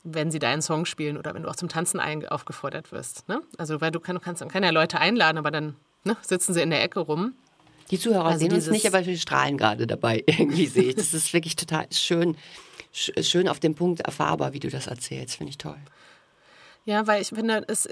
wenn 0.06 0.30
sie 0.30 0.38
deinen 0.38 0.62
Song 0.62 0.86
spielen 0.86 1.18
oder 1.18 1.34
wenn 1.34 1.42
du 1.42 1.50
auch 1.50 1.56
zum 1.56 1.68
Tanzen 1.68 2.00
aufgefordert 2.30 2.92
wirst. 2.92 3.28
Ne? 3.28 3.42
Also 3.58 3.82
weil 3.82 3.90
du, 3.90 4.00
kann, 4.00 4.16
du 4.16 4.22
kannst 4.22 4.40
dann 4.40 4.50
keine 4.50 4.70
Leute 4.70 5.00
einladen, 5.00 5.40
aber 5.40 5.50
dann 5.50 5.76
ne, 6.04 6.16
sitzen 6.22 6.54
sie 6.54 6.62
in 6.62 6.70
der 6.70 6.84
Ecke 6.84 7.00
rum. 7.00 7.34
Die 7.92 8.00
Zuhörer 8.00 8.26
also 8.26 8.40
sehen 8.40 8.54
uns 8.54 8.68
nicht, 8.68 8.88
aber 8.88 9.06
wir 9.06 9.18
strahlen 9.18 9.58
gerade 9.58 9.88
dabei, 9.88 10.24
irgendwie 10.28 10.68
sehe 10.68 10.84
ich. 10.84 10.96
Das 10.96 11.14
ist 11.14 11.34
wirklich 11.34 11.56
total 11.56 11.88
schön, 11.92 12.36
schön 12.92 13.48
auf 13.48 13.60
dem 13.60 13.76
Punkt 13.76 14.02
erfahrbar, 14.02 14.54
wie 14.54 14.60
du 14.60 14.70
das 14.70 14.88
erzählst. 14.88 15.36
Finde 15.36 15.52
ich 15.52 15.58
toll. 15.58 15.78
Ja, 16.86 17.08
weil 17.08 17.22
ich 17.22 17.30
finde, 17.30 17.64
es 17.68 17.88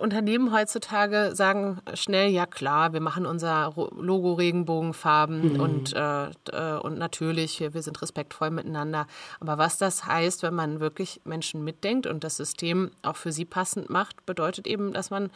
Unternehmen 0.00 0.52
heutzutage 0.52 1.34
sagen 1.34 1.80
schnell, 1.94 2.30
ja 2.30 2.46
klar, 2.46 2.92
wir 2.92 3.00
machen 3.00 3.26
unser 3.26 3.72
Logo 3.96 4.34
Regenbogenfarben 4.34 5.54
mhm. 5.54 5.60
und, 5.60 5.92
äh, 5.94 6.26
äh, 6.26 6.78
und 6.80 6.98
natürlich, 6.98 7.60
wir 7.60 7.82
sind 7.82 8.00
respektvoll 8.00 8.50
miteinander. 8.50 9.06
Aber 9.40 9.58
was 9.58 9.78
das 9.78 10.06
heißt, 10.06 10.42
wenn 10.42 10.54
man 10.54 10.80
wirklich 10.80 11.20
Menschen 11.24 11.64
mitdenkt 11.64 12.06
und 12.06 12.24
das 12.24 12.36
System 12.36 12.90
auch 13.02 13.16
für 13.16 13.32
sie 13.32 13.44
passend 13.44 13.90
macht, 13.90 14.24
bedeutet 14.26 14.66
eben, 14.66 14.92
dass 14.92 15.10
man 15.10 15.30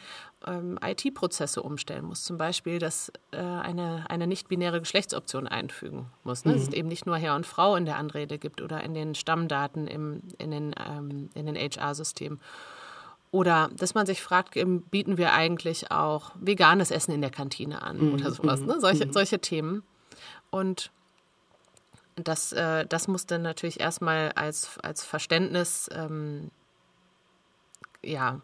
ähm, 0.45 0.77
IT-Prozesse 0.83 1.61
umstellen 1.61 2.05
muss. 2.05 2.23
Zum 2.23 2.37
Beispiel, 2.37 2.79
dass 2.79 3.11
äh, 3.31 3.37
eine, 3.37 4.05
eine 4.09 4.27
nicht-binäre 4.27 4.79
Geschlechtsoption 4.79 5.47
einfügen 5.47 6.07
muss. 6.23 6.45
Ne? 6.45 6.51
Mhm. 6.51 6.55
Dass 6.55 6.67
es 6.67 6.73
eben 6.73 6.87
nicht 6.87 7.05
nur 7.05 7.17
Herr 7.17 7.35
und 7.35 7.45
Frau 7.45 7.75
in 7.75 7.85
der 7.85 7.97
Anrede 7.97 8.37
gibt 8.37 8.61
oder 8.61 8.83
in 8.83 8.93
den 8.93 9.15
Stammdaten 9.15 9.87
im, 9.87 10.21
in 10.37 10.51
den, 10.51 10.75
ähm, 10.87 11.29
in 11.33 11.45
den 11.45 11.55
HR-Systemen. 11.55 12.39
Oder 13.31 13.69
dass 13.75 13.93
man 13.93 14.05
sich 14.05 14.21
fragt, 14.21 14.53
bieten 14.89 15.17
wir 15.17 15.33
eigentlich 15.33 15.91
auch 15.91 16.31
veganes 16.39 16.91
Essen 16.91 17.11
in 17.11 17.21
der 17.21 17.29
Kantine 17.29 17.81
an 17.81 17.97
mhm. 17.97 18.13
oder 18.13 18.31
sowas, 18.31 18.61
ne? 18.61 18.79
solche, 18.79 19.05
mhm. 19.05 19.13
solche 19.13 19.39
Themen. 19.39 19.83
Und 20.49 20.91
das, 22.15 22.51
äh, 22.53 22.85
das 22.87 23.07
muss 23.07 23.25
dann 23.25 23.41
natürlich 23.41 23.79
erstmal 23.79 24.31
als, 24.31 24.79
als 24.79 25.03
Verständnis 25.03 25.89
ähm, 25.93 26.51
ja, 28.01 28.41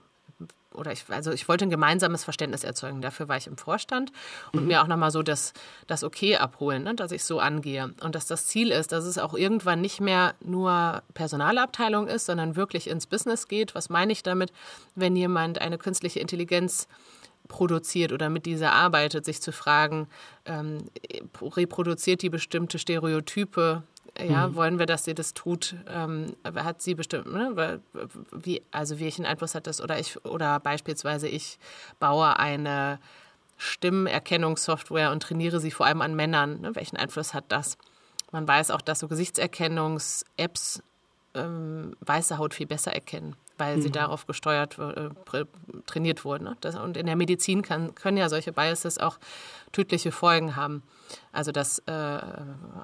oder 0.73 0.91
ich, 0.91 1.05
also 1.09 1.31
ich 1.31 1.47
wollte 1.47 1.65
ein 1.65 1.69
gemeinsames 1.69 2.23
Verständnis 2.23 2.63
erzeugen. 2.63 3.01
Dafür 3.01 3.27
war 3.27 3.37
ich 3.37 3.47
im 3.47 3.57
Vorstand 3.57 4.11
und 4.51 4.61
mhm. 4.61 4.67
mir 4.67 4.81
auch 4.81 4.87
nochmal 4.87 5.11
so 5.11 5.23
das, 5.23 5.53
das 5.87 6.03
Okay 6.03 6.37
abholen, 6.37 6.83
ne, 6.83 6.95
dass 6.95 7.11
ich 7.11 7.23
so 7.23 7.39
angehe. 7.39 7.93
Und 8.01 8.15
dass 8.15 8.25
das 8.25 8.47
Ziel 8.47 8.71
ist, 8.71 8.91
dass 8.91 9.05
es 9.05 9.17
auch 9.17 9.33
irgendwann 9.33 9.81
nicht 9.81 10.01
mehr 10.01 10.35
nur 10.43 11.03
Personalabteilung 11.13 12.07
ist, 12.07 12.25
sondern 12.25 12.55
wirklich 12.55 12.89
ins 12.89 13.07
Business 13.07 13.47
geht. 13.47 13.75
Was 13.75 13.89
meine 13.89 14.11
ich 14.11 14.23
damit, 14.23 14.51
wenn 14.95 15.15
jemand 15.15 15.59
eine 15.61 15.77
künstliche 15.77 16.19
Intelligenz 16.19 16.87
produziert 17.47 18.11
oder 18.11 18.29
mit 18.29 18.45
dieser 18.45 18.71
arbeitet, 18.73 19.25
sich 19.25 19.41
zu 19.41 19.51
fragen, 19.51 20.07
ähm, 20.45 20.89
reproduziert 21.41 22.21
die 22.21 22.29
bestimmte 22.29 22.79
Stereotype 22.79 23.83
ja, 24.19 24.47
mhm. 24.47 24.55
wollen 24.55 24.79
wir, 24.79 24.85
dass 24.85 25.05
sie 25.05 25.15
das 25.15 25.33
tut? 25.33 25.75
Ähm, 25.87 26.35
hat 26.43 26.81
sie 26.81 26.93
bestimmt, 26.93 27.33
ne? 27.33 27.81
wie, 28.31 28.61
also 28.71 28.99
welchen 28.99 29.25
Einfluss 29.25 29.55
hat 29.55 29.65
das? 29.65 29.81
Oder 29.81 29.99
ich, 29.99 30.23
oder 30.25 30.59
beispielsweise 30.59 31.27
ich 31.27 31.57
baue 31.99 32.37
eine 32.37 32.99
Stimmerkennungssoftware 33.57 35.11
und 35.11 35.23
trainiere 35.23 35.59
sie 35.59 35.71
vor 35.71 35.85
allem 35.85 36.01
an 36.01 36.15
Männern. 36.15 36.61
Ne? 36.61 36.75
Welchen 36.75 36.97
Einfluss 36.97 37.33
hat 37.33 37.45
das? 37.47 37.77
Man 38.31 38.47
weiß 38.47 38.71
auch, 38.71 38.81
dass 38.81 38.99
so 38.99 39.07
Gesichtserkennungs-Apps 39.07 40.83
ähm, 41.33 41.95
weiße 42.01 42.37
Haut 42.37 42.53
viel 42.53 42.67
besser 42.67 42.93
erkennen, 42.93 43.35
weil 43.57 43.77
mhm. 43.77 43.81
sie 43.81 43.91
darauf 43.91 44.27
gesteuert, 44.27 44.77
äh, 44.77 45.09
trainiert 45.85 46.25
wurden. 46.25 46.43
Ne? 46.45 46.57
Das, 46.61 46.75
und 46.75 46.97
in 46.97 47.05
der 47.05 47.15
Medizin 47.15 47.61
kann, 47.61 47.95
können 47.95 48.17
ja 48.17 48.29
solche 48.29 48.51
Biases 48.51 48.99
auch 48.99 49.17
tödliche 49.73 50.11
Folgen 50.11 50.55
haben. 50.55 50.83
Also 51.31 51.51
dass 51.51 51.79
äh, 51.79 52.19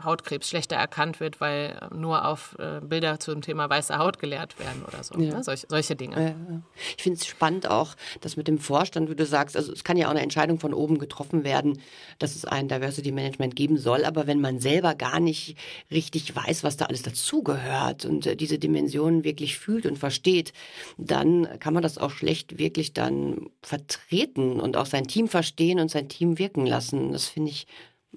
Hautkrebs 0.04 0.50
schlechter 0.50 0.76
erkannt 0.76 1.20
wird, 1.20 1.40
weil 1.40 1.80
nur 1.96 2.26
auf 2.26 2.56
äh, 2.60 2.82
Bilder 2.82 3.20
zum 3.20 3.42
Thema 3.42 3.70
weiße 3.70 3.98
Haut 3.98 4.20
gelehrt 4.20 4.60
werden 4.60 4.84
oder 4.88 5.04
so. 5.04 5.20
Ja. 5.20 5.36
Ne? 5.36 5.44
Solch, 5.44 5.66
solche 5.70 5.96
Dinge. 5.96 6.16
Ja. 6.16 6.62
Ich 6.98 7.04
finde 7.04 7.20
es 7.20 7.28
spannend 7.28 7.70
auch, 7.70 7.96
dass 8.22 8.38
mit 8.38 8.48
dem 8.48 8.58
Vorstand, 8.58 9.10
wie 9.10 9.16
du 9.16 9.26
sagst, 9.26 9.56
also 9.56 9.72
es 9.72 9.84
kann 9.84 9.98
ja 9.98 10.08
auch 10.08 10.12
eine 10.12 10.22
Entscheidung 10.22 10.60
von 10.60 10.74
oben 10.74 10.98
getroffen 10.98 11.44
werden, 11.44 11.80
dass 12.18 12.36
es 12.36 12.44
ein 12.44 12.68
Diversity 12.68 13.12
Management 13.12 13.56
geben 13.56 13.78
soll, 13.78 14.04
aber 14.04 14.26
wenn 14.26 14.42
man 14.42 14.60
selber 14.60 14.96
gar 14.96 15.20
nicht 15.20 15.56
richtig 15.92 16.36
weiß, 16.36 16.64
was 16.64 16.76
da 16.76 16.86
alles 16.86 17.04
dazugehört 17.04 18.06
und 18.06 18.26
äh, 18.26 18.36
diese 18.36 18.58
Dimensionen 18.58 19.24
wirklich 19.24 19.60
fühlt 19.60 19.86
und 19.86 20.00
versteht, 20.00 20.54
dann 20.98 21.48
kann 21.60 21.76
man 21.76 21.84
das 21.84 22.00
auch 22.00 22.12
schlecht 22.12 22.58
wirklich 22.58 22.94
dann 22.94 23.50
vertreten 23.62 24.60
und 24.60 24.76
auch 24.76 24.88
sein 24.88 25.06
Team 25.06 25.28
verstehen 25.28 25.80
und 25.80 25.92
sein 25.92 26.10
Team 26.10 26.40
wirken 26.40 26.66
lassen. 26.66 26.79
Das 27.12 27.28
finde 27.28 27.52
ich 27.52 27.68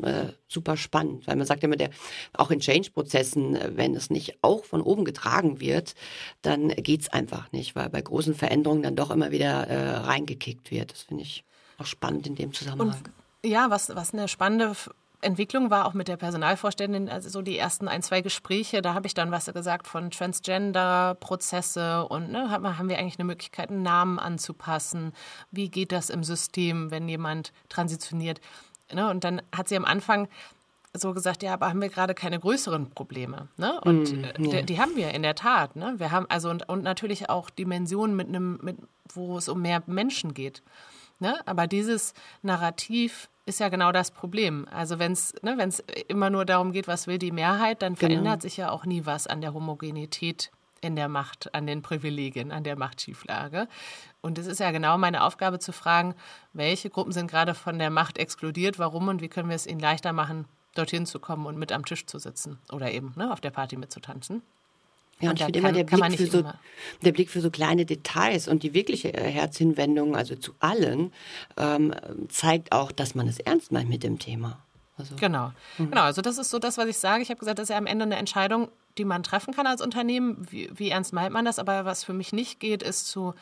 äh, 0.01 0.29
super 0.49 0.77
spannend, 0.77 1.27
weil 1.27 1.37
man 1.37 1.47
sagt 1.47 1.63
immer, 1.65 1.77
der, 1.77 1.91
auch 2.33 2.51
in 2.51 2.61
Change-Prozessen, 2.61 3.57
äh, 3.57 3.77
wenn 3.77 3.95
es 3.95 4.09
nicht 4.09 4.39
auch 4.43 4.65
von 4.65 4.81
oben 4.81 5.05
getragen 5.05 5.61
wird, 5.61 5.95
dann 6.41 6.69
geht's 6.69 7.09
einfach 7.11 7.53
nicht, 7.53 7.77
weil 7.77 7.91
bei 7.91 8.01
großen 8.01 8.35
Veränderungen 8.35 8.83
dann 8.83 8.97
doch 8.97 9.11
immer 9.11 9.31
wieder 9.31 9.67
äh, 9.67 9.97
reingekickt 9.97 10.71
wird. 10.71 10.93
Das 10.93 11.03
finde 11.03 11.25
ich 11.25 11.45
auch 11.79 11.87
spannend 11.87 12.27
in 12.27 12.37
dem 12.37 12.53
Zusammenhang. 12.53 13.03
Und, 13.43 13.51
ja, 13.51 13.69
was, 13.71 13.95
was 13.95 14.15
eine 14.15 14.29
spannende 14.29 14.75
Entwicklung 15.23 15.71
war 15.71 15.87
auch 15.87 15.95
mit 15.95 16.09
der 16.09 16.17
Personalvorständin, 16.17 17.09
also 17.09 17.29
so 17.29 17.43
die 17.43 17.57
ersten 17.57 17.89
ein, 17.89 18.03
zwei 18.03 18.21
Gespräche, 18.21 18.83
da 18.83 18.95
habe 18.95 19.07
ich 19.07 19.15
dann 19.15 19.31
was 19.31 19.47
gesagt 19.47 19.87
von 19.87 20.11
Transgender-Prozesse 20.11 22.07
und 22.07 22.31
ne, 22.31 22.51
haben 22.51 22.89
wir 22.89 22.99
eigentlich 22.99 23.19
eine 23.19 23.27
Möglichkeit, 23.27 23.71
einen 23.71 23.83
Namen 23.83 24.19
anzupassen? 24.19 25.13
Wie 25.51 25.69
geht 25.69 25.93
das 25.93 26.11
im 26.11 26.25
System, 26.25 26.91
wenn 26.91 27.09
jemand 27.09 27.53
transitioniert? 27.69 28.41
Ne? 28.93 29.09
Und 29.09 29.25
dann 29.25 29.41
hat 29.57 29.69
sie 29.69 29.77
am 29.77 29.85
Anfang 29.85 30.29
so 30.95 31.15
gesagt, 31.15 31.43
ja, 31.43 31.55
aber 31.55 31.69
haben 31.69 31.81
wir 31.81 31.89
gerade 31.89 32.15
keine 32.15 32.39
größeren 32.39 32.91
Probleme? 32.91 33.49
Ne? 33.57 33.81
Und 33.81 34.13
mm, 34.13 34.25
ja. 34.25 34.33
die, 34.33 34.67
die, 34.67 34.81
haben 34.81 34.97
wir 34.97 35.13
in 35.13 35.23
der 35.23 35.35
Tat. 35.35 35.77
Ne? 35.77 35.95
Wir 35.97 36.11
haben 36.11 36.27
also 36.29 36.51
und, 36.51 36.69
und 36.69 36.83
natürlich 36.83 37.31
auch 37.31 37.49
Dimensionen 37.49 38.15
mit 38.15 38.29
einem, 38.29 38.59
mit, 38.63 38.77
wo 39.15 39.39
es 39.39 39.49
um 39.49 39.63
mehr 39.63 39.83
Menschen 39.87 40.35
geht. 40.35 40.63
Ne? 41.19 41.37
Aber 41.47 41.67
dieses 41.67 42.13
Narrativ 42.43 43.29
ist 43.45 43.61
ja 43.61 43.69
genau 43.69 43.93
das 43.93 44.11
Problem. 44.11 44.67
Also 44.71 44.99
wenn 44.99 45.13
es 45.13 45.35
ne, 45.43 45.57
immer 46.09 46.31
nur 46.31 46.45
darum 46.45 46.73
geht, 46.73 46.89
was 46.89 47.07
will 47.07 47.19
die 47.19 47.33
Mehrheit, 47.33 47.83
dann 47.83 47.95
genau. 47.95 48.13
verändert 48.13 48.43
sich 48.43 48.57
ja 48.57 48.71
auch 48.71 48.85
nie 48.85 49.05
was 49.05 49.27
an 49.27 49.41
der 49.41 49.55
Homogenität 49.55 50.51
in 50.81 50.97
der 50.97 51.09
Macht, 51.09 51.55
an 51.55 51.67
den 51.67 51.83
Privilegien, 51.83 52.51
an 52.51 52.65
der 52.65 52.77
Machtschieflage. 52.77 53.69
Und 54.21 54.39
es 54.39 54.47
ist 54.47 54.61
ja 54.61 54.71
genau 54.73 54.99
meine 54.99 55.23
Aufgabe 55.23 55.59
zu 55.59 55.73
fragen, 55.73 56.15
welche 56.53 56.91
Gruppen 56.91 57.13
sind 57.13 57.31
gerade 57.31 57.55
von 57.55 57.79
der 57.79 57.91
Macht 57.91 58.19
exkludiert, 58.19 58.79
warum 58.79 59.09
und 59.09 59.23
wie 59.23 59.29
können 59.29 59.49
wir 59.49 59.57
es 59.57 59.67
ihnen 59.67 59.81
leichter 59.81 60.13
machen, 60.13 60.47
dorthin 60.75 61.07
zu 61.07 61.21
kommen 61.21 61.47
und 61.47 61.57
mit 61.57 61.73
am 61.73 61.85
Tisch 61.85 62.07
zu 62.07 62.19
sitzen 62.19 62.59
oder 62.73 62.91
eben 62.91 63.13
ne, 63.17 63.33
auf 63.33 63.41
der 63.41 63.51
Party 63.51 63.77
mitzutanzen. 63.77 64.43
Ja, 65.23 65.31
und, 65.31 65.41
und 65.41 65.41
ich 65.41 65.45
finde 65.45 65.59
immer 65.61 65.73
der 65.73 65.85
Blick, 65.85 66.19
für 66.19 66.27
so, 66.27 66.45
der 67.03 67.13
Blick 67.13 67.31
für 67.31 67.41
so 67.41 67.51
kleine 67.51 67.87
Details 67.87 68.49
und 68.49 68.63
die 68.63 68.75
wirkliche 68.75 69.15
äh, 69.15 69.31
Herzhinwendung, 69.31 70.17
also 70.17 70.35
zu 70.35 70.53
allen, 70.59 71.13
ähm, 71.57 71.95
zeigt 72.29 72.73
auch, 72.73 72.93
dass 72.93 73.15
man 73.15 73.29
es 73.29 73.39
ernst 73.39 73.73
meint 73.73 73.89
mit 73.89 74.03
dem 74.03 74.19
Thema. 74.19 74.59
Also, 74.97 75.15
genau, 75.17 75.53
mhm. 75.79 75.91
genau. 75.91 76.03
Also 76.03 76.23
das 76.23 76.39
ist 76.39 76.51
so 76.51 76.59
das, 76.59 76.77
was 76.77 76.87
ich 76.87 76.99
sage. 76.99 77.23
Ich 77.23 77.31
habe 77.31 77.39
gesagt, 77.39 77.59
das 77.59 77.65
ist 77.65 77.71
ja 77.71 77.79
am 77.79 77.87
Ende 77.87 78.05
eine 78.05 78.17
Entscheidung, 78.17 78.69
die 78.99 79.05
man 79.05 79.23
treffen 79.23 79.55
kann 79.55 79.67
als 79.67 79.81
Unternehmen. 79.81 80.47
Wie, 80.51 80.71
wie 80.75 80.91
ernst 80.91 81.13
meint 81.13 81.33
man 81.33 81.45
das? 81.45 81.59
Aber 81.59 81.85
was 81.85 82.05
für 82.05 82.13
mich 82.13 82.33
nicht 82.33 82.61
geht, 82.61 82.83
ist 82.83 83.07
zu 83.07 83.35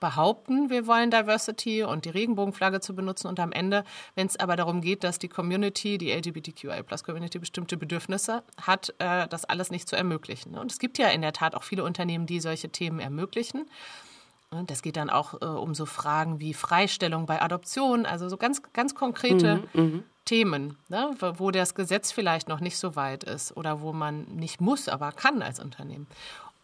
behaupten, 0.00 0.68
wir 0.70 0.86
wollen 0.86 1.10
Diversity 1.10 1.82
und 1.82 2.04
die 2.04 2.10
Regenbogenflagge 2.10 2.80
zu 2.80 2.94
benutzen 2.94 3.28
und 3.28 3.40
am 3.40 3.52
Ende, 3.52 3.84
wenn 4.14 4.26
es 4.26 4.38
aber 4.38 4.56
darum 4.56 4.80
geht, 4.80 5.04
dass 5.04 5.18
die 5.18 5.28
Community, 5.28 5.98
die 5.98 6.12
LGBTQI-Plus-Community 6.12 7.38
bestimmte 7.38 7.76
Bedürfnisse 7.76 8.42
hat, 8.60 8.94
äh, 8.98 9.26
das 9.28 9.44
alles 9.44 9.70
nicht 9.70 9.88
zu 9.88 9.96
ermöglichen. 9.96 10.58
Und 10.58 10.70
es 10.70 10.78
gibt 10.78 10.98
ja 10.98 11.08
in 11.08 11.22
der 11.22 11.32
Tat 11.32 11.54
auch 11.54 11.62
viele 11.62 11.84
Unternehmen, 11.84 12.26
die 12.26 12.40
solche 12.40 12.68
Themen 12.68 13.00
ermöglichen. 13.00 13.66
Und 14.50 14.70
das 14.70 14.82
geht 14.82 14.96
dann 14.96 15.10
auch 15.10 15.34
äh, 15.40 15.44
um 15.44 15.74
so 15.74 15.86
Fragen 15.86 16.40
wie 16.40 16.54
Freistellung 16.54 17.26
bei 17.26 17.42
Adoption, 17.42 18.06
also 18.06 18.28
so 18.28 18.36
ganz, 18.36 18.62
ganz 18.72 18.94
konkrete 18.94 19.62
mhm, 19.72 19.82
mhm. 19.82 20.04
Themen, 20.24 20.76
ne, 20.88 21.10
wo 21.36 21.50
das 21.50 21.74
Gesetz 21.74 22.12
vielleicht 22.12 22.48
noch 22.48 22.60
nicht 22.60 22.78
so 22.78 22.96
weit 22.96 23.24
ist 23.24 23.56
oder 23.56 23.80
wo 23.80 23.92
man 23.92 24.24
nicht 24.24 24.60
muss, 24.60 24.88
aber 24.88 25.12
kann 25.12 25.40
als 25.40 25.60
Unternehmen. 25.60 26.06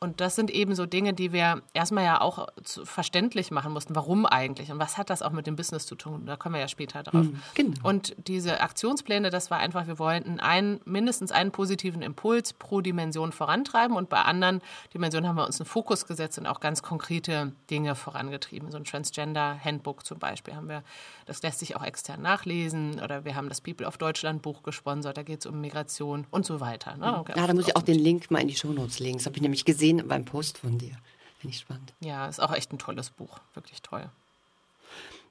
Und 0.03 0.21
das 0.21 0.35
sind 0.35 0.51
eben 0.51 0.75
so 0.75 0.85
Dinge, 0.85 1.13
die 1.13 1.33
wir 1.33 1.63
erstmal 1.75 2.03
ja 2.05 2.21
auch 2.21 2.49
verständlich 2.83 3.53
machen 3.53 3.73
mussten. 3.73 3.95
Warum 3.95 4.27
eigentlich? 4.27 4.73
Und 4.73 4.81
was 4.81 4.99
hat 4.99 5.11
das 5.11 5.23
auch 5.23 5.31
mit 5.31 5.47
dem 5.47 5.55
Business 5.55 5.87
zu 5.87 5.95
tun? 5.95 6.27
Da 6.27 6.35
kommen 6.35 6.57
wir 6.57 6.61
ja 6.61 6.67
später 6.67 7.05
drauf. 7.05 7.23
Mhm, 7.23 7.41
genau. 7.55 7.77
Und 7.85 8.17
diese 8.27 8.61
Aktionspläne, 8.61 9.31
das 9.31 9.53
war 9.53 9.59
einfach, 9.61 9.87
wir 9.87 10.01
wollten 10.01 10.41
einen, 10.41 10.81
mindestens 10.85 11.31
einen 11.31 11.53
positiven 11.53 12.03
Impuls 12.03 12.53
pro 12.53 12.81
Dimension 12.81 13.31
vorantreiben. 13.31 13.97
Und 13.97 14.09
bei 14.09 14.23
anderen 14.23 14.61
Dimensionen 14.93 15.29
haben 15.29 15.37
wir 15.37 15.47
uns 15.47 15.61
einen 15.61 15.69
Fokus 15.69 16.05
gesetzt 16.05 16.37
und 16.37 16.49
auch 16.49 16.59
ganz 16.59 16.83
konkrete 16.83 17.53
Dinge 17.71 17.95
vorangetrieben. 17.95 18.73
So 18.73 18.79
ein 18.79 18.85
Transgender-Handbook 18.85 20.05
zum 20.05 20.19
Beispiel 20.19 20.57
haben 20.57 20.69
wir, 20.69 20.83
das 21.27 21.43
lässt 21.43 21.61
sich 21.61 21.77
auch 21.77 21.85
extern 21.85 22.21
nachlesen. 22.23 23.01
Oder 23.01 23.25
wir 23.25 23.37
haben 23.37 23.49
das 23.49 23.61
People 23.61 23.87
of 23.87 23.99
Deutschland 23.99 24.43
Buch 24.43 24.65
gesponsert, 24.65 25.17
da 25.17 25.23
geht 25.23 25.39
es 25.39 25.47
um 25.47 25.61
Migration 25.61 26.27
und 26.33 26.45
so 26.45 26.59
weiter. 26.59 26.97
Ne? 26.97 27.25
Ja, 27.37 27.47
da 27.47 27.55
muss 27.55 27.69
ich 27.69 27.77
auch 27.77 27.83
den 27.83 28.01
Link 28.01 28.33
mal 28.33 28.41
in 28.41 28.49
die 28.49 28.57
Shownotes 28.57 28.99
legen. 28.99 29.19
Das 29.19 29.27
habe 29.27 29.37
ich 29.37 29.43
nämlich 29.43 29.65
gesehen 29.65 29.92
gesehen 29.93 30.09
beim 30.09 30.25
Post 30.25 30.59
von 30.59 30.79
dir. 30.79 30.97
Finde 31.39 31.55
ich 31.55 31.61
spannend. 31.61 31.95
Ja, 32.01 32.29
ist 32.29 32.41
auch 32.41 32.53
echt 32.53 32.73
ein 32.73 32.79
tolles 32.79 33.11
Buch. 33.11 33.41
Wirklich 33.55 33.83
toll. 33.83 34.09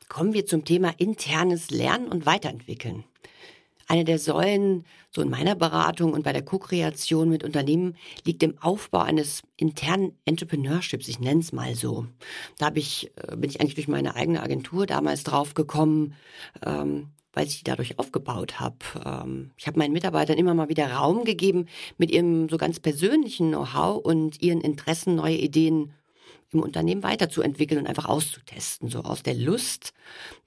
Kommen 0.09 0.33
wir 0.33 0.45
zum 0.45 0.65
Thema 0.65 0.93
internes 0.97 1.71
Lernen 1.71 2.07
und 2.07 2.25
Weiterentwickeln. 2.25 3.05
Eine 3.87 4.05
der 4.05 4.19
Säulen, 4.19 4.85
so 5.09 5.21
in 5.21 5.29
meiner 5.29 5.55
Beratung 5.55 6.13
und 6.13 6.23
bei 6.23 6.31
der 6.31 6.43
Co-Kreation 6.43 7.29
mit 7.29 7.43
Unternehmen, 7.43 7.95
liegt 8.23 8.43
im 8.43 8.57
Aufbau 8.61 8.99
eines 8.99 9.41
internen 9.57 10.17
Entrepreneurships. 10.25 11.07
Ich 11.07 11.19
nenne 11.19 11.41
es 11.41 11.51
mal 11.51 11.75
so. 11.75 12.07
Da 12.57 12.71
ich, 12.75 13.11
äh, 13.15 13.35
bin 13.35 13.49
ich 13.49 13.59
eigentlich 13.59 13.75
durch 13.75 13.89
meine 13.89 14.15
eigene 14.15 14.43
Agentur 14.43 14.85
damals 14.85 15.23
drauf 15.23 15.53
gekommen, 15.53 16.15
ähm, 16.65 17.09
weil 17.33 17.47
ich 17.47 17.59
die 17.59 17.63
dadurch 17.63 17.99
aufgebaut 17.99 18.59
habe. 18.59 18.77
Ähm, 19.05 19.51
ich 19.57 19.67
habe 19.67 19.79
meinen 19.79 19.93
Mitarbeitern 19.93 20.37
immer 20.37 20.53
mal 20.53 20.69
wieder 20.69 20.91
Raum 20.91 21.23
gegeben, 21.23 21.67
mit 21.97 22.11
ihrem 22.11 22.49
so 22.49 22.57
ganz 22.57 22.79
persönlichen 22.79 23.49
Know-how 23.49 24.03
und 24.03 24.41
ihren 24.41 24.61
Interessen 24.61 25.15
neue 25.15 25.37
Ideen 25.37 25.93
im 26.51 26.61
Unternehmen 26.61 27.03
weiterzuentwickeln 27.03 27.79
und 27.81 27.87
einfach 27.87 28.05
auszutesten, 28.05 28.89
so 28.89 28.99
aus 28.99 29.23
der 29.23 29.35
Lust 29.35 29.93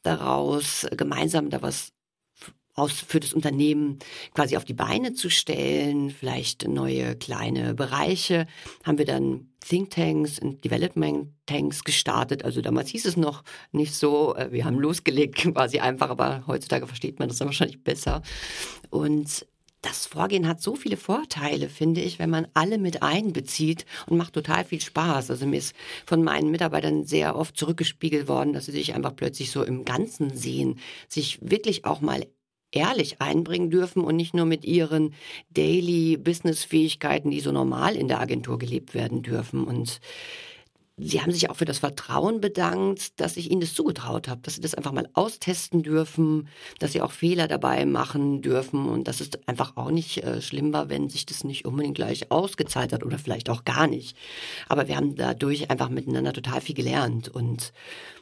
daraus 0.03 0.87
gemeinsam 0.97 1.51
da 1.51 1.63
was 1.63 1.93
aus 2.75 2.93
für 2.93 3.21
das 3.21 3.33
Unternehmen 3.33 3.99
quasi 4.35 4.57
auf 4.57 4.65
die 4.65 4.75
Beine 4.75 5.15
zu 5.15 5.31
stellen, 5.31 6.11
vielleicht 6.11 6.67
neue 6.69 7.17
kleine 7.17 7.75
Bereiche, 7.75 8.47
haben 8.85 8.99
wir 8.99 9.05
dann 9.05 9.49
Thinktanks 9.61 10.39
und 10.39 10.65
Development 10.65 11.29
Tanks 11.47 11.85
gestartet. 11.85 12.45
Also 12.45 12.61
damals 12.61 12.91
hieß 12.91 13.07
es 13.07 13.17
noch 13.17 13.45
nicht 13.73 13.95
so, 13.95 14.35
äh, 14.35 14.51
wir 14.53 14.65
haben 14.65 14.79
losgelegt 14.79 15.37
quasi 15.55 15.79
einfach, 15.79 16.11
aber 16.11 16.45
heutzutage 16.47 16.87
versteht 16.87 17.19
man 17.19 17.29
das 17.29 17.39
dann 17.39 17.49
wahrscheinlich 17.49 17.83
besser. 17.83 18.23
Und 18.91 19.47
das 19.85 20.07
Vorgehen 20.07 20.49
hat 20.49 20.63
so 20.63 20.77
viele 20.77 20.97
Vorteile, 20.97 21.69
finde 21.69 22.01
ich, 22.01 22.19
wenn 22.19 22.31
man 22.31 22.49
alle 22.55 22.79
mit 22.79 23.03
einbezieht 23.03 23.85
und 24.07 24.17
macht 24.17 24.33
total 24.33 24.65
viel 24.65 24.81
Spaß. 24.81 25.31
Also 25.31 25.47
mir 25.47 25.59
ist 25.59 25.75
von 26.07 26.25
meinen 26.25 26.51
Mitarbeitern 26.51 27.05
sehr 27.05 27.37
oft 27.37 27.57
zurückgespiegelt 27.57 28.27
worden, 28.27 28.55
dass 28.55 28.65
sie 28.65 28.73
sich 28.73 28.95
einfach 28.95 29.15
plötzlich 29.15 29.51
so 29.51 29.63
im 29.63 29.85
Ganzen 29.85 30.35
sehen, 30.35 30.79
sich 31.09 31.39
wirklich 31.43 31.85
auch 31.85 32.01
mal 32.01 32.27
ehrlich 32.75 33.21
einbringen 33.21 33.71
dürfen 33.71 34.03
und 34.03 34.17
nicht 34.17 34.35
nur 34.35 34.47
mit 34.47 34.65
ihren 34.65 35.15
Daily 35.51 36.17
Business 36.17 36.65
Fähigkeiten, 36.65 37.31
die 37.31 37.41
so 37.41 37.53
normal 37.53 37.97
in 37.97 38.09
der 38.09 38.21
Agentur 38.21 38.59
gelebt 38.59 38.95
werden 38.95 39.23
dürfen. 39.23 39.65
Und 39.65 40.01
Sie 40.97 41.21
haben 41.21 41.33
sich 41.33 41.51
auch 41.51 41.57
für 41.57 41.65
das 41.65 41.79
Vertrauen 41.79 42.41
bedankt, 42.41 43.19
dass 43.21 43.37
ich 43.37 43.51
Ihnen 43.51 43.61
das 43.61 43.75
zugetraut 43.75 44.29
habe, 44.29 44.43
dass 44.43 44.55
Sie 44.55 44.61
das 44.61 44.77
einfach 44.77 44.93
mal 44.93 45.09
austesten 45.15 45.83
dürfen, 45.83 46.49
dass 46.79 46.93
Sie 46.93 47.01
auch 47.03 47.11
Fehler 47.11 47.49
dabei 47.49 47.85
machen 47.85 48.43
dürfen 48.43 48.89
und 48.89 49.09
dass 49.09 49.21
es 49.21 49.31
einfach 49.47 49.77
auch 49.77 49.91
nicht 49.91 50.23
äh, 50.23 50.41
schlimm 50.41 50.73
war, 50.73 50.91
wenn 50.91 51.09
sich 51.09 51.27
das 51.27 51.43
nicht 51.43 51.65
unbedingt 51.65 51.97
gleich 51.97 52.31
ausgezahlt 52.31 52.93
hat 52.93 53.03
oder 53.03 53.19
vielleicht 53.19 53.51
auch 53.51 53.65
gar 53.65 53.89
nicht. 53.89 54.17
Aber 54.69 54.87
wir 54.87 54.97
haben 54.97 55.17
dadurch 55.17 55.69
einfach 55.69 55.89
miteinander 55.89 56.33
total 56.33 56.61
viel 56.61 56.77
gelernt 56.77 57.29
und 57.29 57.73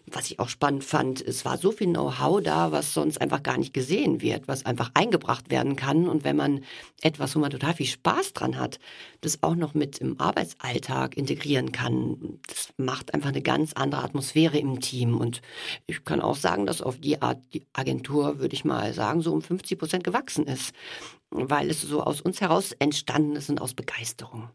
was 0.07 0.31
ich 0.31 0.39
auch 0.39 0.49
spannend 0.49 0.85
fand, 0.85 1.21
es 1.21 1.45
war 1.45 1.59
so 1.59 1.71
viel 1.71 1.87
Know-how 1.89 2.43
da, 2.43 2.73
was 2.73 2.93
sonst 2.93 3.21
einfach 3.21 3.43
gar 3.43 3.57
nicht 3.57 3.73
gesehen 3.73 4.21
wird, 4.21 4.49
was 4.49 4.67
einfach 4.67 4.91
eingebracht 4.95 5.51
werden 5.51 5.77
kann. 5.77 6.09
Und 6.09 6.25
wenn 6.25 6.37
man 6.37 6.65
etwas, 7.03 7.37
wo 7.37 7.39
man 7.39 7.51
total 7.51 7.75
viel 7.75 7.87
Spaß 7.87 8.33
dran 8.33 8.59
hat, 8.59 8.81
das 9.21 9.43
auch 9.43 9.55
noch 9.55 9.75
mit 9.75 9.99
im 9.99 10.21
Arbeitsalltag 10.21 11.17
integrieren 11.17 11.71
kann, 11.71 12.41
das 12.49 12.62
macht 12.77 13.15
einfach 13.15 13.29
eine 13.31 13.43
ganz 13.43 13.73
andere 13.73 14.03
Atmosphäre 14.03 14.59
im 14.59 14.81
Team. 14.81 15.17
Und 15.17 15.43
ich 15.87 16.05
kann 16.05 16.21
auch 16.21 16.37
sagen, 16.37 16.67
dass 16.67 16.83
auf 16.83 16.99
die 16.99 17.21
Art 17.23 17.39
die 17.53 17.67
Agentur, 17.73 18.39
würde 18.39 18.55
ich 18.55 18.65
mal 18.65 18.93
sagen, 18.95 19.23
so 19.23 19.33
um 19.33 19.43
50 19.43 19.79
Prozent 19.79 20.05
gewachsen 20.05 20.47
ist, 20.47 20.73
weil 21.31 21.71
es 21.71 21.83
so 21.83 22.03
aus 22.03 22.21
uns 22.21 22.41
heraus 22.41 22.73
entstanden 22.73 23.37
ist 23.37 23.51
und 23.51 23.61
aus 23.61 23.75
Begeisterung. 23.75 24.51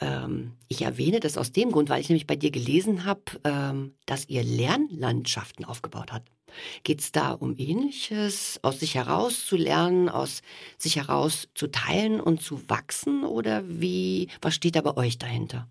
Ähm, 0.00 0.52
ich 0.68 0.82
erwähne 0.82 1.20
das 1.20 1.36
aus 1.36 1.52
dem 1.52 1.72
Grund, 1.72 1.88
weil 1.88 2.00
ich 2.00 2.08
nämlich 2.08 2.26
bei 2.26 2.36
dir 2.36 2.50
gelesen 2.50 3.04
habe, 3.04 3.22
ähm, 3.44 3.94
dass 4.06 4.28
ihr 4.28 4.42
Lernlandschaften 4.42 5.64
aufgebaut 5.64 6.12
habt. 6.12 6.28
Geht 6.82 7.00
es 7.00 7.12
da 7.12 7.32
um 7.32 7.56
Ähnliches, 7.58 8.58
aus 8.62 8.80
sich 8.80 8.94
heraus 8.94 9.46
zu 9.46 9.56
lernen, 9.56 10.08
aus 10.08 10.42
sich 10.78 10.96
heraus 10.96 11.48
zu 11.54 11.68
teilen 11.68 12.20
und 12.20 12.42
zu 12.42 12.68
wachsen? 12.68 13.24
Oder 13.24 13.62
wie, 13.66 14.28
was 14.40 14.54
steht 14.54 14.76
da 14.76 14.80
bei 14.80 14.96
euch 14.96 15.18
dahinter? 15.18 15.68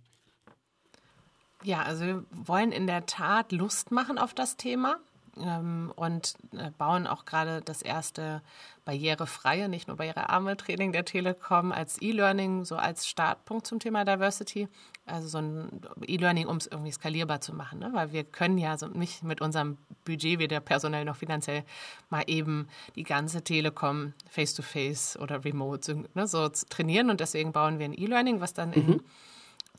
Ja, 1.64 1.82
also 1.82 2.06
wir 2.06 2.26
wollen 2.32 2.72
in 2.72 2.88
der 2.88 3.06
Tat 3.06 3.52
Lust 3.52 3.92
machen 3.92 4.18
auf 4.18 4.34
das 4.34 4.56
Thema 4.56 4.98
ähm, 5.38 5.92
und 5.96 6.36
äh, 6.54 6.72
bauen 6.78 7.08
auch 7.08 7.26
gerade 7.26 7.62
das 7.62 7.82
erste 7.82 8.42
barrierefreie, 8.86 9.70
nicht 9.70 9.88
nur 9.88 9.98
barrierearme 9.98 10.58
Training 10.58 10.92
der 10.92 11.06
Telekom 11.06 11.72
als 11.72 12.02
E-Learning, 12.02 12.66
so 12.66 12.76
als 12.76 13.08
Startpunkt 13.08 13.68
zum 13.68 13.80
Thema 13.80 14.06
Diversity. 14.06 14.68
Also 15.06 15.28
so 15.28 15.40
ein 15.40 15.82
E-Learning, 16.08 16.48
um 16.48 16.58
es 16.58 16.68
irgendwie 16.68 16.92
skalierbar 16.92 17.42
zu 17.42 17.54
machen, 17.54 17.80
ne? 17.80 17.90
weil 17.94 18.12
wir 18.12 18.24
können 18.24 18.58
ja 18.58 18.78
so 18.78 18.88
nicht 18.88 19.24
mit 19.24 19.42
unserem 19.42 19.78
Budget, 20.06 20.40
weder 20.40 20.60
personell 20.60 21.04
noch 21.04 21.18
finanziell, 21.18 21.64
mal 22.10 22.24
eben 22.28 22.68
die 22.96 23.04
ganze 23.04 23.44
Telekom 23.44 24.14
face-to-face 24.30 25.18
-face 25.18 25.20
oder 25.20 25.44
remote 25.44 26.04
ne, 26.14 26.28
so 26.28 26.48
trainieren 26.50 27.10
und 27.10 27.20
deswegen 27.20 27.52
bauen 27.52 27.80
wir 27.80 27.86
ein 27.86 27.98
E-Learning, 27.98 28.40
was 28.40 28.54
dann 28.54 28.70
mhm. 28.70 28.76
in 28.76 29.02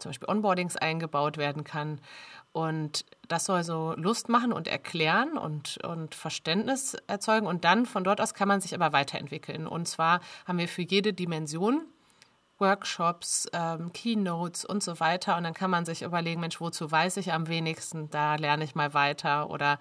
zum 0.00 0.10
Beispiel 0.10 0.28
Onboardings 0.28 0.76
eingebaut 0.76 1.36
werden 1.36 1.64
kann 1.64 2.00
und 2.52 3.04
das 3.28 3.44
soll 3.44 3.62
so 3.62 3.94
Lust 3.96 4.28
machen 4.28 4.52
und 4.52 4.66
erklären 4.66 5.38
und, 5.38 5.78
und 5.84 6.14
Verständnis 6.14 6.94
erzeugen. 7.06 7.46
Und 7.46 7.64
dann 7.64 7.86
von 7.86 8.02
dort 8.02 8.20
aus 8.20 8.34
kann 8.34 8.48
man 8.48 8.60
sich 8.60 8.74
aber 8.74 8.92
weiterentwickeln. 8.92 9.66
Und 9.66 9.86
zwar 9.86 10.20
haben 10.46 10.58
wir 10.58 10.68
für 10.68 10.82
jede 10.82 11.12
Dimension 11.12 11.82
Workshops, 12.58 13.48
ähm, 13.52 13.92
Keynotes 13.92 14.64
und 14.64 14.82
so 14.82 14.98
weiter. 14.98 15.36
Und 15.36 15.44
dann 15.44 15.54
kann 15.54 15.70
man 15.70 15.84
sich 15.84 16.02
überlegen, 16.02 16.40
Mensch, 16.40 16.60
wozu 16.60 16.90
weiß 16.90 17.18
ich 17.18 17.32
am 17.32 17.46
wenigsten? 17.46 18.10
Da 18.10 18.34
lerne 18.34 18.64
ich 18.64 18.74
mal 18.74 18.94
weiter. 18.94 19.48
Oder 19.48 19.78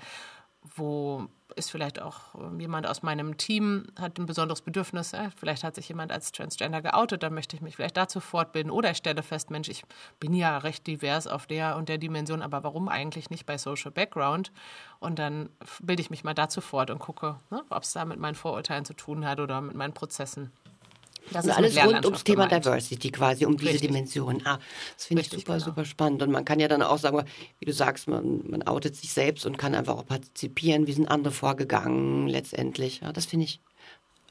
wo 0.76 1.28
ist 1.56 1.72
vielleicht 1.72 2.02
auch 2.02 2.36
ähm, 2.36 2.60
jemand 2.60 2.88
aus 2.88 3.02
meinem 3.02 3.38
Team, 3.38 3.86
hat 4.00 4.18
ein 4.18 4.26
besonderes 4.26 4.62
Bedürfnis, 4.62 5.14
äh, 5.14 5.30
vielleicht 5.36 5.64
hat 5.64 5.76
sich 5.76 5.90
jemand 5.90 6.12
als 6.12 6.32
Transgender 6.32 6.82
geoutet, 6.82 7.24
dann 7.24 7.34
möchte 7.34 7.56
ich 7.56 7.62
mich 7.62 7.76
vielleicht 7.76 7.98
dazu 7.98 8.20
fortbilden 8.20 8.72
oder 8.72 8.92
ich 8.92 8.98
stelle 8.98 9.24
fest, 9.24 9.50
Mensch, 9.50 9.70
ich 9.70 9.84
bin 10.20 10.34
ja 10.34 10.58
recht 10.58 10.88
divers 10.88 11.28
auf 11.28 11.48
der 11.48 11.76
und 11.76 11.90
der 11.90 11.98
Dimension, 11.98 12.42
aber 12.42 12.64
warum 12.64 12.90
eigentlich 12.90 13.30
nicht 13.30 13.46
bei 13.46 13.58
Social 13.58 13.92
Background? 13.92 14.52
Und 15.00 15.20
dann 15.20 15.50
bilde 15.82 16.02
ich 16.02 16.10
mich 16.10 16.24
mal 16.24 16.34
dazu 16.34 16.62
fort 16.62 16.92
und 16.92 17.00
gucke, 17.00 17.40
ne, 17.50 17.64
ob 17.70 17.84
es 17.84 17.94
da 17.94 18.06
mit 18.06 18.20
meinen 18.20 18.36
Vorurteilen 18.36 18.86
zu 18.86 18.94
tun 18.94 19.26
hat 19.26 19.40
oder 19.40 19.62
mit 19.62 19.76
meinen 19.76 19.94
Prozessen. 19.94 20.52
Das 21.32 21.46
ist 21.46 21.52
alles 21.52 21.78
rund 21.78 22.06
ums 22.06 22.24
Thema 22.24 22.46
gemeint. 22.46 22.66
Diversity 22.66 23.12
quasi, 23.12 23.46
um 23.46 23.58
diese 23.58 23.74
Richtig. 23.74 23.90
Dimension. 23.90 24.42
Ah, 24.46 24.60
das 24.96 25.06
finde 25.06 25.22
ich 25.22 25.30
super, 25.30 25.54
genau. 25.54 25.66
super 25.66 25.86
spannend. 25.86 26.24
Und 26.24 26.32
man 26.32 26.46
kann 26.46 26.60
ja 26.60 26.68
dann 26.68 26.82
auch 26.82 26.98
sagen, 26.98 27.24
wie 27.60 27.66
du 27.66 27.74
sagst, 27.74 28.08
man, 28.08 28.42
man 28.50 28.64
outet 28.68 28.96
sich 28.96 29.12
selbst 29.14 29.46
und 29.46 29.58
kann 29.58 29.76
einfach 29.76 29.98
auch 29.98 30.06
partizipieren. 30.06 30.88
Wie 30.88 30.94
sind 30.94 31.08
andere 31.08 31.34
vorgegangen 31.34 32.28
letztendlich? 32.28 33.02
Ja, 33.02 33.14
das 33.14 33.26
finde 33.26 33.46
ich 33.46 33.62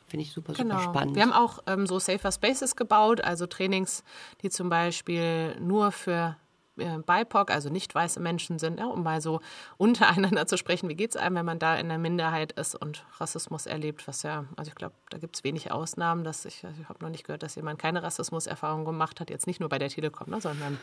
Finde 0.09 0.24
ich 0.24 0.32
super, 0.32 0.55
genau. 0.55 0.78
super 0.78 0.91
spannend. 0.91 1.16
Wir 1.16 1.22
haben 1.22 1.34
auch 1.34 1.59
ähm, 1.66 1.86
so 1.86 1.99
Safer 1.99 2.32
Spaces 2.32 2.76
gebaut, 2.76 3.20
also 3.20 3.47
Trainings, 3.47 4.05
die 4.43 4.49
zum 4.49 4.70
Beispiel 4.70 5.55
nur 5.61 5.93
für 5.93 6.34
BIPOC, 6.79 7.51
also 7.51 7.68
nicht 7.68 7.95
weiße 7.95 8.20
Menschen 8.20 8.59
sind, 8.59 8.79
ja, 8.79 8.87
um 8.87 9.03
mal 9.03 9.20
so 9.20 9.41
untereinander 9.76 10.47
zu 10.47 10.57
sprechen, 10.57 10.89
wie 10.89 10.95
geht 10.95 11.11
es 11.11 11.16
einem, 11.16 11.37
wenn 11.37 11.47
man 11.47 11.59
da 11.59 11.76
in 11.76 11.89
der 11.89 11.99
Minderheit 11.99 12.53
ist 12.53 12.74
und 12.74 13.05
Rassismus 13.18 13.66
erlebt, 13.66 14.07
was 14.09 14.22
ja, 14.22 14.45
also 14.57 14.70
ich 14.70 14.74
glaube, 14.74 14.95
da 15.11 15.18
gibt 15.18 15.37
es 15.37 15.45
wenig 15.45 15.70
Ausnahmen, 15.70 16.24
dass 16.24 16.45
ich, 16.45 16.64
also 16.64 16.81
ich 16.81 16.89
habe 16.89 17.03
noch 17.03 17.11
nicht 17.11 17.24
gehört, 17.24 17.43
dass 17.43 17.55
jemand 17.55 17.79
keine 17.79 18.03
Rassismuserfahrung 18.03 18.85
gemacht 18.85 19.20
hat, 19.20 19.31
jetzt 19.31 19.47
nicht 19.47 19.61
nur 19.61 19.68
bei 19.68 19.79
der 19.79 19.89
Telekom, 19.89 20.31
ne, 20.31 20.41
sondern 20.41 20.79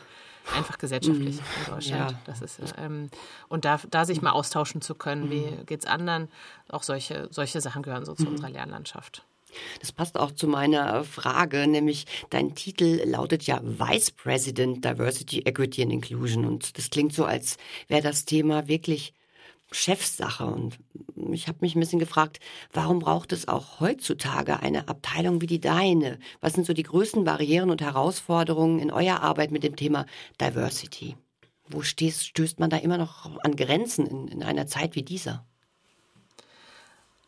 einfach 0.54 0.78
gesellschaftlich 0.78 1.36
mhm. 1.36 1.64
in 1.66 1.72
Deutschland. 1.72 2.10
Ja. 2.12 2.18
Das 2.24 2.40
ist, 2.40 2.60
ähm, 2.78 3.10
und 3.48 3.64
da, 3.64 3.80
da 3.90 4.04
sich 4.04 4.22
mal 4.22 4.30
austauschen 4.30 4.80
zu 4.80 4.94
können, 4.94 5.30
wie 5.30 5.50
mhm. 5.50 5.66
geht 5.66 5.80
es 5.80 5.86
anderen, 5.86 6.28
auch 6.68 6.82
solche, 6.82 7.28
solche 7.30 7.60
Sachen 7.60 7.82
gehören 7.82 8.04
so 8.04 8.14
zu 8.14 8.24
mhm. 8.24 8.32
unserer 8.32 8.50
Lernlandschaft. 8.50 9.24
Das 9.80 9.92
passt 9.92 10.18
auch 10.18 10.32
zu 10.32 10.48
meiner 10.48 11.04
Frage, 11.04 11.66
nämlich 11.66 12.06
dein 12.30 12.54
Titel 12.54 13.02
lautet 13.04 13.44
ja 13.44 13.60
Vice 13.62 14.10
President 14.10 14.84
Diversity, 14.84 15.40
Equity 15.40 15.82
and 15.82 15.92
Inclusion. 15.92 16.44
Und 16.44 16.76
das 16.76 16.90
klingt 16.90 17.12
so, 17.12 17.24
als 17.24 17.56
wäre 17.88 18.02
das 18.02 18.24
Thema 18.24 18.68
wirklich 18.68 19.14
Chefsache. 19.70 20.46
Und 20.46 20.78
ich 21.32 21.48
habe 21.48 21.58
mich 21.60 21.74
ein 21.74 21.80
bisschen 21.80 21.98
gefragt, 21.98 22.40
warum 22.72 22.98
braucht 22.98 23.32
es 23.32 23.48
auch 23.48 23.80
heutzutage 23.80 24.60
eine 24.60 24.88
Abteilung 24.88 25.40
wie 25.40 25.46
die 25.46 25.60
deine? 25.60 26.18
Was 26.40 26.54
sind 26.54 26.66
so 26.66 26.72
die 26.72 26.82
größten 26.82 27.24
Barrieren 27.24 27.70
und 27.70 27.82
Herausforderungen 27.82 28.78
in 28.78 28.90
eurer 28.90 29.22
Arbeit 29.22 29.50
mit 29.50 29.62
dem 29.62 29.76
Thema 29.76 30.06
Diversity? 30.40 31.16
Wo 31.68 31.82
stößt, 31.82 32.26
stößt 32.26 32.60
man 32.60 32.70
da 32.70 32.76
immer 32.76 32.98
noch 32.98 33.28
an 33.42 33.56
Grenzen 33.56 34.06
in, 34.06 34.28
in 34.28 34.42
einer 34.42 34.66
Zeit 34.66 34.94
wie 34.94 35.02
dieser? 35.02 35.44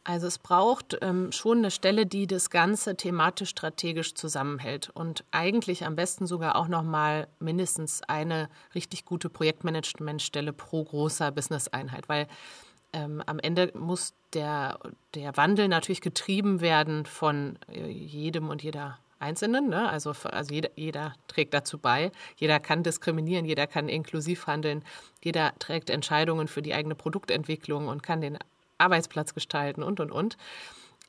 Also 0.05 0.26
es 0.26 0.38
braucht 0.38 0.96
ähm, 1.03 1.32
schon 1.32 1.59
eine 1.59 1.70
Stelle, 1.70 2.07
die 2.07 2.26
das 2.26 2.49
Ganze 2.49 2.96
thematisch 2.96 3.51
strategisch 3.51 4.14
zusammenhält 4.14 4.90
und 4.94 5.24
eigentlich 5.32 5.84
am 5.84 5.96
besten 5.96 6.26
sogar 6.26 6.57
auch 6.57 6.68
noch 6.68 6.82
mal 6.82 7.28
mindestens 7.40 8.03
eine 8.05 8.49
richtig 8.74 9.05
gute 9.05 9.28
Projektmanagementstelle 9.28 10.55
pro 10.55 10.84
großer 10.84 11.30
Business-Einheit, 11.30 12.09
weil 12.09 12.26
ähm, 12.94 13.22
am 13.26 13.38
Ende 13.38 13.70
muss 13.74 14.14
der, 14.32 14.78
der 15.14 15.36
Wandel 15.36 15.68
natürlich 15.68 16.01
getrieben 16.01 16.61
werden 16.61 17.05
von 17.05 17.59
äh, 17.70 17.86
jedem 17.86 18.49
und 18.49 18.62
jeder 18.62 18.99
Einzelnen. 19.18 19.68
Ne? 19.68 19.88
Also, 19.88 20.12
also 20.24 20.55
jeder, 20.55 20.70
jeder 20.76 21.12
trägt 21.26 21.53
dazu 21.53 21.78
bei. 21.78 22.12
Jeder 22.36 22.61
kann 22.61 22.82
diskriminieren, 22.82 23.44
jeder 23.44 23.66
kann 23.66 23.88
inklusiv 23.88 24.46
handeln, 24.46 24.84
jeder 25.22 25.53
trägt 25.59 25.90
Entscheidungen 25.90 26.49
für 26.49 26.62
die 26.62 26.74
eigene 26.74 26.94
Produktentwicklung 26.94 27.88
und 27.88 28.03
kann 28.03 28.20
den 28.20 28.38
Arbeitsplatz 28.78 29.34
gestalten 29.34 29.82
und, 29.82 30.00
und, 30.00 30.10
und. 30.10 30.36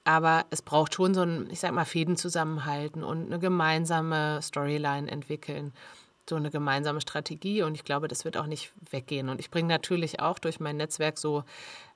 Aber 0.04 0.46
es 0.50 0.62
braucht 0.62 0.96
schon 0.96 1.14
so 1.14 1.22
ein, 1.22 1.50
ich 1.52 1.60
sag 1.60 1.72
mal, 1.72 1.86
Fäden 1.86 2.18
zusammenhalten 2.18 3.04
und 3.04 3.28
eine 3.28 3.40
gemeinsame 3.40 4.42
Storyline 4.42 5.10
entwickeln, 5.10 5.74
so 6.28 6.36
eine 6.36 6.50
gemeinsame 6.50 7.02
Strategie. 7.02 7.62
Und 7.64 7.76
ich 7.76 7.84
glaube, 7.84 8.08
das 8.08 8.26
wird 8.26 8.38
auch 8.38 8.46
nicht 8.46 8.72
weggehen. 8.92 9.30
Und 9.30 9.40
ich 9.40 9.52
bringe 9.52 9.68
natürlich 9.68 10.20
auch 10.20 10.40
durch 10.40 10.60
mein 10.60 10.78
Netzwerk 10.78 11.18
so 11.18 11.44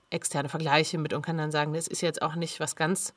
externe 0.10 0.50
Vergleiche 0.50 0.98
mit 0.98 1.14
und 1.14 1.26
kann 1.26 1.38
dann 1.38 1.52
sagen, 1.52 1.74
das 1.74 1.88
ist 1.88 2.02
jetzt 2.02 2.22
auch 2.22 2.36
nicht 2.36 2.60
was 2.60 2.76
ganz 2.76 3.14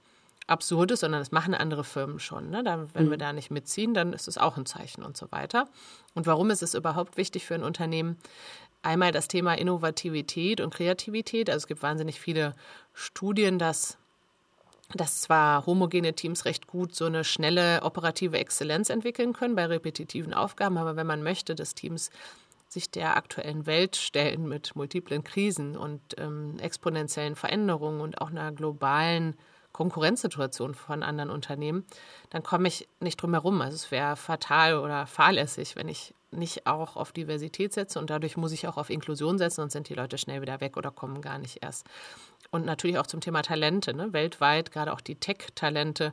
Absurdes, 0.49 1.01
sondern 1.01 1.21
das 1.21 1.33
machen 1.33 1.55
andere 1.55 1.83
Firmen 1.83 2.21
schon. 2.21 2.51
Ne? 2.51 2.63
Da, 2.63 2.87
wenn 2.95 3.07
mhm. 3.07 3.11
wir 3.11 3.19
da 3.19 3.33
nicht 3.33 3.51
mitziehen, 3.51 3.95
dann 3.95 4.13
ist 4.13 4.29
es 4.29 4.39
auch 4.39 4.57
ein 4.57 4.65
Zeichen 4.65 5.03
und 5.03 5.17
so 5.17 5.31
weiter. 5.33 5.69
Und 6.15 6.27
warum 6.27 6.51
ist 6.51 6.63
es 6.63 6.75
überhaupt 6.75 7.17
wichtig 7.17 7.45
für 7.45 7.57
ein 7.57 7.65
Unternehmen, 7.65 8.17
Einmal 8.87 9.11
das 9.11 9.27
Thema 9.27 9.55
Innovativität 9.55 10.61
und 10.61 10.73
Kreativität. 10.73 11.51
Also 11.51 11.65
es 11.65 11.67
gibt 11.67 11.83
wahnsinnig 11.83 12.21
viele 12.21 12.55
Studien, 12.95 13.59
dass 13.59 13.99
dass 14.95 15.23
zwar 15.23 15.67
homogene 15.67 16.15
Teams 16.15 16.45
recht 16.45 16.69
gut 16.69 16.95
so 16.95 17.07
eine 17.07 17.25
schnelle 17.25 17.83
operative 17.83 18.39
Exzellenz 18.39 18.89
entwickeln 18.89 19.33
können 19.33 19.57
bei 19.57 19.67
repetitiven 19.67 20.33
Aufgaben, 20.33 20.79
aber 20.79 20.95
wenn 20.95 21.09
man 21.09 21.25
möchte, 21.25 21.57
dass 21.57 21.75
Teams 21.75 22.11
sich 22.69 22.89
der 22.89 23.17
aktuellen 23.17 23.67
Welt 23.67 23.97
stellen 23.97 24.47
mit 24.47 24.77
multiplen 24.77 25.25
Krisen 25.25 25.77
und 25.77 26.01
ähm, 26.19 26.57
exponentiellen 26.61 27.35
Veränderungen 27.35 28.01
und 28.01 28.21
auch 28.21 28.31
einer 28.31 28.53
globalen 28.53 29.35
Konkurrenzsituation 29.73 30.77
von 30.77 31.03
anderen 31.03 31.31
Unternehmen, 31.31 31.85
dann 32.31 32.45
komme 32.45 32.69
ich 32.69 32.89
nicht 33.01 33.21
drum 33.21 33.33
herum. 33.33 33.61
Also 33.61 33.75
es 33.75 33.91
wäre 33.91 34.15
fatal 34.15 34.79
oder 34.79 35.09
fahrlässig, 35.09 35.75
wenn 35.75 35.89
ich 35.89 36.15
nicht 36.31 36.67
auch 36.67 36.97
auf 36.97 37.13
Diversität 37.13 37.73
setze 37.73 37.99
und 37.99 38.11
dadurch 38.11 38.37
muss 38.37 38.53
ich 38.53 38.67
auch 38.67 38.77
auf 38.77 38.91
Inklusion 38.91 39.39
setzen, 39.39 39.57
sonst 39.57 39.73
sind 39.73 39.89
die 39.89 39.95
Leute 39.95 40.19
schnell 40.19 40.43
wieder 40.43 40.61
weg 40.61 40.77
oder 40.77 40.91
kommen 40.91 41.23
gar 41.23 41.39
nicht 41.39 41.63
erst. 41.63 41.87
Und 42.51 42.65
natürlich 42.65 42.99
auch 42.99 43.07
zum 43.07 43.21
Thema 43.21 43.43
Talente, 43.43 43.95
ne? 43.95 44.13
weltweit, 44.13 44.73
gerade 44.73 44.93
auch 44.93 45.01
die 45.01 45.17
Tech-Talente. 45.17 46.13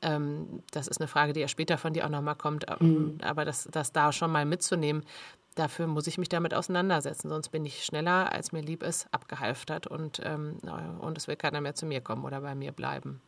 Ähm, 0.00 0.62
das 0.70 0.86
ist 0.86 1.00
eine 1.00 1.08
Frage, 1.08 1.32
die 1.32 1.40
ja 1.40 1.48
später 1.48 1.76
von 1.78 1.92
dir 1.92 2.04
auch 2.04 2.10
nochmal 2.10 2.36
kommt, 2.36 2.66
ähm, 2.68 2.88
mhm. 2.88 3.18
aber 3.22 3.44
das, 3.44 3.68
das 3.70 3.92
da 3.92 4.12
schon 4.12 4.30
mal 4.30 4.44
mitzunehmen, 4.44 5.04
dafür 5.56 5.86
muss 5.86 6.06
ich 6.06 6.18
mich 6.18 6.28
damit 6.28 6.54
auseinandersetzen, 6.54 7.28
sonst 7.28 7.48
bin 7.48 7.64
ich 7.64 7.84
schneller, 7.84 8.32
als 8.32 8.52
mir 8.52 8.62
lieb 8.62 8.82
ist, 8.82 9.08
abgehalftert 9.12 9.86
und, 9.86 10.20
ähm, 10.24 10.58
und 11.00 11.18
es 11.18 11.26
will 11.26 11.36
keiner 11.36 11.60
mehr 11.60 11.74
zu 11.74 11.86
mir 11.86 12.00
kommen 12.00 12.24
oder 12.24 12.40
bei 12.40 12.54
mir 12.54 12.72
bleiben. 12.72 13.20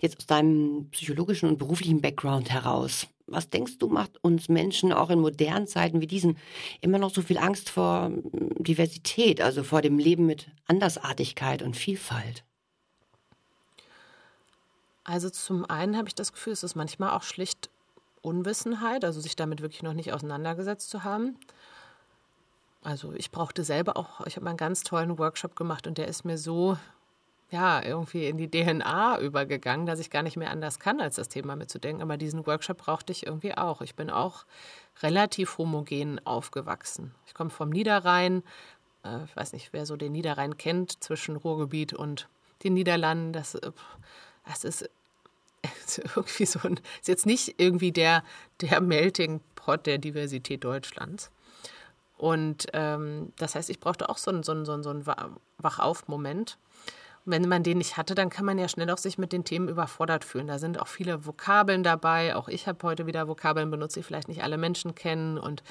Jetzt 0.00 0.18
aus 0.18 0.26
deinem 0.26 0.88
psychologischen 0.90 1.48
und 1.48 1.58
beruflichen 1.58 2.00
Background 2.00 2.50
heraus, 2.50 3.06
was 3.26 3.48
denkst 3.48 3.78
du, 3.78 3.88
macht 3.88 4.22
uns 4.22 4.48
Menschen 4.48 4.92
auch 4.92 5.10
in 5.10 5.20
modernen 5.20 5.66
Zeiten 5.66 6.00
wie 6.00 6.06
diesen 6.06 6.36
immer 6.80 6.98
noch 6.98 7.14
so 7.14 7.22
viel 7.22 7.38
Angst 7.38 7.70
vor 7.70 8.06
hm, 8.06 8.22
Diversität, 8.58 9.40
also 9.40 9.62
vor 9.62 9.82
dem 9.82 9.98
Leben 9.98 10.26
mit 10.26 10.50
Andersartigkeit 10.66 11.62
und 11.62 11.76
Vielfalt? 11.76 12.44
Also 15.04 15.30
zum 15.30 15.68
einen 15.68 15.96
habe 15.96 16.08
ich 16.08 16.14
das 16.14 16.32
Gefühl, 16.32 16.52
es 16.52 16.62
ist 16.62 16.76
manchmal 16.76 17.10
auch 17.10 17.22
schlicht 17.22 17.70
Unwissenheit, 18.20 19.04
also 19.04 19.20
sich 19.20 19.34
damit 19.34 19.62
wirklich 19.62 19.82
noch 19.82 19.94
nicht 19.94 20.12
auseinandergesetzt 20.12 20.90
zu 20.90 21.02
haben. 21.02 21.36
Also 22.82 23.12
ich 23.12 23.30
brauchte 23.30 23.64
selber 23.64 23.96
auch, 23.96 24.24
ich 24.26 24.36
habe 24.36 24.44
mal 24.44 24.50
einen 24.50 24.58
ganz 24.58 24.82
tollen 24.82 25.18
Workshop 25.18 25.56
gemacht 25.56 25.86
und 25.86 25.98
der 25.98 26.08
ist 26.08 26.24
mir 26.24 26.38
so, 26.38 26.76
ja, 27.52 27.82
irgendwie 27.82 28.26
in 28.26 28.38
die 28.38 28.50
DNA 28.50 29.20
übergegangen, 29.20 29.84
dass 29.84 30.00
ich 30.00 30.08
gar 30.08 30.22
nicht 30.22 30.38
mehr 30.38 30.50
anders 30.50 30.78
kann, 30.78 31.02
als 31.02 31.16
das 31.16 31.28
Thema 31.28 31.54
mitzudenken. 31.54 32.02
Aber 32.02 32.16
diesen 32.16 32.46
Workshop 32.46 32.78
brauchte 32.78 33.12
ich 33.12 33.26
irgendwie 33.26 33.54
auch. 33.54 33.82
Ich 33.82 33.94
bin 33.94 34.08
auch 34.08 34.46
relativ 35.02 35.58
homogen 35.58 36.18
aufgewachsen. 36.26 37.14
Ich 37.26 37.34
komme 37.34 37.50
vom 37.50 37.68
Niederrhein, 37.68 38.42
äh, 39.04 39.24
ich 39.24 39.36
weiß 39.36 39.52
nicht, 39.52 39.74
wer 39.74 39.84
so 39.84 39.96
den 39.96 40.12
Niederrhein 40.12 40.56
kennt, 40.56 41.04
zwischen 41.04 41.36
Ruhrgebiet 41.36 41.92
und 41.92 42.26
den 42.64 42.72
Niederlanden. 42.72 43.34
Das, 43.34 43.54
äh, 43.54 43.70
das 44.46 44.64
ist 44.64 44.88
irgendwie 46.16 46.46
so 46.46 46.60
ein, 46.64 46.80
ist 47.00 47.08
jetzt 47.08 47.26
nicht 47.26 47.60
irgendwie 47.60 47.92
der, 47.92 48.24
der 48.62 48.80
Melting 48.80 49.42
Pot 49.56 49.84
der 49.84 49.98
Diversität 49.98 50.64
Deutschlands. 50.64 51.30
Und 52.16 52.68
ähm, 52.72 53.34
das 53.36 53.56
heißt, 53.56 53.68
ich 53.68 53.78
brauchte 53.78 54.08
auch 54.08 54.16
so 54.16 54.30
einen, 54.30 54.42
so 54.42 54.52
einen, 54.52 54.64
so 54.64 54.90
einen 54.90 55.04
Wachauf-Moment. 55.58 56.56
Wenn 57.24 57.48
man 57.48 57.62
den 57.62 57.78
nicht 57.78 57.96
hatte, 57.96 58.14
dann 58.16 58.30
kann 58.30 58.44
man 58.44 58.58
ja 58.58 58.68
schnell 58.68 58.90
auch 58.90 58.98
sich 58.98 59.16
mit 59.16 59.32
den 59.32 59.44
Themen 59.44 59.68
überfordert 59.68 60.24
fühlen. 60.24 60.48
Da 60.48 60.58
sind 60.58 60.80
auch 60.80 60.88
viele 60.88 61.24
Vokabeln 61.24 61.84
dabei. 61.84 62.34
Auch 62.34 62.48
ich 62.48 62.66
habe 62.66 62.78
heute 62.82 63.06
wieder 63.06 63.28
Vokabeln 63.28 63.70
benutzt, 63.70 63.94
die 63.94 64.02
vielleicht 64.02 64.26
nicht 64.28 64.42
alle 64.42 64.58
Menschen 64.58 64.96
kennen. 64.96 65.38
Und 65.38 65.62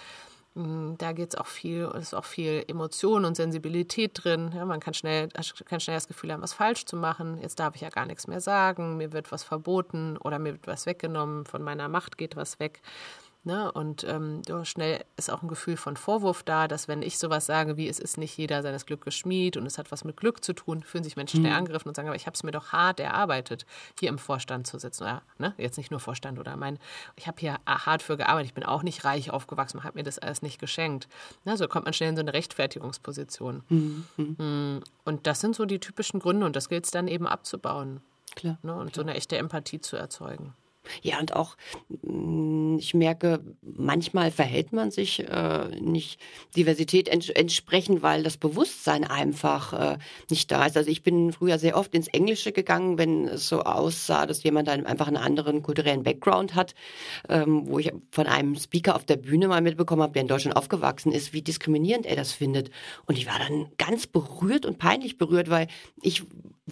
hm, 0.56 0.95
da 0.97 1.12
geht 1.12 1.34
es 1.34 1.39
auch 1.39 1.47
viel, 1.47 1.91
ist 1.97 2.14
auch 2.14 2.24
viel 2.24 2.64
Emotion 2.68 3.26
und 3.26 3.36
Sensibilität 3.36 4.12
drin. 4.14 4.54
Ja, 4.56 4.64
man 4.64 4.80
kann 4.80 4.93
schnell, 4.93 5.30
kann 5.66 5.82
schnell 5.82 5.97
das 5.97 6.08
Gefühl 6.08 6.32
haben, 6.32 6.41
was 6.41 6.54
falsch 6.54 6.86
zu 6.86 6.95
machen. 6.95 7.38
Jetzt 7.41 7.60
darf 7.60 7.76
ich 7.76 7.82
ja 7.82 7.89
gar 7.89 8.06
nichts 8.06 8.28
mehr 8.28 8.41
sagen, 8.41 8.97
mir 8.97 9.12
wird 9.12 9.32
was 9.32 9.43
verboten 9.43 10.18
oder 10.18 10.39
mir 10.39 10.54
wird 10.54 10.68
was 10.68 10.86
weggenommen, 10.86 11.45
von 11.45 11.62
meiner 11.62 11.89
Macht 11.89 12.18
geht 12.18 12.38
was 12.38 12.60
weg. 12.60 12.82
Ne? 13.44 13.72
Und 13.72 14.04
ähm, 14.04 14.44
schnell 14.64 15.04
ist 15.18 15.32
auch 15.32 15.42
ein 15.42 15.48
Gefühl 15.48 15.76
von 15.76 15.98
Vorwurf 15.98 16.44
da, 16.44 16.68
dass 16.68 16.88
wenn 16.88 17.02
ich 17.02 17.18
sowas 17.18 17.48
sage, 17.48 17.76
wie 17.76 17.88
es 17.88 18.00
ist 18.00 18.20
nicht 18.20 18.38
jeder 18.38 18.62
seines 18.62 18.86
Glückes 18.86 19.16
Schmied 19.16 19.58
und 19.58 19.66
es 19.66 19.80
hat 19.80 19.92
was 19.92 20.04
mit 20.04 20.16
Glück 20.16 20.44
zu 20.44 20.54
tun, 20.54 20.84
fühlen 20.84 21.04
sich 21.04 21.16
Menschen 21.16 21.39
mhm. 21.39 21.46
schnell 21.46 21.58
angegriffen 21.58 21.89
und 21.89 21.96
sagen, 21.96 22.08
aber 22.08 22.16
ich 22.16 22.28
habe 22.28 22.36
es 22.36 22.44
mir 22.44 22.52
doch 22.52 22.72
hart 22.72 23.00
erarbeitet, 23.00 23.66
hier 24.00 24.10
im 24.10 24.20
Vorstand 24.20 24.68
zu 24.68 24.78
sitzen. 24.78 25.04
Oder 25.04 25.24
ne? 25.39 25.56
jetzt 25.58 25.78
nicht 25.78 25.89
nur 25.89 26.00
Vorstand 26.00 26.38
oder 26.38 26.56
mein, 26.56 26.78
ich 27.16 27.26
habe 27.26 27.39
hier 27.39 27.58
hart 27.66 28.04
für 28.04 28.16
gearbeitet, 28.16 28.50
ich 28.50 28.54
bin 28.54 28.64
auch 28.64 28.84
nicht 28.84 29.06
reich 29.06 29.32
aufgewachsen, 29.32 29.78
man 29.78 29.86
hat 29.86 29.96
mir 29.96 30.04
das 30.04 30.20
alles 30.20 30.44
nicht 30.44 30.60
geschenkt. 30.60 31.08
Ne? 31.44 31.58
So 31.58 31.68
kommt 31.68 31.86
man 31.86 31.94
schnell 31.94 32.10
in 32.10 32.16
so 32.16 32.22
eine 32.22 32.34
Rechtfertigungsposition. 32.34 33.64
Mhm. 33.70 34.84
Und 35.04 35.26
das 35.26 35.39
sind 35.39 35.56
so 35.56 35.66
die 35.66 35.80
typischen 35.80 36.20
Gründe 36.20 36.46
und 36.46 36.56
das 36.56 36.70
gilt 36.70 36.86
es 36.86 36.92
dann 36.92 37.08
eben 37.08 37.26
abzubauen. 37.26 38.02
Klar, 38.36 38.60
ne? 38.62 38.74
Und 38.74 38.94
klar. 38.94 38.96
so 38.96 39.02
eine 39.02 39.16
echte 39.16 39.38
Empathie 39.38 39.82
zu 39.82 39.98
erzeugen. 39.98 40.54
Ja, 41.02 41.20
und 41.20 41.36
auch, 41.36 41.58
mm, 42.02 42.78
ich 42.80 42.94
merke, 42.94 43.42
manchmal 43.62 44.32
verhält 44.32 44.74
man 44.74 44.92
sich 44.92 45.20
äh, 45.20 45.68
nicht 45.80 46.20
Diversität 46.56 47.08
ents 47.08 47.30
entsprechend, 47.30 48.02
weil 48.02 48.24
das 48.24 48.38
Bewusstsein 48.38 49.04
einfach 49.04 49.74
äh, 49.74 49.98
nicht 50.30 50.52
da 50.52 50.66
ist. 50.66 50.78
Also 50.78 50.90
ich 50.90 51.04
bin 51.04 51.32
früher 51.34 51.60
sehr 51.60 51.78
oft 51.78 51.94
ins 51.94 52.08
Englische 52.08 52.52
gegangen, 52.52 52.98
wenn 52.98 53.28
es 53.28 53.48
so 53.48 53.62
aussah, 53.62 54.26
dass 54.26 54.44
jemand 54.44 54.68
dann 54.68 54.86
einfach 54.86 55.08
einen 55.08 55.18
anderen 55.18 55.62
kulturellen 55.62 56.04
Background 56.04 56.56
hat, 56.56 56.76
ähm, 57.30 57.68
wo 57.68 57.80
ich 57.80 57.92
von 58.12 58.28
einem 58.28 58.56
Speaker 58.56 58.96
auf 58.96 59.06
der 59.06 59.18
Bühne 59.18 59.48
mal 59.48 59.62
mitbekommen 59.62 60.02
habe, 60.02 60.14
der 60.14 60.24
in 60.24 60.28
Deutschland 60.28 60.58
aufgewachsen 60.58 61.12
ist, 61.12 61.34
wie 61.34 61.42
diskriminierend 61.42 62.06
er 62.06 62.16
das 62.16 62.32
findet. 62.32 62.72
Und 63.06 63.18
ich 63.18 63.28
war 63.28 63.40
dann 63.40 63.72
ganz 63.78 64.08
berührt 64.08 64.66
und 64.66 64.78
peinlich 64.78 65.18
berührt, 65.18 65.50
weil 65.50 65.68
ich 66.02 66.24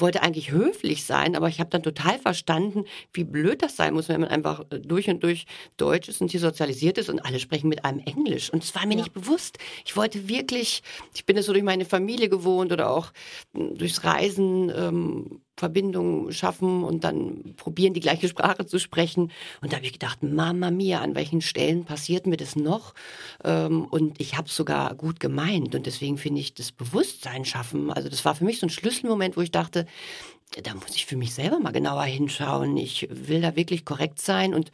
wollte 0.01 0.21
eigentlich 0.21 0.51
höflich 0.51 1.03
sein, 1.03 1.35
aber 1.35 1.49
ich 1.49 1.59
habe 1.59 1.69
dann 1.69 1.83
total 1.83 2.19
verstanden, 2.19 2.85
wie 3.13 3.23
blöd 3.23 3.61
das 3.61 3.75
sein 3.75 3.93
muss, 3.93 4.09
wenn 4.09 4.21
man 4.21 4.29
einfach 4.29 4.65
äh, 4.69 4.79
durch 4.79 5.09
und 5.09 5.23
durch 5.23 5.45
Deutsch 5.77 6.09
ist 6.09 6.21
und 6.21 6.31
hier 6.31 6.39
sozialisiert 6.39 6.97
ist 6.97 7.09
und 7.09 7.19
alle 7.19 7.39
sprechen 7.39 7.69
mit 7.69 7.85
einem 7.85 7.99
Englisch. 7.99 8.51
Und 8.51 8.63
es 8.63 8.75
war 8.75 8.85
mir 8.85 8.95
ja. 8.95 9.01
nicht 9.01 9.13
bewusst. 9.13 9.57
Ich 9.85 9.95
wollte 9.95 10.27
wirklich, 10.29 10.83
ich 11.13 11.25
bin 11.25 11.37
es 11.37 11.45
so 11.45 11.53
durch 11.53 11.63
meine 11.63 11.85
Familie 11.85 12.29
gewohnt 12.29 12.71
oder 12.71 12.89
auch 12.89 13.11
hm, 13.53 13.77
durchs 13.77 14.03
Reisen 14.03 14.71
ähm, 14.75 15.41
Verbindungen 15.59 16.31
schaffen 16.31 16.83
und 16.83 17.03
dann 17.03 17.53
probieren, 17.57 17.93
die 17.93 17.99
gleiche 17.99 18.29
Sprache 18.29 18.65
zu 18.65 18.79
sprechen. 18.79 19.31
Und 19.61 19.71
da 19.71 19.75
habe 19.77 19.85
ich 19.85 19.93
gedacht, 19.93 20.23
Mama 20.23 20.71
mia, 20.71 21.01
an 21.01 21.15
welchen 21.15 21.41
Stellen 21.41 21.83
passiert 21.83 22.25
mir 22.25 22.37
das 22.37 22.55
noch? 22.55 22.93
Ähm, 23.43 23.85
und 23.85 24.19
ich 24.21 24.37
habe 24.37 24.47
es 24.47 24.55
sogar 24.55 24.95
gut 24.95 25.19
gemeint. 25.19 25.75
Und 25.75 25.85
deswegen 25.85 26.17
finde 26.17 26.39
ich 26.39 26.53
das 26.53 26.71
Bewusstsein 26.71 27.45
schaffen, 27.45 27.91
also 27.91 28.09
das 28.09 28.23
war 28.25 28.35
für 28.35 28.45
mich 28.45 28.59
so 28.59 28.67
ein 28.67 28.71
Schlüsselmoment, 28.71 29.35
wo 29.35 29.41
ich 29.41 29.51
dachte, 29.51 29.85
da 30.63 30.73
muss 30.73 30.95
ich 30.95 31.05
für 31.05 31.17
mich 31.17 31.33
selber 31.33 31.59
mal 31.59 31.71
genauer 31.71 32.03
hinschauen. 32.03 32.75
Ich 32.77 33.07
will 33.11 33.41
da 33.41 33.55
wirklich 33.55 33.85
korrekt 33.85 34.19
sein 34.19 34.53
und 34.53 34.71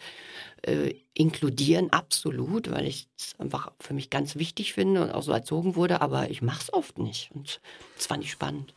äh, 0.62 0.94
inkludieren, 1.14 1.92
absolut, 1.92 2.72
weil 2.72 2.86
ich 2.86 3.08
es 3.18 3.38
einfach 3.40 3.72
für 3.80 3.94
mich 3.94 4.10
ganz 4.10 4.36
wichtig 4.36 4.74
finde 4.74 5.04
und 5.04 5.12
auch 5.12 5.24
so 5.24 5.32
erzogen 5.32 5.76
wurde, 5.76 6.02
aber 6.02 6.30
ich 6.30 6.42
mache 6.42 6.62
es 6.62 6.74
oft 6.74 7.00
nicht. 7.00 7.32
Und 7.34 7.60
das 7.98 8.06
fand 8.06 8.24
ich 8.24 8.32
spannend. 8.32 8.74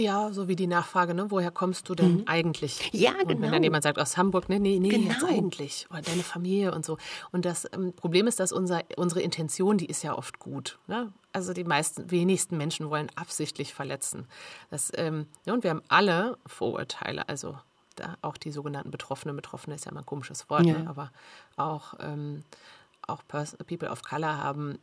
Ja, 0.00 0.32
so 0.32 0.48
wie 0.48 0.56
die 0.56 0.66
Nachfrage, 0.66 1.12
ne? 1.12 1.30
woher 1.30 1.50
kommst 1.50 1.88
du 1.90 1.94
denn 1.94 2.18
mhm. 2.18 2.22
eigentlich? 2.26 2.90
Ja, 2.92 3.12
genau. 3.12 3.22
Und 3.22 3.28
wenn 3.28 3.40
dann 3.42 3.50
genau. 3.52 3.64
jemand 3.64 3.82
sagt, 3.82 3.98
aus 3.98 4.16
Hamburg, 4.16 4.48
ne, 4.48 4.58
nee, 4.58 4.78
nee, 4.78 4.88
genau. 4.88 5.10
jetzt 5.10 5.24
eigentlich. 5.24 5.86
Oder 5.90 6.00
deine 6.00 6.22
Familie 6.22 6.74
und 6.74 6.86
so. 6.86 6.96
Und 7.32 7.44
das 7.44 7.68
ähm, 7.72 7.92
Problem 7.92 8.26
ist, 8.26 8.40
dass 8.40 8.50
unser, 8.50 8.82
unsere 8.96 9.20
Intention, 9.20 9.76
die 9.76 9.86
ist 9.86 10.02
ja 10.02 10.16
oft 10.16 10.38
gut. 10.38 10.78
Ne? 10.86 11.12
Also 11.32 11.52
die 11.52 11.64
meisten, 11.64 12.10
wenigsten 12.10 12.56
Menschen 12.56 12.88
wollen 12.88 13.08
absichtlich 13.14 13.74
verletzen. 13.74 14.26
Das, 14.70 14.90
ähm, 14.96 15.26
ja, 15.44 15.52
und 15.52 15.64
wir 15.64 15.70
haben 15.70 15.82
alle 15.88 16.38
Vorurteile, 16.46 17.28
also 17.28 17.58
da 17.96 18.16
auch 18.22 18.38
die 18.38 18.52
sogenannten 18.52 18.90
Betroffenen. 18.90 19.36
Betroffene 19.36 19.76
ist 19.76 19.84
ja 19.84 19.92
mal 19.92 20.00
ein 20.00 20.06
komisches 20.06 20.48
Wort, 20.48 20.64
ja. 20.64 20.78
ne? 20.78 20.88
aber 20.88 21.12
auch, 21.56 21.94
ähm, 22.00 22.42
auch 23.06 23.22
People 23.26 23.90
of 23.90 24.02
Color 24.02 24.38
haben 24.38 24.78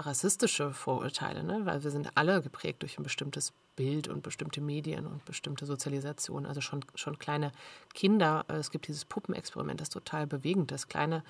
rassistische 0.00 0.72
Vorurteile, 0.72 1.44
ne? 1.44 1.60
weil 1.64 1.84
wir 1.84 1.90
sind 1.90 2.10
alle 2.14 2.42
geprägt 2.42 2.82
durch 2.82 2.98
ein 2.98 3.02
bestimmtes 3.02 3.52
Bild 3.76 4.08
und 4.08 4.22
bestimmte 4.22 4.60
Medien 4.60 5.06
und 5.06 5.24
bestimmte 5.24 5.66
Sozialisation. 5.66 6.46
Also 6.46 6.60
schon, 6.60 6.84
schon 6.94 7.18
kleine 7.18 7.52
Kinder, 7.94 8.44
äh, 8.48 8.54
es 8.54 8.70
gibt 8.70 8.88
dieses 8.88 9.04
Puppenexperiment, 9.04 9.80
das 9.80 9.86
ist 9.86 9.94
total 9.94 10.26
bewegend, 10.26 10.70
dass 10.70 10.88
kleine 10.88 11.22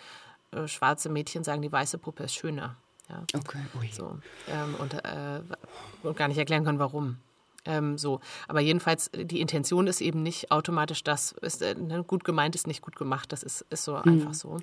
äh, 0.53 0.67
schwarze 0.67 1.09
Mädchen 1.09 1.45
sagen, 1.45 1.63
die 1.63 1.71
weiße 1.73 1.99
Puppe 1.99 2.25
ist 2.25 2.35
schöner. 2.35 2.77
Ja. 3.09 3.23
Okay. 3.35 3.61
Ui. 3.79 3.91
So, 3.93 4.19
ähm, 4.49 4.75
und, 4.77 4.95
äh, 4.95 5.41
und 6.03 6.17
gar 6.17 6.29
nicht 6.29 6.39
erklären 6.39 6.65
können, 6.65 6.79
warum. 6.79 7.19
Ähm, 7.67 7.99
so, 7.99 8.21
aber 8.49 8.61
jedenfalls 8.61 9.11
die 9.15 9.41
Intention 9.41 9.87
ist 9.87 10.01
eben 10.01 10.23
nicht 10.23 10.51
automatisch 10.51 11.05
das, 11.05 11.33
ist 11.43 11.61
äh, 11.63 11.75
ne, 11.75 12.03
gut 12.05 12.25
gemeint 12.25 12.55
ist 12.55 12.67
nicht 12.67 12.81
gut 12.81 12.97
gemacht, 12.97 13.33
das 13.33 13.43
ist, 13.43 13.67
ist 13.71 13.85
so 13.85 13.97
mhm. 13.97 14.03
einfach 14.05 14.35
so. 14.35 14.59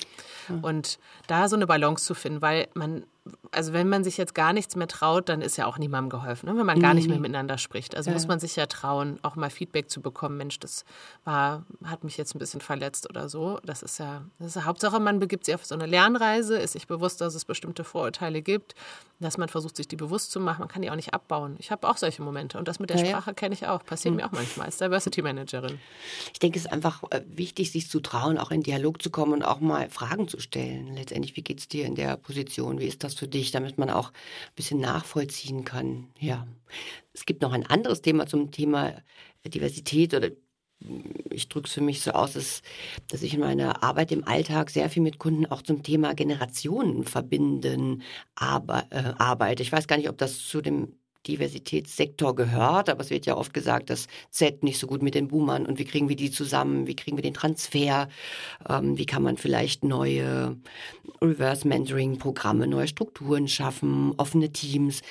Ja. 0.50 0.56
Und 0.62 0.98
da 1.28 1.48
so 1.48 1.56
eine 1.56 1.68
Balance 1.68 2.06
zu 2.06 2.16
finden, 2.16 2.42
weil 2.42 2.68
man 2.74 3.06
also 3.52 3.74
wenn 3.74 3.90
man 3.90 4.04
sich 4.04 4.18
jetzt 4.18 4.36
gar 4.36 4.54
nichts 4.54 4.76
mehr 4.76 4.88
traut, 4.88 5.30
dann 5.30 5.42
ist 5.42 5.58
ja 5.58 5.66
auch 5.66 5.78
niemandem 5.78 6.10
geholfen, 6.10 6.48
ne? 6.50 6.58
wenn 6.58 6.66
man 6.66 6.80
gar 6.80 6.94
nicht 6.94 7.10
mehr 7.10 7.20
miteinander 7.20 7.58
spricht. 7.58 7.96
Also 7.96 8.10
ja. 8.10 8.14
muss 8.14 8.28
man 8.28 8.40
sich 8.40 8.56
ja 8.56 8.66
trauen, 8.66 9.20
auch 9.24 9.36
mal 9.36 9.50
Feedback 9.50 9.90
zu 9.90 10.02
bekommen. 10.02 10.38
Mensch, 10.38 10.60
das 10.60 10.86
war, 11.24 11.66
hat 11.84 12.04
mich 12.04 12.18
jetzt 12.18 12.36
ein 12.36 12.40
bisschen 12.40 12.62
verletzt 12.62 13.10
oder 13.10 13.30
so. 13.30 13.60
Das 13.64 13.84
ist 13.84 14.00
ja, 14.00 14.24
das 14.40 14.50
ist 14.50 14.56
ja 14.56 14.66
Hauptsache, 14.66 15.00
man 15.00 15.20
begibt 15.20 15.46
sich 15.46 15.56
auf 15.56 15.66
so 15.66 15.76
eine 15.76 15.86
Lernreise, 15.86 16.58
ist 16.58 16.74
sich 16.74 16.88
bewusst, 16.88 17.22
dass 17.22 17.36
es 17.36 17.46
bestimmte 17.46 17.84
Vorurteile 17.84 18.42
gibt, 18.42 18.76
dass 19.20 19.38
man 19.38 19.50
versucht, 19.50 19.76
sich 19.76 19.88
die 19.88 19.96
bewusst 19.96 20.32
zu 20.32 20.40
machen. 20.40 20.60
Man 20.60 20.70
kann 20.70 20.82
die 20.82 20.92
auch 20.92 20.96
nicht 20.96 21.14
abbauen. 21.14 21.56
Ich 21.60 21.72
habe 21.72 21.88
auch 21.90 21.98
solche 21.98 22.22
Momente 22.22 22.58
und 22.58 22.68
das 22.68 22.80
mit 22.80 22.90
der 22.90 22.98
ja, 22.98 23.06
Sprache 23.06 23.34
kenne 23.34 23.54
ich 23.54 23.68
auch. 23.68 23.84
Passiert 23.84 24.14
mhm. 24.14 24.18
mir 24.18 24.28
auch 24.28 24.32
manchmal 24.32 24.68
als 24.68 24.78
Diversity 24.78 25.22
Managerin. 25.22 25.80
Ich 26.34 26.40
denke, 26.40 26.60
es 26.60 26.66
ist 26.66 26.72
einfach 26.72 27.04
äh, 27.10 27.22
wichtig, 27.28 27.72
sich 27.72 27.90
zu 27.90 28.00
trauen, 28.00 28.38
auch 28.38 28.52
in 28.52 28.62
Dialog 28.62 29.02
zu 29.02 29.10
kommen 29.10 29.34
und 29.34 29.44
auch 29.44 29.60
mal 29.60 29.90
Fragen 29.90 30.28
zu 30.28 30.40
stellen. 30.40 30.96
Letztendlich, 30.96 31.36
wie 31.36 31.42
geht 31.42 31.60
es 31.60 31.68
dir 31.68 31.86
in 31.86 31.96
der 31.96 32.18
Position? 32.18 32.80
Wie 32.80 32.86
ist 32.86 33.04
das 33.04 33.16
für 33.18 33.28
dich, 33.28 33.52
damit 33.52 33.78
man 33.78 33.90
auch 33.90 34.10
ein 34.10 34.56
bisschen 34.56 34.80
nachvollziehen 34.80 35.66
kann. 35.66 36.08
Ja. 36.20 36.48
Es 37.14 37.26
gibt 37.26 37.42
noch 37.42 37.54
ein 37.54 37.66
anderes 37.66 38.02
Thema 38.02 38.28
zum 38.28 38.52
Thema 38.52 38.94
Diversität 39.46 40.14
oder 40.14 40.30
ich 41.32 41.50
drücke 41.50 41.68
es 41.68 41.74
für 41.74 41.82
mich 41.82 42.02
so 42.02 42.12
aus, 42.12 42.34
dass, 42.34 42.62
dass 43.10 43.24
ich 43.24 43.34
in 43.34 43.40
meiner 43.40 43.84
Arbeit 43.84 44.12
im 44.12 44.28
Alltag 44.28 44.70
sehr 44.70 44.90
viel 44.90 45.02
mit 45.02 45.18
Kunden 45.18 45.48
auch 45.48 45.62
zum 45.62 45.82
Thema 45.82 46.14
Generationen 46.14 47.04
verbinden 47.04 48.04
arbe, 48.36 48.84
äh, 48.92 49.14
arbeite. 49.18 49.64
Ich 49.64 49.72
weiß 49.72 49.88
gar 49.88 49.98
nicht, 49.98 50.10
ob 50.10 50.18
das 50.18 50.40
zu 50.46 50.62
dem 50.62 50.94
Diversitätssektor 51.26 52.36
gehört, 52.36 52.90
aber 52.90 53.02
es 53.02 53.10
wird 53.10 53.26
ja 53.26 53.36
oft 53.36 53.54
gesagt, 53.54 53.90
dass 53.90 54.08
Z 54.30 54.64
nicht 54.64 54.80
so 54.80 54.88
gut 54.88 55.02
mit 55.02 55.16
den 55.16 55.28
Boomern 55.28 55.66
und 55.66 55.80
wie 55.80 55.86
kriegen 55.86 56.10
wir 56.10 56.16
die 56.16 56.32
zusammen, 56.32 56.88
wie 56.88 56.96
kriegen 56.96 57.18
wir 57.18 57.22
den 57.22 57.34
Transfer, 57.34 58.08
ähm, 58.70 58.98
wie 58.98 59.06
kann 59.06 59.24
man 59.24 59.38
vielleicht 59.38 59.84
neue 59.84 60.58
Reverse-Mentoring-Programme, 61.22 62.68
neue 62.68 62.88
Strukturen 62.88 63.48
schaffen, 63.48 64.14
offene 64.18 64.52
Teams. 64.52 65.02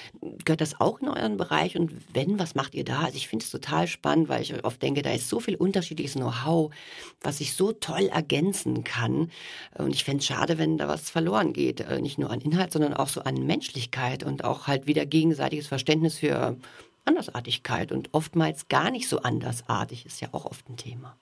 Gehört 0.45 0.61
das 0.61 0.81
auch 0.81 1.01
in 1.01 1.09
euren 1.09 1.37
Bereich 1.37 1.77
und 1.77 1.93
wenn, 2.15 2.39
was 2.39 2.55
macht 2.55 2.75
ihr 2.75 2.85
da? 2.85 3.01
Also 3.01 3.17
ich 3.17 3.29
finde 3.29 3.45
es 3.45 3.51
total 3.51 3.87
spannend, 3.87 4.29
weil 4.29 4.43
ich 4.43 4.65
oft 4.65 4.81
denke, 4.81 5.03
da 5.03 5.13
ist 5.13 5.29
so 5.29 5.41
viel 5.41 5.57
unterschiedliches 5.57 6.15
Know-how, 6.15 6.73
was 7.21 7.39
sich 7.39 7.55
so 7.55 7.73
toll 7.73 8.09
ergänzen 8.13 8.85
kann 8.85 9.31
und 9.77 9.95
ich 9.95 10.05
fände 10.05 10.21
es 10.21 10.27
schade, 10.27 10.59
wenn 10.59 10.79
da 10.79 10.89
was 10.89 11.11
verloren 11.11 11.53
geht, 11.53 11.81
äh, 11.81 12.01
nicht 12.01 12.19
nur 12.19 12.31
an 12.31 12.41
Inhalt, 12.41 12.73
sondern 12.73 12.95
auch 12.95 13.09
so 13.09 13.23
an 13.23 13.47
Menschlichkeit 13.47 14.23
und 14.23 14.45
auch 14.45 14.67
halt 14.67 14.87
wieder 14.87 15.07
gegenseitiges 15.07 15.67
Verständnis 15.67 16.06
Verständnis 16.11 16.19
für 16.19 16.57
Andersartigkeit 17.05 17.93
und 17.93 18.09
oftmals 18.13 18.69
gar 18.69 18.91
nicht 18.91 19.09
so 19.09 19.21
andersartig 19.21 20.07
ist 20.07 20.21
ja 20.21 20.29
auch 20.33 20.45
oft 20.45 20.69
ein 20.69 20.77
Thema. 20.77 21.17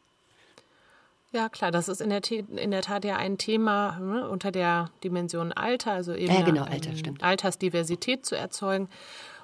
Ja, 1.33 1.49
klar, 1.49 1.73
das 1.73 1.89
ist 1.89 2.01
in 2.01 2.11
der, 2.11 2.23
in 2.31 2.71
der 2.71 2.83
Tat 2.83 3.05
ja 3.05 3.17
ein 3.17 3.39
Thema 3.39 3.99
ne, 3.99 4.29
unter 4.29 4.53
der 4.53 4.91
Dimension 5.03 5.53
Alter, 5.53 5.93
also 5.93 6.15
eben 6.15 6.33
ja, 6.33 6.43
genau, 6.43 6.63
Alter, 6.63 6.91
ähm, 6.91 7.17
Altersdiversität 7.21 8.25
zu 8.25 8.37
erzeugen. 8.37 8.89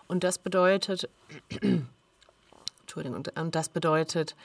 Und 0.06 0.22
das 0.22 0.38
bedeutet, 0.38 1.08
Entschuldigung, 2.80 3.24
und 3.34 3.54
das 3.54 3.68
bedeutet, 3.68 4.36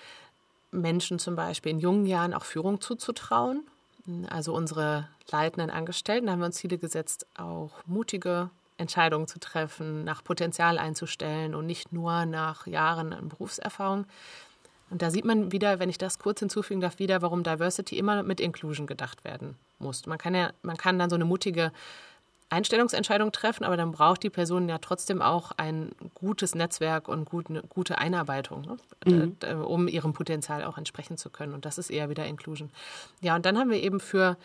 Menschen 0.71 1.19
zum 1.19 1.35
Beispiel 1.35 1.71
in 1.71 1.79
jungen 1.79 2.07
Jahren 2.07 2.33
auch 2.33 2.43
Führung 2.43 2.81
zuzutrauen. 2.81 3.63
Also 4.27 4.53
unsere 4.53 5.07
leitenden 5.31 5.69
Angestellten 5.69 6.29
haben 6.29 6.39
wir 6.39 6.47
uns 6.47 6.57
Ziele 6.57 6.77
gesetzt, 6.77 7.27
auch 7.37 7.71
mutige 7.85 8.49
Entscheidungen 8.77 9.27
zu 9.27 9.39
treffen, 9.39 10.03
nach 10.03 10.23
Potenzial 10.23 10.77
einzustellen 10.77 11.55
und 11.55 11.65
nicht 11.65 11.93
nur 11.93 12.25
nach 12.25 12.67
Jahren 12.67 13.13
an 13.13 13.29
Berufserfahrung. 13.29 14.05
Und 14.89 15.01
da 15.01 15.09
sieht 15.09 15.25
man 15.25 15.51
wieder, 15.51 15.79
wenn 15.79 15.89
ich 15.89 15.97
das 15.97 16.19
kurz 16.19 16.39
hinzufügen 16.39 16.81
darf, 16.81 16.99
wieder, 16.99 17.21
warum 17.21 17.43
Diversity 17.43 17.97
immer 17.97 18.23
mit 18.23 18.39
Inclusion 18.39 18.87
gedacht 18.87 19.23
werden 19.23 19.55
muss. 19.79 20.05
Man 20.05 20.17
kann 20.17 20.35
ja, 20.35 20.51
man 20.61 20.77
kann 20.77 20.99
dann 20.99 21.09
so 21.09 21.15
eine 21.15 21.25
mutige 21.25 21.71
Einstellungsentscheidung 22.49 23.31
treffen, 23.31 23.63
aber 23.63 23.75
dann 23.75 23.91
braucht 23.91 24.21
die 24.23 24.29
Person 24.29 24.69
ja 24.69 24.77
trotzdem 24.77 25.21
auch 25.21 25.51
ein 25.57 25.91
gutes 26.13 26.53
Netzwerk 26.53 27.07
und 27.07 27.25
gut, 27.25 27.49
eine 27.49 27.63
gute 27.63 27.97
Einarbeitung, 27.97 28.61
ne? 28.61 28.77
mhm. 29.05 29.63
um 29.63 29.87
ihrem 29.87 30.13
Potenzial 30.13 30.63
auch 30.63 30.77
entsprechen 30.77 31.17
zu 31.17 31.29
können. 31.29 31.53
Und 31.53 31.65
das 31.65 31.77
ist 31.77 31.89
eher 31.89 32.09
wieder 32.09 32.25
Inclusion. 32.25 32.69
Ja, 33.21 33.35
und 33.35 33.45
dann 33.45 33.57
haben 33.57 33.71
wir 33.71 33.81
eben 33.81 33.99
für 33.99 34.37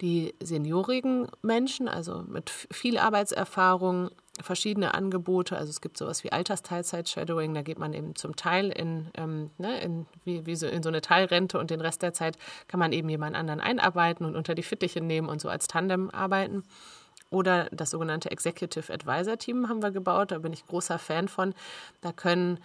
die 0.00 0.34
seniorigen 0.40 1.26
Menschen, 1.42 1.88
also 1.88 2.22
mit 2.28 2.50
viel 2.50 2.96
Arbeitserfahrung, 2.96 4.10
verschiedene 4.40 4.94
Angebote. 4.94 5.56
Also 5.56 5.70
es 5.70 5.80
gibt 5.80 5.98
sowas 5.98 6.22
wie 6.24 6.32
Altersteilzeit-Shadowing, 6.32 7.54
da 7.54 7.62
geht 7.62 7.80
man 7.80 7.92
eben 7.92 8.14
zum 8.14 8.36
Teil 8.36 8.70
in, 8.70 9.08
ähm, 9.14 9.50
ne, 9.58 9.80
in, 9.80 10.06
wie, 10.24 10.46
wie 10.46 10.54
so, 10.54 10.68
in 10.68 10.84
so 10.84 10.88
eine 10.88 11.00
Teilrente 11.00 11.58
und 11.58 11.70
den 11.70 11.80
Rest 11.80 12.02
der 12.02 12.12
Zeit 12.12 12.38
kann 12.68 12.78
man 12.78 12.92
eben 12.92 13.08
jemand 13.08 13.36
anderen 13.36 13.60
einarbeiten 13.60 14.24
und 14.24 14.36
unter 14.36 14.54
die 14.54 14.62
Fittiche 14.62 15.00
nehmen 15.00 15.28
und 15.28 15.40
so 15.40 15.48
als 15.48 15.66
Tandem 15.66 16.10
arbeiten. 16.10 16.62
Oder 17.30 17.68
das 17.70 17.90
sogenannte 17.90 18.30
Executive 18.30 18.92
Advisor 18.92 19.38
Team 19.38 19.68
haben 19.68 19.82
wir 19.82 19.90
gebaut. 19.90 20.30
Da 20.30 20.38
bin 20.38 20.52
ich 20.52 20.66
großer 20.66 20.98
Fan 20.98 21.28
von. 21.28 21.54
Da 22.00 22.12
können 22.12 22.58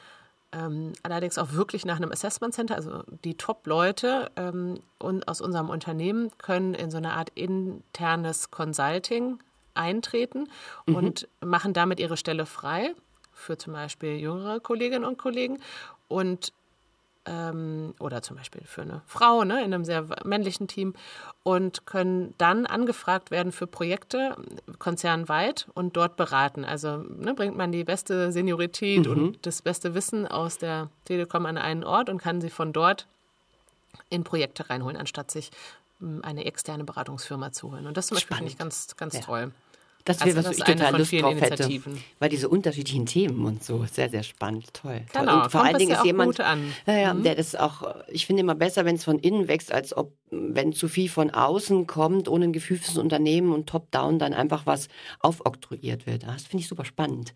ähm, 0.53 0.93
allerdings 1.01 1.37
auch 1.37 1.53
wirklich 1.53 1.85
nach 1.85 1.97
einem 1.97 2.11
Assessment 2.11 2.53
Center, 2.53 2.75
also 2.75 3.03
die 3.23 3.35
Top-Leute 3.35 4.31
ähm, 4.35 4.79
aus 4.99 5.41
unserem 5.41 5.69
Unternehmen 5.69 6.31
können 6.37 6.73
in 6.75 6.91
so 6.91 6.97
eine 6.97 7.13
Art 7.13 7.29
internes 7.35 8.51
Consulting 8.51 9.39
eintreten 9.73 10.47
mhm. 10.85 10.95
und 10.95 11.27
machen 11.41 11.73
damit 11.73 11.99
ihre 11.99 12.17
Stelle 12.17 12.45
frei 12.45 12.93
für 13.31 13.57
zum 13.57 13.73
Beispiel 13.73 14.17
jüngere 14.17 14.59
Kolleginnen 14.59 15.05
und 15.05 15.17
Kollegen 15.17 15.59
und 16.07 16.53
ähm, 17.25 17.93
oder 17.99 18.21
zum 18.21 18.37
Beispiel 18.37 18.61
für 18.65 18.81
eine 18.81 19.01
Frau 19.05 19.43
ne, 19.43 19.63
in 19.63 19.73
einem 19.73 19.85
sehr 19.85 20.05
männlichen 20.25 20.67
Team 20.67 20.93
und 21.43 21.85
können 21.85 22.33
dann 22.37 22.65
angefragt 22.65 23.31
werden 23.31 23.51
für 23.51 23.67
Projekte 23.67 24.35
konzernweit 24.79 25.67
und 25.73 25.95
dort 25.95 26.15
beraten. 26.15 26.65
Also 26.65 26.97
ne, 26.97 27.33
bringt 27.33 27.55
man 27.55 27.71
die 27.71 27.83
beste 27.83 28.31
Seniorität 28.31 29.05
mhm. 29.05 29.11
und 29.11 29.45
das 29.45 29.61
beste 29.61 29.93
Wissen 29.93 30.27
aus 30.27 30.57
der 30.57 30.89
Telekom 31.05 31.45
an 31.45 31.57
einen 31.57 31.83
Ort 31.83 32.09
und 32.09 32.17
kann 32.17 32.41
sie 32.41 32.49
von 32.49 32.73
dort 32.73 33.07
in 34.09 34.23
Projekte 34.23 34.69
reinholen, 34.69 34.97
anstatt 34.97 35.31
sich 35.31 35.51
hm, 35.99 36.21
eine 36.23 36.45
externe 36.45 36.83
Beratungsfirma 36.83 37.51
zu 37.51 37.71
holen. 37.71 37.87
Und 37.87 37.97
das 37.97 38.07
zum 38.07 38.15
Beispiel 38.15 38.37
finde 38.37 38.51
ich 38.51 38.57
ganz, 38.57 38.95
ganz 38.97 39.15
ja. 39.15 39.21
toll. 39.21 39.51
Das 40.05 40.19
wäre, 40.25 40.37
also, 40.37 40.49
was 40.49 40.57
ich 40.57 40.63
total 40.63 40.97
Lust 40.97 41.13
drauf 41.13 41.39
hätte. 41.39 41.81
Weil 42.19 42.29
diese 42.29 42.49
unterschiedlichen 42.49 43.05
Themen 43.05 43.45
und 43.45 43.63
so, 43.63 43.85
sehr, 43.89 44.09
sehr 44.09 44.23
spannend, 44.23 44.73
toll. 44.73 45.01
Genau, 45.13 45.43
und 45.43 45.51
vor 45.51 45.63
allen 45.63 45.77
Dingen 45.77 45.91
ist 45.91 46.03
jemand, 46.03 46.37
ja, 46.37 47.13
mhm. 47.13 47.23
der 47.23 47.35
das 47.35 47.55
auch, 47.55 47.95
ich 48.09 48.25
finde 48.25 48.41
immer 48.41 48.55
besser, 48.55 48.83
wenn 48.83 48.95
es 48.95 49.05
von 49.05 49.19
innen 49.19 49.47
wächst, 49.47 49.71
als 49.71 49.95
ob, 49.95 50.11
wenn 50.29 50.73
zu 50.73 50.89
viel 50.89 51.09
von 51.09 51.29
außen 51.29 51.87
kommt, 51.87 52.27
ohne 52.27 52.45
ein 52.45 52.53
Gefühl 52.53 52.77
fürs 52.77 52.97
Unternehmen 52.97 53.53
und 53.53 53.67
top-down 53.67 54.19
dann 54.19 54.33
einfach 54.33 54.65
was 54.65 54.89
aufoktroyiert 55.19 56.05
wird. 56.05 56.23
Das 56.23 56.43
finde 56.43 56.63
ich 56.63 56.67
super 56.67 56.85
spannend. 56.85 57.33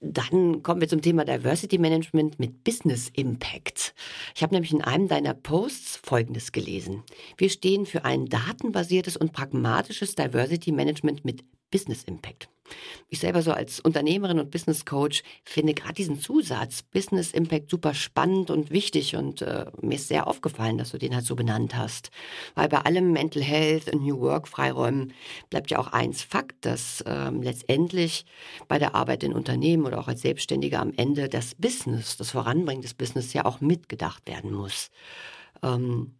Dann 0.00 0.62
kommen 0.62 0.80
wir 0.80 0.88
zum 0.88 1.02
Thema 1.02 1.26
Diversity 1.26 1.76
Management 1.76 2.38
mit 2.38 2.64
Business 2.64 3.10
Impact. 3.14 3.94
Ich 4.34 4.42
habe 4.42 4.54
nämlich 4.54 4.72
in 4.72 4.80
einem 4.80 5.08
deiner 5.08 5.34
Posts 5.34 6.00
Folgendes 6.02 6.52
gelesen. 6.52 7.02
Wir 7.36 7.50
stehen 7.50 7.84
für 7.84 8.06
ein 8.06 8.24
datenbasiertes 8.24 9.18
und 9.18 9.32
pragmatisches 9.32 10.14
Diversity 10.14 10.72
Management 10.72 11.26
mit 11.26 11.44
Business 11.70 12.04
Impact. 12.04 12.48
Ich 13.08 13.20
selber 13.20 13.42
so 13.42 13.52
als 13.52 13.80
Unternehmerin 13.80 14.38
und 14.38 14.50
Business 14.50 14.84
Coach 14.84 15.22
finde 15.44 15.74
gerade 15.74 15.94
diesen 15.94 16.20
Zusatz 16.20 16.82
Business 16.82 17.32
Impact 17.32 17.70
super 17.70 17.94
spannend 17.94 18.50
und 18.50 18.70
wichtig 18.70 19.16
und 19.16 19.42
äh, 19.42 19.66
mir 19.80 19.96
ist 19.96 20.08
sehr 20.08 20.26
aufgefallen, 20.26 20.78
dass 20.78 20.90
du 20.90 20.98
den 20.98 21.14
halt 21.14 21.24
so 21.24 21.36
benannt 21.36 21.76
hast. 21.76 22.10
Weil 22.54 22.68
bei 22.68 22.78
allem 22.78 23.12
Mental 23.12 23.42
Health 23.42 23.92
und 23.92 24.02
New 24.02 24.20
Work 24.20 24.48
Freiräumen 24.48 25.12
bleibt 25.50 25.70
ja 25.70 25.78
auch 25.78 25.88
eins 25.88 26.22
Fakt, 26.22 26.64
dass 26.64 27.02
ähm, 27.06 27.42
letztendlich 27.42 28.24
bei 28.68 28.78
der 28.78 28.94
Arbeit 28.94 29.24
in 29.24 29.32
Unternehmen 29.32 29.86
oder 29.86 29.98
auch 29.98 30.08
als 30.08 30.22
Selbstständiger 30.22 30.80
am 30.80 30.92
Ende 30.96 31.28
das 31.28 31.54
Business, 31.54 32.16
das 32.16 32.30
Voranbringen 32.30 32.82
des 32.82 32.94
Business 32.94 33.32
ja 33.32 33.44
auch 33.44 33.60
mitgedacht 33.60 34.26
werden 34.26 34.52
muss. 34.52 34.90
Ähm, 35.62 36.14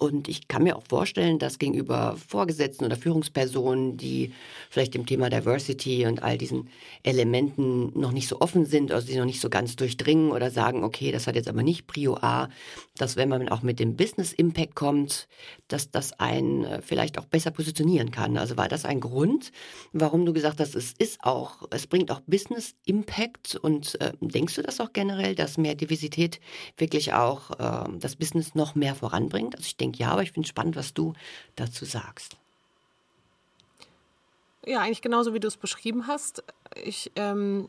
und 0.00 0.28
ich 0.28 0.48
kann 0.48 0.62
mir 0.62 0.76
auch 0.76 0.82
vorstellen, 0.88 1.38
dass 1.38 1.58
gegenüber 1.58 2.16
Vorgesetzten 2.26 2.86
oder 2.86 2.96
Führungspersonen, 2.96 3.98
die 3.98 4.32
vielleicht 4.70 4.94
dem 4.94 5.04
Thema 5.04 5.28
Diversity 5.28 6.06
und 6.06 6.22
all 6.22 6.38
diesen 6.38 6.70
Elementen 7.02 7.98
noch 7.98 8.10
nicht 8.10 8.26
so 8.26 8.40
offen 8.40 8.64
sind, 8.64 8.92
also 8.92 9.06
sie 9.06 9.18
noch 9.18 9.26
nicht 9.26 9.42
so 9.42 9.50
ganz 9.50 9.76
durchdringen 9.76 10.32
oder 10.32 10.50
sagen, 10.50 10.84
okay, 10.84 11.12
das 11.12 11.26
hat 11.26 11.34
jetzt 11.34 11.48
aber 11.48 11.62
nicht 11.62 11.86
Prio 11.86 12.16
A, 12.16 12.48
dass 12.96 13.16
wenn 13.16 13.28
man 13.28 13.50
auch 13.50 13.60
mit 13.60 13.78
dem 13.78 13.96
Business 13.96 14.32
Impact 14.32 14.74
kommt, 14.74 15.28
dass 15.68 15.90
das 15.90 16.18
einen 16.18 16.64
äh, 16.64 16.80
vielleicht 16.80 17.18
auch 17.18 17.26
besser 17.26 17.50
positionieren 17.50 18.10
kann. 18.10 18.38
Also 18.38 18.56
war 18.56 18.68
das 18.68 18.86
ein 18.86 19.00
Grund, 19.00 19.52
warum 19.92 20.24
du 20.24 20.32
gesagt 20.32 20.60
hast, 20.60 20.74
es 20.74 20.92
ist 20.92 21.22
auch, 21.22 21.68
es 21.70 21.86
bringt 21.86 22.10
auch 22.10 22.20
Business 22.20 22.74
Impact 22.86 23.56
und 23.56 24.00
äh, 24.00 24.12
denkst 24.20 24.54
du 24.54 24.62
das 24.62 24.80
auch 24.80 24.94
generell, 24.94 25.34
dass 25.34 25.58
mehr 25.58 25.74
Diversität 25.74 26.40
wirklich 26.78 27.12
auch 27.12 27.50
äh, 27.58 27.98
das 27.98 28.16
Business 28.16 28.54
noch 28.54 28.74
mehr 28.74 28.94
voranbringt? 28.94 29.56
Also 29.56 29.66
ich 29.66 29.76
denke, 29.76 29.89
denke, 29.90 30.02
ja, 30.02 30.10
aber 30.10 30.22
ich 30.22 30.32
es 30.36 30.48
spannend, 30.48 30.76
was 30.76 30.94
du 30.94 31.14
dazu 31.56 31.84
sagst. 31.84 32.36
Ja, 34.66 34.80
eigentlich 34.80 35.02
genauso, 35.02 35.32
wie 35.34 35.40
du 35.40 35.48
es 35.48 35.56
beschrieben 35.56 36.06
hast. 36.06 36.44
Ich, 36.74 37.10
ähm, 37.16 37.66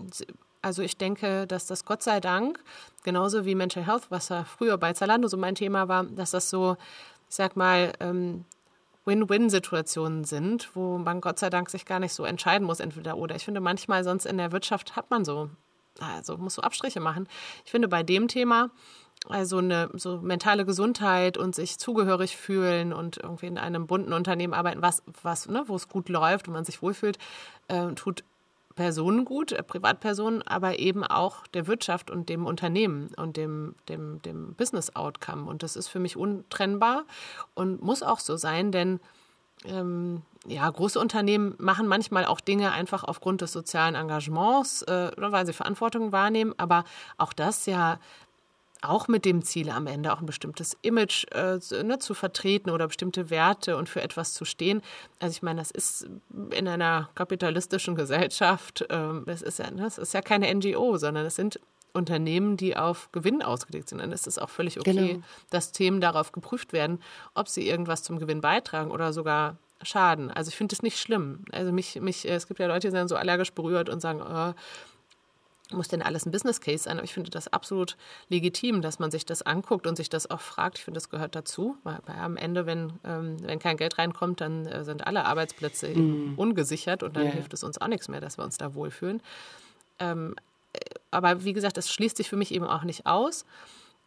also 0.62 0.82
ich 0.82 0.98
denke, 0.98 1.48
dass 1.48 1.66
das 1.66 1.86
Gott 1.86 2.04
sei 2.04 2.20
Dank, 2.20 2.60
genauso 3.04 3.46
wie 3.46 3.56
Mental 3.56 3.86
Health, 3.86 4.08
was 4.10 4.30
ja 4.30 4.44
früher 4.44 4.78
bei 4.78 4.94
Zalando 4.94 5.28
so 5.28 5.38
mein 5.38 5.56
Thema 5.56 5.88
war, 5.88 6.04
dass 6.04 6.32
das 6.32 6.50
so, 6.50 6.78
ich 7.30 7.36
sag 7.36 7.56
mal, 7.56 7.94
ähm, 8.00 8.46
Win-Win-Situationen 9.06 10.26
sind, 10.26 10.70
wo 10.76 10.98
man 10.98 11.22
Gott 11.22 11.40
sei 11.40 11.50
Dank 11.50 11.70
sich 11.70 11.86
gar 11.86 12.00
nicht 12.00 12.14
so 12.14 12.24
entscheiden 12.24 12.68
muss, 12.68 12.80
entweder 12.80 13.18
oder. 13.18 13.36
Ich 13.36 13.46
finde, 13.46 13.62
manchmal 13.62 14.04
sonst 14.04 14.26
in 14.26 14.38
der 14.38 14.52
Wirtschaft 14.52 14.96
hat 14.96 15.10
man 15.10 15.26
so, 15.26 15.50
also 16.00 16.38
muss 16.38 16.56
so 16.56 16.62
Abstriche 16.62 17.00
machen. 17.00 17.28
Ich 17.66 17.72
finde, 17.72 17.88
bei 17.88 18.04
dem 18.04 18.28
Thema 18.28 18.70
also 19.28 19.58
eine 19.58 19.90
so 19.94 20.18
mentale 20.18 20.66
Gesundheit 20.66 21.38
und 21.38 21.56
sich 21.56 21.78
zugehörig 21.78 22.38
fühlen 22.38 22.92
und 22.92 23.18
irgendwie 23.18 23.48
in 23.48 23.58
einem 23.58 23.88
bunten 23.88 24.14
Unternehmen 24.14 24.54
arbeiten, 24.54 24.82
was, 24.82 25.04
was, 25.22 25.48
ne, 25.48 25.64
wo 25.68 25.76
es 25.76 25.88
gut 25.88 26.10
läuft 26.10 26.48
und 26.48 26.54
man 26.54 26.66
sich 26.66 26.82
wohlfühlt, 26.82 27.18
äh, 27.68 27.94
tut 27.94 28.24
Personen 28.76 29.26
gut, 29.26 29.52
äh, 29.52 29.64
Privatpersonen, 29.64 30.42
aber 30.44 30.80
eben 30.80 31.04
auch 31.04 31.46
der 31.48 31.68
Wirtschaft 31.68 32.10
und 32.10 32.30
dem 32.30 32.46
Unternehmen 32.46 33.10
und 33.16 33.38
dem, 33.38 33.76
dem, 33.90 34.22
dem 34.24 34.56
Business 34.56 34.96
Outcome. 34.96 35.50
Und 35.50 35.62
das 35.62 35.76
ist 35.76 35.88
für 35.88 36.00
mich 36.00 36.18
untrennbar 36.18 37.04
und 37.54 37.82
muss 37.82 38.02
auch 38.04 38.20
so 38.20 38.38
sein, 38.38 38.72
denn 38.72 39.00
ähm, 39.66 40.24
ja, 40.48 40.68
große 40.68 41.00
Unternehmen 41.00 41.54
machen 41.60 41.88
manchmal 41.88 42.26
auch 42.26 42.40
Dinge 42.40 42.72
einfach 42.72 43.04
aufgrund 43.04 43.42
des 43.42 43.52
sozialen 43.52 43.94
Engagements, 43.94 44.82
äh, 44.84 45.12
weil 45.16 45.46
sie 45.46 45.54
Verantwortung 45.54 46.12
wahrnehmen, 46.12 46.56
aber 46.58 46.84
auch 47.18 47.34
das 47.34 47.68
ja 47.68 48.00
auch 48.82 49.08
mit 49.08 49.26
dem 49.26 49.44
Ziel 49.44 49.70
am 49.70 49.88
Ende 49.88 50.12
auch 50.12 50.20
ein 50.20 50.26
bestimmtes 50.26 50.76
Image 50.82 51.26
äh, 51.32 51.60
ne, 51.84 52.00
zu 52.00 52.14
vertreten 52.14 52.70
oder 52.70 52.88
bestimmte 52.88 53.30
Werte 53.30 53.78
und 53.78 53.90
für 53.90 54.02
etwas 54.02 54.34
zu 54.34 54.46
stehen. 54.46 54.82
Also 55.20 55.34
ich 55.34 55.42
meine, 55.42 55.60
das 55.62 55.72
ist 55.72 56.10
in 56.52 56.68
einer 56.68 57.10
kapitalistischen 57.16 57.96
Gesellschaft, 57.96 58.82
äh, 58.82 59.10
das, 59.26 59.42
ist 59.42 59.60
ja, 59.60 59.70
ne, 59.70 59.84
das 59.84 59.98
ist 59.98 60.14
ja 60.14 60.22
keine 60.22 60.54
NGO, 60.54 60.98
sondern 60.98 61.26
es 61.26 61.36
sind 61.36 61.60
Unternehmen, 61.94 62.58
die 62.58 62.78
auf 62.78 63.12
Gewinn 63.12 63.42
ausgelegt 63.42 63.90
sind. 63.90 64.00
Dann 64.00 64.12
ist 64.12 64.28
es 64.28 64.40
auch 64.40 64.50
völlig 64.50 64.80
okay, 64.80 64.94
genau. 64.94 65.24
dass 65.50 65.72
Themen 65.72 66.02
darauf 66.02 66.32
geprüft 66.32 66.74
werden, 66.74 67.02
ob 67.36 67.50
sie 67.50 67.68
irgendwas 67.68 68.04
zum 68.04 68.18
Gewinn 68.18 68.42
beitragen 68.42 68.92
oder 68.92 69.14
sogar 69.14 69.58
schaden. 69.84 70.32
Also 70.32 70.50
ich 70.50 70.56
finde 70.56 70.76
das 70.76 70.84
nicht 70.84 71.00
schlimm. 71.00 71.44
Also 71.52 71.72
mich, 71.72 72.00
mich, 72.00 72.30
es 72.30 72.48
gibt 72.48 72.60
ja 72.60 72.68
Leute, 72.68 72.88
die 72.88 72.92
sind 72.92 73.08
so 73.08 73.16
allergisch 73.16 73.52
berührt 73.52 73.90
und 73.90 74.00
sagen, 74.00 74.22
oh, 74.22 74.54
muss 75.74 75.88
denn 75.88 76.02
alles 76.02 76.26
ein 76.26 76.32
Business 76.32 76.62
Case 76.62 76.84
sein? 76.84 76.98
Aber 76.98 77.04
ich 77.04 77.14
finde 77.14 77.30
das 77.30 77.48
absolut 77.48 77.98
legitim, 78.30 78.82
dass 78.82 79.00
man 79.00 79.12
sich 79.12 79.26
das 79.26 79.42
anguckt 79.42 79.88
und 79.88 79.96
sich 79.96 80.10
das 80.10 80.30
auch 80.30 80.42
fragt. 80.42 80.78
Ich 80.78 80.84
finde, 80.84 80.98
das 80.98 81.10
gehört 81.10 81.36
dazu. 81.36 81.78
Weil 81.84 82.00
am 82.08 82.38
Ende, 82.38 82.66
wenn, 82.66 82.94
ähm, 83.04 83.38
wenn 83.42 83.60
kein 83.60 83.78
Geld 83.78 83.98
reinkommt, 83.98 84.42
dann 84.42 84.66
äh, 84.66 84.84
sind 84.84 85.06
alle 85.06 85.26
Arbeitsplätze 85.26 85.90
mm. 85.90 86.34
ungesichert 86.38 87.04
und 87.04 87.16
dann 87.16 87.24
yeah. 87.24 87.34
hilft 87.34 87.54
es 87.54 87.64
uns 87.64 87.80
auch 87.80 87.88
nichts 87.88 88.08
mehr, 88.08 88.22
dass 88.22 88.38
wir 88.38 88.44
uns 88.44 88.58
da 88.58 88.74
wohlfühlen. 88.74 89.22
Ähm, 90.00 90.36
aber 91.12 91.44
wie 91.44 91.54
gesagt, 91.54 91.78
das 91.78 91.92
schließt 91.92 92.18
sich 92.18 92.30
für 92.30 92.38
mich 92.38 92.54
eben 92.54 92.66
auch 92.66 92.84
nicht 92.84 93.06
aus. 93.06 93.46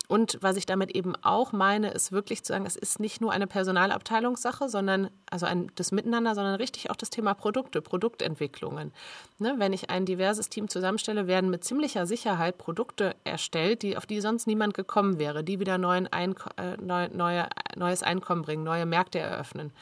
Und 0.06 0.38
was 0.42 0.56
ich 0.56 0.66
damit 0.66 0.94
eben 0.94 1.14
auch 1.22 1.52
meine, 1.52 1.90
ist 1.90 2.12
wirklich 2.12 2.44
zu 2.44 2.52
sagen, 2.52 2.66
es 2.66 2.76
ist 2.76 3.00
nicht 3.00 3.22
nur 3.22 3.32
eine 3.32 3.46
Personalabteilungssache, 3.46 4.68
sondern 4.68 5.08
also 5.30 5.46
ein, 5.46 5.70
das 5.76 5.92
Miteinander, 5.92 6.34
sondern 6.34 6.56
richtig 6.56 6.90
auch 6.90 6.96
das 6.96 7.08
Thema 7.08 7.32
Produkte, 7.32 7.80
Produktentwicklungen. 7.80 8.92
Ne, 9.38 9.54
wenn 9.58 9.72
ich 9.72 9.88
ein 9.88 10.04
diverses 10.04 10.50
Team 10.50 10.68
zusammenstelle, 10.68 11.26
werden 11.26 11.48
mit 11.48 11.64
ziemlicher 11.64 12.06
Sicherheit 12.06 12.58
Produkte 12.58 13.16
erstellt, 13.24 13.82
die, 13.82 13.96
auf 13.96 14.04
die 14.04 14.20
sonst 14.20 14.46
niemand 14.46 14.74
gekommen 14.74 15.18
wäre, 15.18 15.42
die 15.42 15.58
wieder 15.58 15.78
neuen 15.78 16.06
Eink 16.12 16.44
äh, 16.58 16.76
neu, 16.76 17.08
neue, 17.10 17.48
neues 17.74 18.02
Einkommen 18.02 18.42
bringen, 18.42 18.62
neue 18.62 18.84
Märkte 18.84 19.20
eröffnen. 19.20 19.72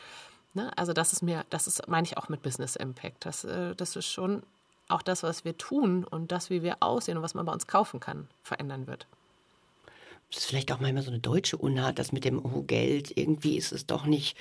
Ne, 0.55 0.71
also 0.77 0.93
das 0.93 1.13
ist 1.13 1.23
mir, 1.23 1.45
das 1.51 1.67
ist, 1.67 1.89
meine 1.89 2.07
ich 2.07 2.17
auch 2.17 2.29
mit 2.29 2.43
Business 2.43 2.77
Impact. 2.77 3.27
Das, 3.27 3.45
äh, 3.45 3.75
das 3.75 3.97
ist 3.97 4.07
schon 4.07 4.45
auch 4.89 5.03
das, 5.03 5.25
was 5.25 5.45
wir 5.45 5.59
tun 5.59 6.05
und 6.05 6.31
das, 6.31 6.49
wie 6.49 6.63
wir 6.63 6.77
aussehen 6.81 7.17
und 7.17 7.25
was 7.25 7.35
man 7.35 7.45
bei 7.45 7.53
uns 7.53 7.67
kaufen 7.67 7.99
kann, 7.99 8.29
verändern 8.43 8.87
wird. 8.87 9.09
Das 10.33 10.45
ist 10.45 10.49
vielleicht 10.49 10.73
auch 10.73 10.81
manchmal 10.81 11.03
so 11.03 11.11
eine 11.11 11.21
deutsche 11.21 11.59
Unart, 11.59 11.99
das 11.99 12.11
mit 12.11 12.25
dem 12.25 12.43
oh, 12.43 12.63
Geld, 12.63 13.17
irgendwie 13.17 13.59
ist 13.59 13.71
es 13.71 13.87
doch 13.87 14.07
nicht, 14.07 14.37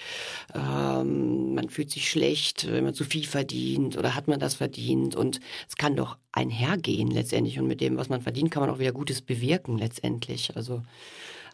ähm, 0.56 1.54
man 1.54 1.70
fühlt 1.70 1.92
sich 1.92 2.10
schlecht, 2.10 2.72
wenn 2.72 2.86
man 2.86 2.94
zu 2.94 3.04
viel 3.04 3.26
verdient 3.26 3.98
oder 3.98 4.16
hat 4.16 4.30
man 4.30 4.40
das 4.40 4.56
verdient 4.56 5.16
und 5.16 5.42
es 5.68 5.76
kann 5.76 5.98
doch 5.98 6.18
einhergehen 6.32 7.12
letztendlich 7.12 7.60
und 7.60 7.68
mit 7.68 7.82
dem, 7.82 7.98
was 7.98 8.08
man 8.08 8.22
verdient, 8.22 8.52
kann 8.52 8.62
man 8.62 8.70
auch 8.70 8.80
wieder 8.80 8.94
Gutes 8.94 9.22
bewirken 9.22 9.78
letztendlich. 9.78 10.56
Also 10.56 10.82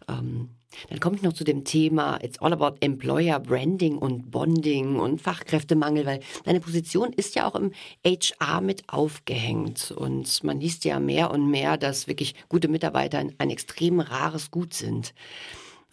ähm, 0.08 0.50
dann 0.90 1.00
komme 1.00 1.16
ich 1.16 1.22
noch 1.22 1.34
zu 1.34 1.44
dem 1.44 1.64
Thema 1.64 2.20
It's 2.24 2.40
all 2.40 2.54
about 2.54 2.78
Employer 2.82 3.40
Branding 3.40 3.98
und 3.98 4.30
Bonding 4.32 4.98
und 4.98 5.22
Fachkräftemangel, 5.22 6.06
weil 6.06 6.20
deine 6.44 6.60
Position 6.60 7.14
ist 7.14 7.36
ja 7.36 7.48
auch 7.48 7.56
im 7.56 7.72
HR 8.06 8.62
mit 8.62 8.84
aufgehängt 8.88 9.92
und 9.92 10.44
man 10.44 10.60
liest 10.60 10.86
ja 10.86 11.00
mehr 11.00 11.32
und 11.32 11.50
mehr, 11.50 11.78
dass 11.78 12.08
wirklich 12.08 12.36
gute 12.50 12.68
Mitarbeiter 12.68 13.24
ein 13.38 13.50
extrem 13.50 14.00
rares 14.00 14.52
Gut 14.52 14.74
sind. 14.74 15.14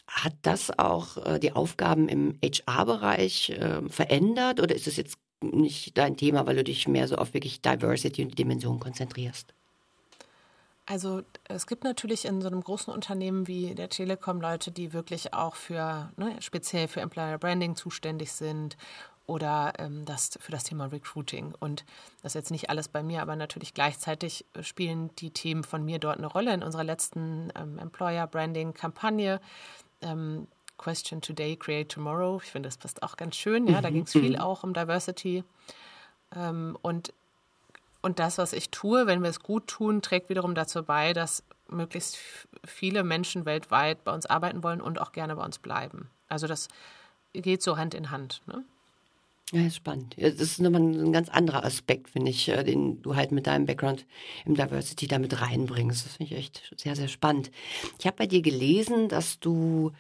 Hat 0.06 0.34
das 0.42 0.76
auch 0.78 1.16
äh, 1.24 1.38
die 1.38 1.52
Aufgaben 1.52 2.08
im 2.08 2.38
HR-Bereich 2.44 3.50
äh, 3.50 3.88
verändert 3.88 4.60
oder 4.60 4.74
ist 4.74 4.86
es 4.86 4.96
jetzt 4.96 5.18
nicht 5.40 5.96
dein 5.98 6.16
Thema, 6.16 6.46
weil 6.46 6.56
du 6.56 6.64
dich 6.64 6.88
mehr 6.88 7.08
so 7.08 7.16
auf 7.16 7.34
wirklich 7.34 7.62
Diversity 7.62 8.22
und 8.22 8.30
die 8.30 8.36
Dimension 8.36 8.80
konzentrierst? 8.80 9.54
Also 10.86 11.22
es 11.44 11.66
gibt 11.66 11.84
natürlich 11.84 12.26
in 12.26 12.42
so 12.42 12.48
einem 12.48 12.62
großen 12.62 12.92
Unternehmen 12.92 13.46
wie 13.46 13.74
der 13.74 13.88
Telekom 13.88 14.40
Leute, 14.40 14.70
die 14.70 14.92
wirklich 14.92 15.32
auch 15.32 15.54
für 15.54 16.12
ne, 16.16 16.36
speziell 16.40 16.88
für 16.88 17.00
Employer 17.00 17.38
Branding 17.38 17.74
zuständig 17.74 18.32
sind 18.32 18.76
oder 19.26 19.72
ähm, 19.78 20.04
das 20.04 20.38
für 20.40 20.52
das 20.52 20.64
Thema 20.64 20.86
Recruiting. 20.86 21.54
Und 21.58 21.84
das 22.22 22.32
ist 22.32 22.34
jetzt 22.34 22.50
nicht 22.50 22.68
alles 22.68 22.88
bei 22.88 23.02
mir, 23.02 23.22
aber 23.22 23.34
natürlich 23.34 23.72
gleichzeitig 23.72 24.44
spielen 24.60 25.10
die 25.16 25.30
Themen 25.30 25.64
von 25.64 25.84
mir 25.84 25.98
dort 25.98 26.18
eine 26.18 26.26
Rolle. 26.26 26.52
In 26.52 26.62
unserer 26.62 26.84
letzten 26.84 27.50
ähm, 27.54 27.78
Employer 27.78 28.26
Branding 28.26 28.74
Kampagne 28.74 29.40
ähm, 30.02 30.46
Question 30.76 31.22
Today, 31.22 31.56
Create 31.56 31.90
Tomorrow. 31.90 32.40
Ich 32.42 32.50
finde, 32.50 32.68
das 32.68 32.76
passt 32.76 33.02
auch 33.02 33.16
ganz 33.16 33.36
schön. 33.36 33.66
Ja, 33.68 33.80
da 33.80 33.88
mhm, 33.88 33.94
ging 33.94 34.02
es 34.04 34.12
viel 34.12 34.36
auch 34.38 34.64
um 34.64 34.74
Diversity. 34.74 35.44
Ähm, 36.36 36.76
und 36.82 37.14
und 38.04 38.18
das, 38.18 38.36
was 38.36 38.52
ich 38.52 38.68
tue, 38.68 39.06
wenn 39.06 39.22
wir 39.22 39.30
es 39.30 39.40
gut 39.40 39.66
tun, 39.66 40.02
trägt 40.02 40.28
wiederum 40.28 40.54
dazu 40.54 40.82
bei, 40.82 41.14
dass 41.14 41.42
möglichst 41.68 42.18
viele 42.64 43.02
Menschen 43.02 43.46
weltweit 43.46 44.04
bei 44.04 44.12
uns 44.12 44.26
arbeiten 44.26 44.62
wollen 44.62 44.82
und 44.82 45.00
auch 45.00 45.12
gerne 45.12 45.36
bei 45.36 45.44
uns 45.44 45.58
bleiben. 45.58 46.10
Also 46.28 46.46
das 46.46 46.68
geht 47.32 47.62
so 47.62 47.78
Hand 47.78 47.94
in 47.94 48.10
Hand. 48.10 48.42
Ne? 48.46 48.62
Ja, 49.52 49.66
ist 49.66 49.76
spannend. 49.76 50.16
Das 50.18 50.34
ist 50.34 50.60
nochmal 50.60 50.82
ein 50.82 51.12
ganz 51.12 51.30
anderer 51.30 51.64
Aspekt, 51.64 52.10
finde 52.10 52.30
ich, 52.30 52.48
äh, 52.48 52.62
den 52.62 53.00
du 53.00 53.16
halt 53.16 53.32
mit 53.32 53.46
deinem 53.46 53.64
Background 53.64 54.04
im 54.44 54.54
Diversity 54.54 55.06
damit 55.06 55.40
reinbringst. 55.40 56.04
Das 56.04 56.16
finde 56.16 56.34
ich 56.34 56.38
echt 56.38 56.74
sehr, 56.76 56.96
sehr 56.96 57.08
spannend. 57.08 57.50
Ich 57.98 58.06
habe 58.06 58.16
bei 58.16 58.26
dir 58.26 58.42
gelesen, 58.42 59.08
dass 59.08 59.40
du 59.40 59.92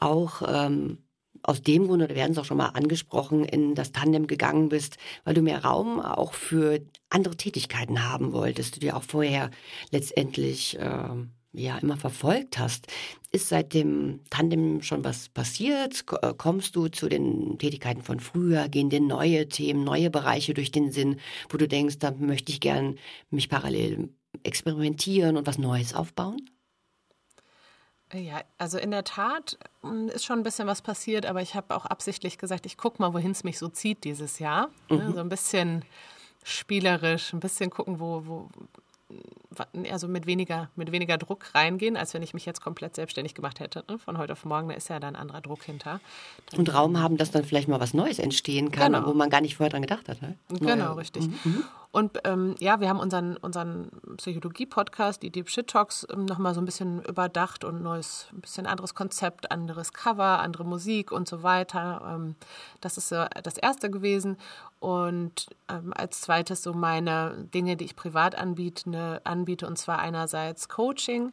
auch 0.00 0.42
ähm, 0.46 0.98
aus 1.44 1.62
dem 1.62 1.86
Grund, 1.86 2.02
oder 2.02 2.08
wir 2.10 2.16
werden 2.16 2.32
es 2.32 2.38
auch 2.38 2.44
schon 2.44 2.56
mal 2.56 2.68
angesprochen, 2.68 3.44
in 3.44 3.74
das 3.74 3.92
Tandem 3.92 4.26
gegangen 4.26 4.68
bist, 4.68 4.96
weil 5.24 5.34
du 5.34 5.42
mehr 5.42 5.64
Raum 5.64 6.00
auch 6.00 6.32
für 6.32 6.80
andere 7.10 7.36
Tätigkeiten 7.36 8.08
haben 8.08 8.32
wolltest, 8.32 8.76
du 8.76 8.80
dir 8.80 8.96
auch 8.96 9.02
vorher 9.02 9.50
letztendlich 9.90 10.78
äh, 10.78 11.08
ja 11.52 11.78
immer 11.78 11.96
verfolgt 11.96 12.58
hast. 12.58 12.88
Ist 13.30 13.48
seit 13.48 13.74
dem 13.74 14.20
Tandem 14.30 14.82
schon 14.82 15.04
was 15.04 15.28
passiert? 15.28 16.04
Äh, 16.22 16.34
kommst 16.36 16.76
du 16.76 16.88
zu 16.88 17.08
den 17.08 17.58
Tätigkeiten 17.58 18.02
von 18.02 18.20
früher? 18.20 18.68
Gehen 18.68 18.90
dir 18.90 19.00
neue 19.00 19.48
Themen, 19.48 19.84
neue 19.84 20.10
Bereiche 20.10 20.54
durch 20.54 20.72
den 20.72 20.90
Sinn, 20.90 21.20
wo 21.48 21.56
du 21.56 21.68
denkst, 21.68 21.98
da 21.98 22.10
möchte 22.12 22.52
ich 22.52 22.60
gern 22.60 22.96
mich 23.30 23.48
parallel 23.48 24.10
experimentieren 24.42 25.36
und 25.36 25.46
was 25.46 25.58
Neues 25.58 25.94
aufbauen? 25.94 26.38
Ja, 28.14 28.42
also 28.58 28.78
in 28.78 28.90
der 28.90 29.04
Tat 29.04 29.58
hm, 29.82 30.08
ist 30.08 30.24
schon 30.24 30.38
ein 30.38 30.42
bisschen 30.42 30.66
was 30.66 30.82
passiert, 30.82 31.26
aber 31.26 31.42
ich 31.42 31.54
habe 31.54 31.74
auch 31.74 31.86
absichtlich 31.86 32.38
gesagt, 32.38 32.66
ich 32.66 32.76
gucke 32.76 33.00
mal, 33.00 33.12
wohin 33.12 33.32
es 33.32 33.44
mich 33.44 33.58
so 33.58 33.68
zieht 33.68 34.04
dieses 34.04 34.38
Jahr. 34.38 34.68
Ne, 34.88 34.98
mhm. 34.98 35.14
So 35.14 35.20
ein 35.20 35.28
bisschen 35.28 35.84
spielerisch, 36.44 37.32
ein 37.32 37.40
bisschen 37.40 37.70
gucken, 37.70 37.98
wo, 38.00 38.22
wo, 38.26 38.48
also 39.90 40.08
mit 40.08 40.26
weniger, 40.26 40.70
mit 40.76 40.92
weniger 40.92 41.18
Druck 41.18 41.54
reingehen, 41.54 41.96
als 41.96 42.14
wenn 42.14 42.22
ich 42.22 42.34
mich 42.34 42.46
jetzt 42.46 42.60
komplett 42.60 42.94
selbstständig 42.96 43.34
gemacht 43.34 43.60
hätte. 43.60 43.84
Ne? 43.88 43.98
Von 43.98 44.18
heute 44.18 44.32
auf 44.32 44.44
morgen, 44.44 44.68
da 44.68 44.74
ist 44.74 44.88
ja 44.88 45.00
da 45.00 45.08
ein 45.08 45.16
anderer 45.16 45.40
Druck 45.40 45.64
hinter. 45.64 46.00
Dann 46.50 46.60
und 46.60 46.74
Raum 46.74 47.00
haben, 47.00 47.16
dass 47.16 47.30
dann 47.30 47.44
vielleicht 47.44 47.68
mal 47.68 47.80
was 47.80 47.94
Neues 47.94 48.18
entstehen 48.18 48.70
kann, 48.70 48.92
genau. 48.92 49.06
wo 49.06 49.14
man 49.14 49.30
gar 49.30 49.40
nicht 49.40 49.56
vorher 49.56 49.70
dran 49.70 49.82
gedacht 49.82 50.08
hat. 50.08 50.22
Ne? 50.22 50.36
Genau, 50.48 50.94
richtig. 50.94 51.26
Mhm. 51.44 51.64
Und 51.94 52.18
ähm, 52.24 52.56
ja, 52.58 52.80
wir 52.80 52.88
haben 52.88 52.98
unseren, 52.98 53.36
unseren 53.36 53.88
Psychologie-Podcast, 54.16 55.22
die 55.22 55.30
Deep 55.30 55.48
Shit 55.48 55.68
Talks, 55.68 56.04
ähm, 56.12 56.24
nochmal 56.24 56.52
so 56.52 56.60
ein 56.60 56.64
bisschen 56.64 57.04
überdacht 57.04 57.62
und 57.62 57.84
neues, 57.84 58.26
ein 58.32 58.40
bisschen 58.40 58.66
anderes 58.66 58.96
Konzept, 58.96 59.52
anderes 59.52 59.92
Cover, 59.92 60.40
andere 60.40 60.64
Musik 60.64 61.12
und 61.12 61.28
so 61.28 61.44
weiter. 61.44 62.02
Ähm, 62.04 62.34
das 62.80 62.98
ist 62.98 63.12
äh, 63.12 63.28
das 63.44 63.56
erste 63.58 63.92
gewesen. 63.92 64.38
Und 64.80 65.46
ähm, 65.68 65.92
als 65.94 66.22
zweites 66.22 66.64
so 66.64 66.72
meine 66.72 67.46
Dinge, 67.54 67.76
die 67.76 67.84
ich 67.84 67.94
privat 67.94 68.34
anbiete, 68.34 68.90
ne, 68.90 69.20
anbiete 69.22 69.64
und 69.68 69.78
zwar 69.78 70.00
einerseits 70.00 70.68
Coaching. 70.68 71.32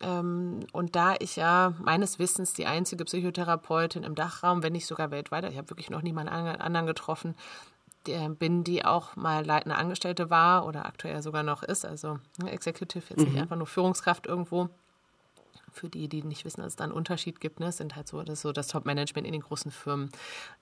Ähm, 0.00 0.60
und 0.72 0.96
da 0.96 1.16
ich 1.18 1.36
ja 1.36 1.74
meines 1.78 2.18
Wissens 2.18 2.54
die 2.54 2.64
einzige 2.64 3.04
Psychotherapeutin 3.04 4.04
im 4.04 4.14
Dachraum, 4.14 4.62
wenn 4.62 4.72
nicht 4.72 4.86
sogar 4.86 5.10
weltweit, 5.10 5.44
ich 5.44 5.58
habe 5.58 5.68
wirklich 5.68 5.90
noch 5.90 6.00
niemanden 6.00 6.32
anderen 6.32 6.86
getroffen, 6.86 7.34
bin, 8.04 8.64
die 8.64 8.84
auch 8.84 9.16
mal 9.16 9.44
leitende 9.44 9.76
Angestellte 9.76 10.30
war 10.30 10.66
oder 10.66 10.86
aktuell 10.86 11.22
sogar 11.22 11.42
noch 11.42 11.62
ist, 11.62 11.84
also 11.84 12.18
ne, 12.38 12.50
Executive, 12.50 13.04
jetzt 13.10 13.20
mhm. 13.20 13.32
nicht 13.32 13.40
einfach 13.40 13.56
nur 13.56 13.66
Führungskraft 13.66 14.26
irgendwo. 14.26 14.68
Für 15.72 15.88
die, 15.88 16.08
die 16.08 16.24
nicht 16.24 16.44
wissen, 16.44 16.62
dass 16.62 16.72
es 16.72 16.76
da 16.76 16.82
einen 16.82 16.92
Unterschied 16.92 17.40
gibt, 17.40 17.60
ne, 17.60 17.70
sind 17.70 17.94
halt 17.94 18.08
so 18.08 18.22
das, 18.24 18.40
so 18.40 18.50
das 18.50 18.66
Top-Management 18.66 19.24
in 19.24 19.32
den 19.32 19.42
großen 19.42 19.70
Firmen. 19.70 20.10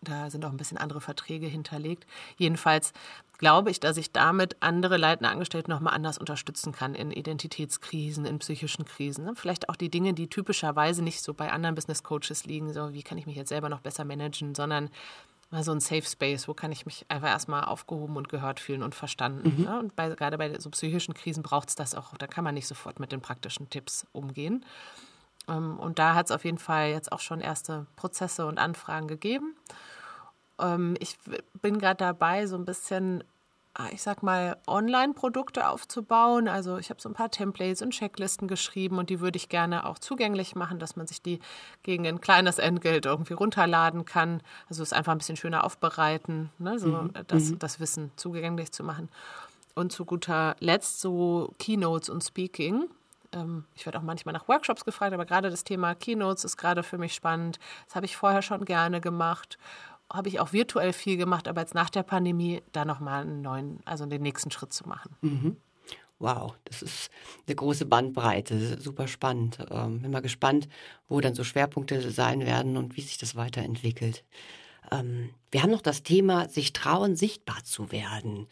Da 0.02 0.28
sind 0.28 0.44
auch 0.44 0.50
ein 0.50 0.58
bisschen 0.58 0.76
andere 0.76 1.00
Verträge 1.00 1.46
hinterlegt. 1.46 2.06
Jedenfalls 2.36 2.92
glaube 3.38 3.70
ich, 3.70 3.80
dass 3.80 3.96
ich 3.96 4.12
damit 4.12 4.56
andere 4.60 4.98
leitende 4.98 5.30
Angestellte 5.30 5.70
nochmal 5.70 5.94
anders 5.94 6.18
unterstützen 6.18 6.72
kann 6.72 6.94
in 6.94 7.10
Identitätskrisen, 7.10 8.26
in 8.26 8.38
psychischen 8.38 8.84
Krisen. 8.84 9.24
Ne? 9.24 9.32
Vielleicht 9.34 9.70
auch 9.70 9.76
die 9.76 9.88
Dinge, 9.88 10.12
die 10.12 10.28
typischerweise 10.28 11.02
nicht 11.02 11.22
so 11.22 11.32
bei 11.32 11.50
anderen 11.50 11.74
Business 11.74 12.02
Coaches 12.02 12.44
liegen, 12.44 12.74
so 12.74 12.92
wie 12.92 13.02
kann 13.02 13.16
ich 13.16 13.26
mich 13.26 13.36
jetzt 13.36 13.48
selber 13.48 13.70
noch 13.70 13.80
besser 13.80 14.04
managen, 14.04 14.54
sondern 14.54 14.90
mal 15.50 15.62
so 15.62 15.72
ein 15.72 15.80
Safe 15.80 16.02
Space, 16.02 16.48
wo 16.48 16.54
kann 16.54 16.72
ich 16.72 16.84
mich 16.84 17.06
einfach 17.08 17.28
erstmal 17.28 17.64
aufgehoben 17.64 18.16
und 18.16 18.28
gehört 18.28 18.60
fühlen 18.60 18.82
und 18.82 18.94
verstanden. 18.94 19.56
Mhm. 19.56 19.64
Ne? 19.64 19.78
Und 19.78 19.96
bei, 19.96 20.08
gerade 20.10 20.36
bei 20.38 20.58
so 20.58 20.70
psychischen 20.70 21.14
Krisen 21.14 21.42
braucht 21.42 21.70
es 21.70 21.74
das 21.74 21.94
auch. 21.94 22.16
Da 22.18 22.26
kann 22.26 22.44
man 22.44 22.54
nicht 22.54 22.66
sofort 22.66 23.00
mit 23.00 23.12
den 23.12 23.20
praktischen 23.20 23.70
Tipps 23.70 24.06
umgehen. 24.12 24.64
Ähm, 25.48 25.78
und 25.78 25.98
da 25.98 26.14
hat 26.14 26.26
es 26.26 26.32
auf 26.32 26.44
jeden 26.44 26.58
Fall 26.58 26.90
jetzt 26.90 27.12
auch 27.12 27.20
schon 27.20 27.40
erste 27.40 27.86
Prozesse 27.96 28.46
und 28.46 28.58
Anfragen 28.58 29.08
gegeben. 29.08 29.56
Ähm, 30.58 30.96
ich 31.00 31.18
bin 31.60 31.78
gerade 31.78 31.96
dabei, 31.96 32.46
so 32.46 32.56
ein 32.56 32.64
bisschen 32.64 33.24
ich 33.92 34.02
sag 34.02 34.22
mal, 34.22 34.56
Online-Produkte 34.66 35.68
aufzubauen. 35.68 36.48
Also 36.48 36.78
ich 36.78 36.90
habe 36.90 37.00
so 37.00 37.08
ein 37.08 37.14
paar 37.14 37.30
Templates 37.30 37.80
und 37.80 37.90
Checklisten 37.90 38.48
geschrieben 38.48 38.98
und 38.98 39.08
die 39.08 39.20
würde 39.20 39.36
ich 39.36 39.48
gerne 39.48 39.86
auch 39.86 39.98
zugänglich 39.98 40.54
machen, 40.56 40.78
dass 40.78 40.96
man 40.96 41.06
sich 41.06 41.22
die 41.22 41.38
gegen 41.82 42.06
ein 42.06 42.20
kleines 42.20 42.58
Entgelt 42.58 43.06
irgendwie 43.06 43.34
runterladen 43.34 44.04
kann. 44.04 44.42
Also 44.68 44.82
es 44.82 44.92
einfach 44.92 45.12
ein 45.12 45.18
bisschen 45.18 45.36
schöner 45.36 45.64
aufbereiten, 45.64 46.50
ne? 46.58 46.78
so 46.78 46.88
mhm. 46.88 47.12
das, 47.28 47.50
mhm. 47.50 47.58
das 47.60 47.78
Wissen 47.78 48.10
zugänglich 48.16 48.72
zu 48.72 48.82
machen. 48.82 49.08
Und 49.74 49.92
zu 49.92 50.04
guter 50.04 50.56
Letzt 50.58 51.00
so 51.00 51.54
Keynotes 51.58 52.08
und 52.08 52.24
Speaking. 52.24 52.88
Ähm, 53.30 53.64
ich 53.76 53.86
werde 53.86 53.98
auch 53.98 54.02
manchmal 54.02 54.32
nach 54.32 54.48
Workshops 54.48 54.84
gefragt, 54.84 55.12
aber 55.12 55.24
gerade 55.24 55.50
das 55.50 55.62
Thema 55.62 55.94
Keynotes 55.94 56.44
ist 56.44 56.56
gerade 56.56 56.82
für 56.82 56.98
mich 56.98 57.14
spannend. 57.14 57.60
Das 57.86 57.94
habe 57.94 58.06
ich 58.06 58.16
vorher 58.16 58.42
schon 58.42 58.64
gerne 58.64 59.00
gemacht 59.00 59.56
habe 60.10 60.28
ich 60.28 60.40
auch 60.40 60.52
virtuell 60.52 60.92
viel 60.92 61.16
gemacht, 61.16 61.48
aber 61.48 61.60
jetzt 61.60 61.74
nach 61.74 61.90
der 61.90 62.02
Pandemie 62.02 62.62
da 62.72 62.84
nochmal 62.84 63.22
einen 63.22 63.42
neuen, 63.42 63.80
also 63.84 64.06
den 64.06 64.22
nächsten 64.22 64.50
Schritt 64.50 64.72
zu 64.72 64.88
machen. 64.88 65.16
Mhm. 65.20 65.56
Wow, 66.20 66.54
das 66.64 66.82
ist 66.82 67.10
eine 67.46 67.54
große 67.54 67.86
Bandbreite, 67.86 68.80
super 68.80 69.06
spannend. 69.06 69.58
Ähm, 69.70 70.02
bin 70.02 70.10
mal 70.10 70.20
gespannt, 70.20 70.68
wo 71.08 71.20
dann 71.20 71.34
so 71.34 71.44
Schwerpunkte 71.44 72.10
sein 72.10 72.40
werden 72.40 72.76
und 72.76 72.96
wie 72.96 73.02
sich 73.02 73.18
das 73.18 73.36
weiterentwickelt. 73.36 74.24
Ähm, 74.90 75.30
wir 75.52 75.62
haben 75.62 75.70
noch 75.70 75.82
das 75.82 76.02
Thema, 76.02 76.48
sich 76.48 76.72
trauen, 76.72 77.14
sichtbar 77.14 77.62
zu 77.62 77.92
werden. 77.92 78.48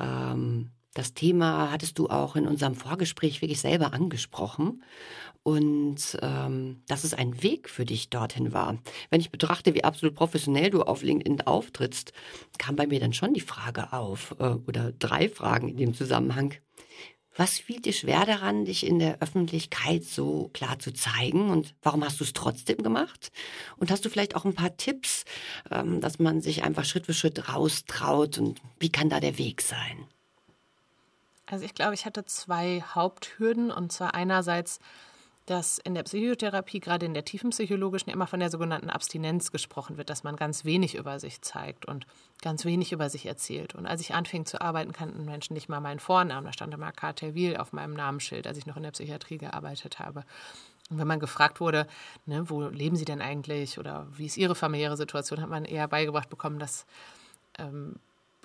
Ähm, 0.00 0.70
das 0.96 1.14
Thema 1.14 1.70
hattest 1.70 1.98
du 1.98 2.08
auch 2.08 2.36
in 2.36 2.46
unserem 2.46 2.74
Vorgespräch 2.74 3.42
wirklich 3.42 3.60
selber 3.60 3.92
angesprochen 3.92 4.82
und 5.42 6.18
ähm, 6.22 6.82
dass 6.88 7.04
es 7.04 7.14
ein 7.14 7.42
Weg 7.42 7.68
für 7.68 7.84
dich 7.84 8.10
dorthin 8.10 8.52
war. 8.52 8.78
Wenn 9.10 9.20
ich 9.20 9.30
betrachte, 9.30 9.74
wie 9.74 9.84
absolut 9.84 10.14
professionell 10.14 10.70
du 10.70 10.82
auf 10.82 11.02
LinkedIn 11.02 11.42
auftrittst, 11.42 12.12
kam 12.58 12.76
bei 12.76 12.86
mir 12.86 12.98
dann 12.98 13.12
schon 13.12 13.34
die 13.34 13.40
Frage 13.40 13.92
auf, 13.92 14.34
äh, 14.38 14.44
oder 14.66 14.92
drei 14.92 15.28
Fragen 15.28 15.68
in 15.68 15.76
dem 15.76 15.94
Zusammenhang. 15.94 16.54
Was 17.36 17.58
fiel 17.58 17.80
dir 17.80 17.92
schwer 17.92 18.24
daran, 18.24 18.64
dich 18.64 18.86
in 18.86 18.98
der 18.98 19.20
Öffentlichkeit 19.20 20.04
so 20.04 20.48
klar 20.54 20.78
zu 20.78 20.94
zeigen 20.94 21.50
und 21.50 21.74
warum 21.82 22.02
hast 22.02 22.18
du 22.18 22.24
es 22.24 22.32
trotzdem 22.32 22.78
gemacht? 22.78 23.30
Und 23.76 23.90
hast 23.90 24.06
du 24.06 24.08
vielleicht 24.08 24.34
auch 24.34 24.46
ein 24.46 24.54
paar 24.54 24.78
Tipps, 24.78 25.26
ähm, 25.70 26.00
dass 26.00 26.18
man 26.18 26.40
sich 26.40 26.64
einfach 26.64 26.86
Schritt 26.86 27.04
für 27.04 27.12
Schritt 27.12 27.50
raustraut 27.50 28.38
und 28.38 28.62
wie 28.80 28.90
kann 28.90 29.10
da 29.10 29.20
der 29.20 29.36
Weg 29.36 29.60
sein? 29.60 30.06
Also 31.46 31.64
ich 31.64 31.74
glaube, 31.74 31.94
ich 31.94 32.06
hatte 32.06 32.24
zwei 32.24 32.82
Haupthürden 32.94 33.70
und 33.70 33.92
zwar 33.92 34.14
einerseits 34.14 34.80
dass 35.46 35.78
in 35.78 35.94
der 35.94 36.02
Psychotherapie, 36.02 36.80
gerade 36.80 37.06
in 37.06 37.14
der 37.14 37.24
tiefenpsychologischen, 37.24 38.12
immer 38.12 38.26
von 38.26 38.40
der 38.40 38.50
sogenannten 38.50 38.90
Abstinenz 38.90 39.52
gesprochen 39.52 39.96
wird, 39.96 40.10
dass 40.10 40.24
man 40.24 40.34
ganz 40.34 40.64
wenig 40.64 40.96
über 40.96 41.20
sich 41.20 41.40
zeigt 41.40 41.86
und 41.86 42.04
ganz 42.42 42.64
wenig 42.64 42.90
über 42.90 43.08
sich 43.08 43.26
erzählt. 43.26 43.76
Und 43.76 43.86
als 43.86 44.00
ich 44.00 44.12
anfing 44.12 44.44
zu 44.44 44.60
arbeiten, 44.60 44.92
kannten 44.92 45.24
Menschen 45.24 45.54
nicht 45.54 45.68
mal 45.68 45.80
meinen 45.80 46.00
Vornamen. 46.00 46.46
Da 46.46 46.52
stand 46.52 46.74
immer 46.74 46.90
Carter 46.90 47.34
Wiel 47.34 47.56
auf 47.56 47.72
meinem 47.72 47.94
Namensschild, 47.94 48.48
als 48.48 48.58
ich 48.58 48.66
noch 48.66 48.76
in 48.76 48.82
der 48.82 48.90
Psychiatrie 48.90 49.38
gearbeitet 49.38 50.00
habe. 50.00 50.24
Und 50.90 50.98
wenn 50.98 51.06
man 51.06 51.20
gefragt 51.20 51.60
wurde, 51.60 51.86
ne, 52.26 52.50
wo 52.50 52.62
leben 52.62 52.96
Sie 52.96 53.04
denn 53.04 53.22
eigentlich 53.22 53.78
oder 53.78 54.06
wie 54.16 54.26
ist 54.26 54.36
Ihre 54.36 54.56
familiäre 54.56 54.96
Situation, 54.96 55.40
hat 55.40 55.48
man 55.48 55.64
eher 55.64 55.86
beigebracht 55.86 56.28
bekommen, 56.28 56.58
dass 56.58 56.86
ähm, 57.58 57.96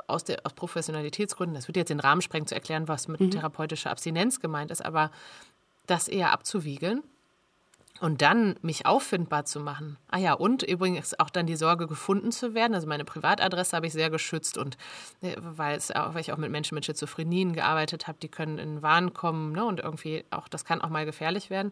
aus, 0.07 0.23
der, 0.23 0.39
aus 0.43 0.53
Professionalitätsgründen, 0.53 1.55
das 1.55 1.67
wird 1.67 1.77
jetzt 1.77 1.89
den 1.89 1.99
Rahmen 1.99 2.21
sprengen 2.21 2.47
zu 2.47 2.55
erklären, 2.55 2.87
was 2.87 3.07
mit 3.07 3.21
mhm. 3.21 3.31
therapeutischer 3.31 3.91
Abstinenz 3.91 4.39
gemeint 4.39 4.71
ist, 4.71 4.83
aber 4.83 5.11
das 5.87 6.07
eher 6.07 6.31
abzuwiegeln 6.31 7.03
und 8.01 8.23
dann 8.23 8.55
mich 8.63 8.87
auffindbar 8.87 9.45
zu 9.45 9.59
machen. 9.59 9.97
Ah 10.09 10.17
ja, 10.17 10.33
und 10.33 10.63
übrigens 10.63 11.17
auch 11.19 11.29
dann 11.29 11.45
die 11.45 11.55
Sorge, 11.55 11.85
gefunden 11.85 12.31
zu 12.31 12.55
werden. 12.55 12.73
Also 12.73 12.87
meine 12.87 13.05
Privatadresse 13.05 13.75
habe 13.75 13.85
ich 13.85 13.93
sehr 13.93 14.09
geschützt 14.09 14.57
und 14.57 14.75
äh, 15.21 15.35
weil, 15.37 15.77
es 15.77 15.91
auch, 15.91 16.15
weil 16.15 16.21
ich 16.21 16.33
auch 16.33 16.37
mit 16.37 16.51
Menschen 16.51 16.75
mit 16.75 16.85
Schizophrenien 16.85 17.53
gearbeitet 17.53 18.07
habe, 18.07 18.17
die 18.19 18.27
können 18.27 18.57
in 18.57 18.81
Wahn 18.81 19.13
kommen 19.13 19.51
ne, 19.51 19.63
und 19.63 19.79
irgendwie 19.79 20.25
auch, 20.31 20.47
das 20.47 20.65
kann 20.65 20.81
auch 20.81 20.89
mal 20.89 21.05
gefährlich 21.05 21.51
werden. 21.51 21.71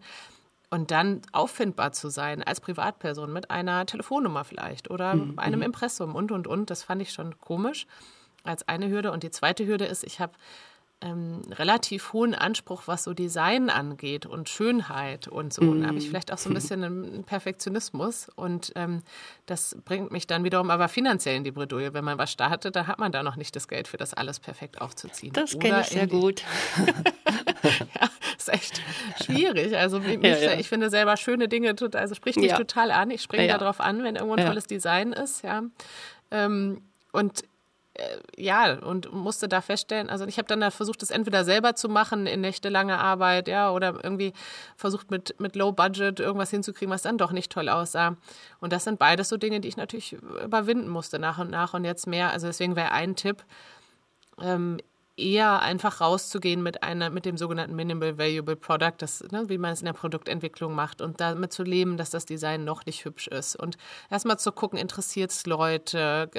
Und 0.69 0.91
dann 0.91 1.23
auffindbar 1.31 1.93
zu 1.93 2.09
sein 2.09 2.43
als 2.43 2.61
Privatperson 2.61 3.33
mit 3.33 3.49
einer 3.49 3.87
Telefonnummer 3.87 4.43
vielleicht 4.43 4.91
oder 4.91 5.15
mhm. 5.15 5.39
einem 5.39 5.59
mhm. 5.59 5.65
Impressum 5.65 6.13
und, 6.13 6.31
und, 6.31 6.45
und, 6.45 6.69
das 6.69 6.83
fand 6.83 7.01
ich 7.01 7.11
schon 7.11 7.39
komisch 7.39 7.87
als 8.49 8.67
eine 8.67 8.89
Hürde. 8.89 9.11
Und 9.11 9.23
die 9.23 9.31
zweite 9.31 9.65
Hürde 9.65 9.85
ist, 9.85 10.03
ich 10.03 10.19
habe 10.19 10.33
ähm, 11.01 11.41
relativ 11.51 12.11
hohen 12.11 12.35
Anspruch, 12.35 12.83
was 12.85 13.05
so 13.05 13.13
Design 13.13 13.69
angeht 13.69 14.25
und 14.25 14.49
Schönheit 14.49 15.29
und 15.29 15.53
so. 15.53 15.61
Mhm. 15.61 15.81
Da 15.81 15.87
habe 15.87 15.97
ich 15.97 16.09
vielleicht 16.09 16.33
auch 16.33 16.37
so 16.37 16.49
ein 16.49 16.53
bisschen 16.55 16.83
einen 16.83 17.23
Perfektionismus 17.23 18.27
und 18.35 18.73
ähm, 18.75 19.01
das 19.45 19.77
bringt 19.85 20.11
mich 20.11 20.27
dann 20.27 20.43
wiederum 20.43 20.69
aber 20.69 20.89
finanziell 20.89 21.37
in 21.37 21.45
die 21.45 21.51
Bredouille. 21.51 21.93
Wenn 21.93 22.03
man 22.03 22.17
was 22.17 22.31
startet, 22.31 22.75
da 22.75 22.87
hat 22.87 22.99
man 22.99 23.13
da 23.13 23.23
noch 23.23 23.37
nicht 23.37 23.55
das 23.55 23.69
Geld 23.69 23.87
für 23.87 23.97
das 23.97 24.13
alles 24.13 24.39
perfekt 24.39 24.81
aufzuziehen. 24.81 25.31
Das 25.31 25.57
kenne 25.57 25.81
ich 25.81 25.87
sehr 25.87 26.07
gut. 26.07 26.43
ja, 27.63 28.09
ist 28.37 28.49
echt 28.49 28.81
schwierig. 29.23 29.77
Also 29.77 29.99
mich, 29.99 30.21
ja, 30.21 30.37
ja. 30.37 30.53
ich 30.59 30.67
finde 30.67 30.89
selber 30.89 31.15
schöne 31.15 31.47
Dinge, 31.47 31.73
also 31.93 32.15
spricht 32.15 32.37
mich 32.37 32.51
ja. 32.51 32.57
total 32.57 32.91
an. 32.91 33.09
Ich 33.09 33.21
springe 33.21 33.47
ja, 33.47 33.57
darauf 33.57 33.79
an, 33.79 34.03
wenn 34.03 34.15
irgendwo 34.15 34.35
ein 34.35 34.45
tolles 34.45 34.67
Design 34.67 35.13
ist, 35.13 35.43
ja. 35.43 35.63
Ähm, 36.31 36.81
und 37.11 37.43
ja, 38.37 38.73
und 38.79 39.11
musste 39.13 39.47
da 39.47 39.61
feststellen, 39.61 40.09
also 40.09 40.25
ich 40.25 40.37
habe 40.37 40.47
dann 40.47 40.61
da 40.61 40.71
versucht, 40.71 41.01
das 41.01 41.11
entweder 41.11 41.43
selber 41.43 41.75
zu 41.75 41.89
machen 41.89 42.27
in 42.27 42.41
nächtelange 42.41 42.97
Arbeit, 42.97 43.47
ja, 43.47 43.71
oder 43.71 44.03
irgendwie 44.03 44.33
versucht 44.75 45.11
mit, 45.11 45.39
mit 45.39 45.55
Low 45.55 45.71
Budget 45.71 46.19
irgendwas 46.19 46.49
hinzukriegen, 46.49 46.93
was 46.93 47.01
dann 47.01 47.17
doch 47.17 47.31
nicht 47.31 47.51
toll 47.51 47.69
aussah. 47.69 48.17
Und 48.59 48.73
das 48.73 48.83
sind 48.83 48.99
beides 48.99 49.29
so 49.29 49.37
Dinge, 49.37 49.59
die 49.59 49.67
ich 49.67 49.77
natürlich 49.77 50.13
überwinden 50.13 50.89
musste 50.89 51.19
nach 51.19 51.39
und 51.39 51.49
nach 51.51 51.73
und 51.73 51.85
jetzt 51.85 52.07
mehr. 52.07 52.31
Also 52.31 52.47
deswegen 52.47 52.75
wäre 52.75 52.91
ein 52.91 53.15
Tipp, 53.15 53.43
ähm, 54.41 54.77
eher 55.19 55.61
einfach 55.61 56.01
rauszugehen 56.01 56.63
mit 56.63 56.83
einer, 56.83 57.09
mit 57.09 57.25
dem 57.25 57.37
sogenannten 57.37 57.75
Minimal 57.75 58.17
Valuable 58.17 58.55
Product, 58.55 58.93
das, 58.97 59.23
ne, 59.31 59.49
wie 59.49 59.57
man 59.57 59.73
es 59.73 59.81
in 59.81 59.85
der 59.85 59.93
Produktentwicklung 59.93 60.73
macht 60.73 61.01
und 61.01 61.19
damit 61.19 61.53
zu 61.53 61.63
leben, 61.63 61.97
dass 61.97 62.09
das 62.09 62.25
Design 62.25 62.63
noch 62.63 62.85
nicht 62.85 63.05
hübsch 63.05 63.27
ist. 63.27 63.55
Und 63.55 63.77
erstmal 64.09 64.39
zu 64.39 64.51
gucken, 64.51 64.79
interessiert 64.79 65.31
es 65.31 65.45
Leute, 65.45 66.29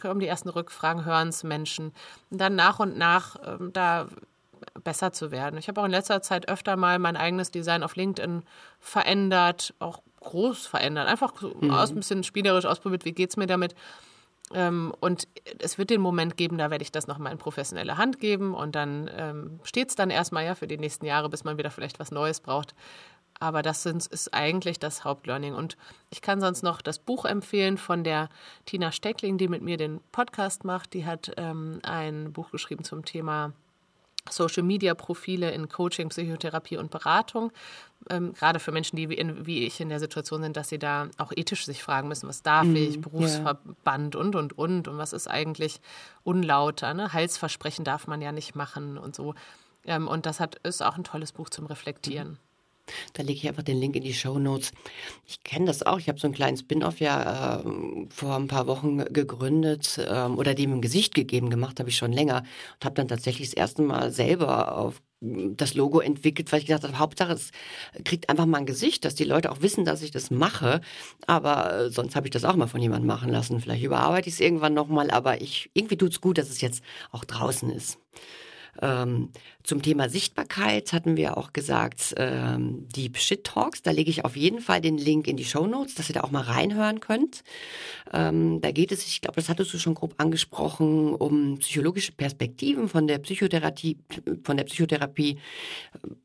kommen 0.00 0.20
die 0.20 0.26
ersten 0.26 0.48
Rückfragen, 0.48 1.04
hören 1.04 1.28
es 1.28 1.44
Menschen. 1.44 1.92
Und 2.30 2.40
dann 2.40 2.54
nach 2.54 2.78
und 2.78 2.96
nach 2.96 3.36
ähm, 3.44 3.72
da 3.72 4.08
besser 4.82 5.12
zu 5.12 5.30
werden. 5.30 5.58
Ich 5.58 5.68
habe 5.68 5.80
auch 5.80 5.84
in 5.84 5.90
letzter 5.90 6.22
Zeit 6.22 6.48
öfter 6.48 6.76
mal 6.76 6.98
mein 6.98 7.16
eigenes 7.16 7.50
Design 7.50 7.82
auf 7.82 7.96
LinkedIn 7.96 8.42
verändert, 8.80 9.74
auch 9.78 10.02
groß 10.20 10.66
verändert, 10.66 11.08
einfach 11.08 11.32
mhm. 11.42 11.70
aus 11.70 11.90
ein 11.90 11.96
bisschen 11.96 12.24
spielerisch 12.24 12.64
ausprobiert, 12.64 13.04
wie 13.04 13.12
geht 13.12 13.30
es 13.30 13.36
mir 13.36 13.46
damit 13.46 13.74
und 14.50 15.28
es 15.58 15.76
wird 15.76 15.90
den 15.90 16.00
Moment 16.00 16.36
geben, 16.36 16.56
da 16.56 16.70
werde 16.70 16.82
ich 16.82 16.92
das 16.92 17.06
nochmal 17.06 17.32
in 17.32 17.38
professionelle 17.38 17.98
Hand 17.98 18.18
geben 18.18 18.54
und 18.54 18.74
dann 18.74 19.10
ähm, 19.14 19.60
steht 19.62 19.90
es 19.90 19.94
dann 19.94 20.10
erstmal 20.10 20.44
ja 20.44 20.54
für 20.54 20.66
die 20.66 20.78
nächsten 20.78 21.04
Jahre, 21.04 21.28
bis 21.28 21.44
man 21.44 21.58
wieder 21.58 21.70
vielleicht 21.70 21.98
was 21.98 22.10
Neues 22.10 22.40
braucht. 22.40 22.74
Aber 23.40 23.62
das 23.62 23.82
sind, 23.82 24.04
ist 24.06 24.34
eigentlich 24.34 24.78
das 24.80 25.04
Hauptlearning. 25.04 25.54
Und 25.54 25.76
ich 26.10 26.22
kann 26.22 26.40
sonst 26.40 26.62
noch 26.62 26.82
das 26.82 26.98
Buch 26.98 27.24
empfehlen 27.24 27.78
von 27.78 28.02
der 28.02 28.30
Tina 28.64 28.90
Steckling, 28.90 29.38
die 29.38 29.48
mit 29.48 29.62
mir 29.62 29.76
den 29.76 30.00
Podcast 30.10 30.64
macht. 30.64 30.92
Die 30.92 31.06
hat 31.06 31.32
ähm, 31.36 31.78
ein 31.84 32.32
Buch 32.32 32.50
geschrieben 32.50 32.82
zum 32.82 33.04
Thema 33.04 33.52
Social-Media-Profile 34.28 35.50
in 35.52 35.68
Coaching, 35.68 36.08
Psychotherapie 36.08 36.76
und 36.76 36.90
Beratung. 36.90 37.52
Ähm, 38.10 38.32
gerade 38.32 38.60
für 38.60 38.72
Menschen, 38.72 38.96
die 38.96 39.08
wie, 39.08 39.14
in, 39.14 39.46
wie, 39.46 39.64
ich 39.64 39.80
in 39.80 39.88
der 39.88 40.00
Situation 40.00 40.42
sind, 40.42 40.56
dass 40.56 40.68
sie 40.68 40.78
da 40.78 41.08
auch 41.18 41.32
ethisch 41.34 41.66
sich 41.66 41.82
fragen 41.82 42.08
müssen, 42.08 42.28
was 42.28 42.42
darf 42.42 42.66
mm, 42.66 42.76
ich, 42.76 43.00
Berufsverband 43.00 44.14
yeah. 44.14 44.24
und, 44.24 44.34
und, 44.36 44.58
und. 44.58 44.88
Und 44.88 44.98
was 44.98 45.12
ist 45.12 45.28
eigentlich 45.28 45.80
unlauter. 46.24 46.94
Ne? 46.94 47.12
Halsversprechen 47.12 47.84
darf 47.84 48.06
man 48.06 48.22
ja 48.22 48.32
nicht 48.32 48.54
machen 48.54 48.98
und 48.98 49.14
so. 49.14 49.34
Ähm, 49.84 50.08
und 50.08 50.26
das 50.26 50.40
hat, 50.40 50.56
ist 50.62 50.82
auch 50.82 50.96
ein 50.96 51.04
tolles 51.04 51.32
Buch 51.32 51.50
zum 51.50 51.66
Reflektieren. 51.66 52.30
Mhm. 52.30 52.47
Da 53.12 53.22
lege 53.22 53.38
ich 53.38 53.48
einfach 53.48 53.62
den 53.62 53.78
Link 53.78 53.96
in 53.96 54.02
die 54.02 54.14
Show 54.14 54.38
Notes. 54.38 54.72
Ich 55.26 55.42
kenne 55.44 55.66
das 55.66 55.82
auch. 55.84 55.98
Ich 55.98 56.08
habe 56.08 56.18
so 56.18 56.26
einen 56.26 56.34
kleinen 56.34 56.56
Spin-off 56.56 57.00
ja 57.00 57.60
äh, 57.60 57.64
vor 58.10 58.36
ein 58.36 58.48
paar 58.48 58.66
Wochen 58.66 58.98
gegründet 59.12 60.00
ähm, 60.08 60.38
oder 60.38 60.54
dem 60.54 60.74
ein 60.74 60.82
Gesicht 60.82 61.14
gegeben 61.14 61.50
gemacht, 61.50 61.80
habe 61.80 61.90
ich 61.90 61.96
schon 61.96 62.12
länger 62.12 62.42
und 62.74 62.84
habe 62.84 62.94
dann 62.94 63.08
tatsächlich 63.08 63.50
das 63.50 63.56
erste 63.56 63.82
Mal 63.82 64.10
selber 64.10 64.76
auf 64.76 65.00
das 65.20 65.74
Logo 65.74 66.00
entwickelt, 66.00 66.50
weil 66.52 66.60
ich 66.60 66.66
gedacht 66.66 66.84
habe, 66.84 66.98
Hauptsache 66.98 67.32
es 67.32 67.50
kriegt 68.04 68.28
einfach 68.28 68.46
mal 68.46 68.58
ein 68.58 68.66
Gesicht, 68.66 69.04
dass 69.04 69.14
die 69.14 69.24
Leute 69.24 69.50
auch 69.50 69.62
wissen, 69.62 69.84
dass 69.84 70.02
ich 70.02 70.10
das 70.10 70.30
mache. 70.30 70.80
Aber 71.26 71.74
äh, 71.74 71.90
sonst 71.90 72.14
habe 72.14 72.28
ich 72.28 72.30
das 72.30 72.44
auch 72.44 72.54
mal 72.54 72.68
von 72.68 72.80
jemandem 72.80 73.08
machen 73.08 73.30
lassen. 73.30 73.60
Vielleicht 73.60 73.82
überarbeite 73.82 74.28
ich 74.28 74.34
es 74.34 74.40
irgendwann 74.40 74.74
nochmal, 74.74 75.10
aber 75.10 75.40
ich 75.40 75.70
irgendwie 75.74 75.96
tut 75.96 76.12
es 76.12 76.20
gut, 76.20 76.38
dass 76.38 76.50
es 76.50 76.60
jetzt 76.60 76.82
auch 77.10 77.24
draußen 77.24 77.70
ist. 77.70 77.98
Ähm, 78.80 79.30
zum 79.62 79.82
Thema 79.82 80.08
Sichtbarkeit 80.08 80.92
hatten 80.92 81.16
wir 81.16 81.36
auch 81.36 81.52
gesagt, 81.52 82.14
ähm, 82.16 82.88
die 82.94 83.10
Shit 83.14 83.44
Talks, 83.44 83.82
da 83.82 83.90
lege 83.90 84.10
ich 84.10 84.24
auf 84.24 84.36
jeden 84.36 84.60
Fall 84.60 84.80
den 84.80 84.96
Link 84.98 85.26
in 85.26 85.36
die 85.36 85.44
Show 85.44 85.66
Notes, 85.66 85.94
dass 85.94 86.08
ihr 86.08 86.14
da 86.14 86.22
auch 86.22 86.30
mal 86.30 86.42
reinhören 86.42 87.00
könnt. 87.00 87.42
Ähm, 88.12 88.60
da 88.60 88.70
geht 88.70 88.92
es, 88.92 89.06
ich 89.06 89.20
glaube, 89.20 89.36
das 89.36 89.48
hattest 89.48 89.74
du 89.74 89.78
schon 89.78 89.94
grob 89.94 90.14
angesprochen, 90.18 91.14
um 91.14 91.58
psychologische 91.58 92.12
Perspektiven 92.12 92.88
von 92.88 93.06
der 93.06 93.18
Psychotherapie, 93.18 93.98
von 94.44 94.56
der 94.56 94.64
Psychotherapie 94.64 95.38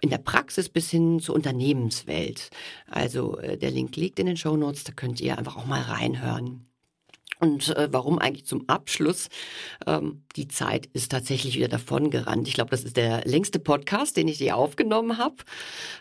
in 0.01 0.09
der 0.09 0.19
Praxis 0.19 0.69
bis 0.69 0.89
hin 0.89 1.19
zur 1.19 1.35
Unternehmenswelt. 1.35 2.49
Also 2.87 3.37
äh, 3.39 3.57
der 3.57 3.71
Link 3.71 3.95
liegt 3.95 4.19
in 4.19 4.27
den 4.27 4.37
Show 4.37 4.55
Notes, 4.55 4.83
da 4.83 4.93
könnt 4.93 5.19
ihr 5.21 5.37
einfach 5.37 5.57
auch 5.57 5.65
mal 5.65 5.81
reinhören. 5.81 6.65
Und 7.39 7.75
äh, 7.75 7.89
warum 7.91 8.19
eigentlich 8.19 8.45
zum 8.45 8.69
Abschluss? 8.69 9.27
Ähm, 9.85 10.23
die 10.37 10.47
Zeit 10.47 10.85
ist 10.93 11.11
tatsächlich 11.11 11.55
wieder 11.55 11.67
davon 11.67 12.09
gerannt. 12.09 12.47
Ich 12.47 12.53
glaube, 12.53 12.69
das 12.69 12.83
ist 12.83 12.95
der 12.95 13.25
längste 13.25 13.59
Podcast, 13.59 14.15
den 14.15 14.29
ich 14.29 14.39
je 14.39 14.53
aufgenommen 14.53 15.17
habe. 15.17 15.35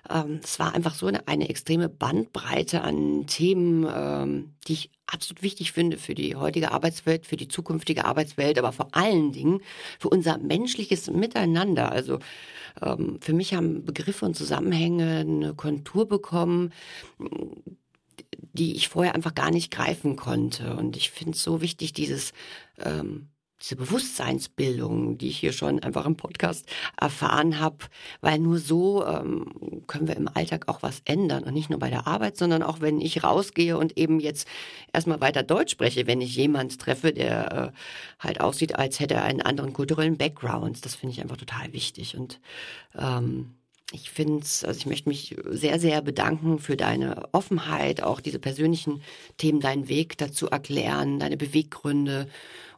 Ähm, 0.08 0.40
es 0.42 0.60
war 0.60 0.74
einfach 0.74 0.94
so 0.94 1.06
eine, 1.06 1.26
eine 1.26 1.48
extreme 1.48 1.88
Bandbreite 1.88 2.82
an 2.82 3.26
Themen, 3.26 3.88
ähm, 3.92 4.54
die 4.68 4.74
ich 4.74 4.90
absolut 5.06 5.42
wichtig 5.42 5.72
finde 5.72 5.98
für 5.98 6.14
die 6.14 6.36
heutige 6.36 6.70
Arbeitswelt, 6.70 7.26
für 7.26 7.36
die 7.36 7.48
zukünftige 7.48 8.04
Arbeitswelt, 8.04 8.58
aber 8.58 8.70
vor 8.70 8.88
allen 8.92 9.32
Dingen 9.32 9.62
für 9.98 10.10
unser 10.10 10.38
menschliches 10.38 11.10
Miteinander. 11.10 11.90
Also 11.90 12.20
ähm, 12.80 13.18
für 13.20 13.32
mich 13.32 13.54
haben 13.54 13.84
Begriffe 13.84 14.26
und 14.26 14.36
Zusammenhänge 14.36 15.20
eine 15.20 15.54
Kontur 15.54 16.06
bekommen, 16.06 16.72
die 18.53 18.74
ich 18.76 18.88
vorher 18.88 19.14
einfach 19.14 19.34
gar 19.34 19.50
nicht 19.50 19.70
greifen 19.70 20.16
konnte. 20.16 20.74
Und 20.76 20.96
ich 20.96 21.11
finde 21.11 21.32
es 21.32 21.42
so 21.42 21.61
wichtig, 21.61 21.92
dieses 21.92 22.32
ähm, 22.78 23.28
diese 23.62 23.76
Bewusstseinsbildung, 23.76 25.18
die 25.18 25.28
ich 25.28 25.38
hier 25.38 25.53
schon 25.53 25.80
einfach 25.80 26.05
im 26.05 26.16
Podcast 26.16 26.66
erfahren 27.00 27.61
habe, 27.61 27.78
weil 28.20 28.38
nur 28.38 28.59
so 28.59 29.07
ähm, 29.07 29.84
können 29.86 30.09
wir 30.09 30.16
im 30.16 30.28
Alltag 30.28 30.68
auch 30.68 30.82
was 30.82 31.00
ändern 31.05 31.44
und 31.44 31.55
nicht 31.55 31.70
nur 31.70 31.78
bei 31.78 31.90
der 31.90 32.07
Arbeit, 32.07 32.36
sondern 32.36 32.62
auch 32.62 32.80
wenn 32.80 33.00
ich 33.00 33.22
rausgehe 33.22 33.78
und 33.78 33.96
eben 33.96 34.20
jetzt 34.20 34.48
erstmal 34.92 35.20
weiter 35.20 35.42
Deutsch 35.42 35.72
spreche, 35.72 36.07
wenn 36.07 36.20
ich 36.20 36.34
jemand 36.36 36.80
treffe, 36.80 37.12
der 37.12 37.53
äh, 37.53 37.72
halt 38.18 38.40
aussieht, 38.40 38.76
als 38.76 38.98
hätte 39.00 39.14
er 39.14 39.24
einen 39.24 39.42
anderen 39.42 39.72
kulturellen 39.72 40.18
Background. 40.18 40.84
Das 40.84 40.96
finde 40.96 41.14
ich 41.14 41.22
einfach 41.22 41.36
total 41.36 41.72
wichtig 41.72 42.16
und 42.16 42.40
ähm, 42.98 43.55
ich 43.93 44.11
finde 44.11 44.40
es, 44.40 44.64
also 44.64 44.78
ich 44.78 44.86
möchte 44.86 45.09
mich 45.09 45.36
sehr, 45.51 45.78
sehr 45.78 46.01
bedanken 46.03 46.59
für 46.59 46.76
deine 46.76 47.28
Offenheit, 47.32 48.03
auch 48.03 48.20
diese 48.20 48.38
persönlichen 48.38 49.03
Themen, 49.36 49.61
deinen 49.61 49.88
Weg 49.88 50.18
dazu 50.18 50.49
erklären, 50.49 51.18
deine 51.18 51.36
Beweggründe 51.36 52.28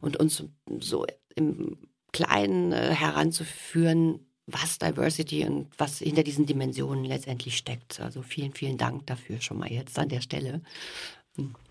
und 0.01 0.17
uns 0.17 0.45
so 0.81 1.07
im 1.37 1.79
Kleinen 2.13 2.73
äh, 2.73 2.95
heranzuführen, 2.95 4.21
was 4.47 4.79
Diversity 4.79 5.45
und 5.45 5.69
was 5.79 5.99
hinter 5.99 6.23
diesen 6.23 6.47
Dimensionen 6.47 7.05
letztendlich 7.05 7.57
steckt. 7.57 8.01
Also 8.01 8.23
vielen, 8.23 8.53
vielen 8.53 8.77
Dank 8.77 9.07
dafür 9.07 9.41
schon 9.41 9.59
mal 9.59 9.73
jetzt 9.73 9.99
an 9.99 10.09
der 10.09 10.21
Stelle. 10.21 10.61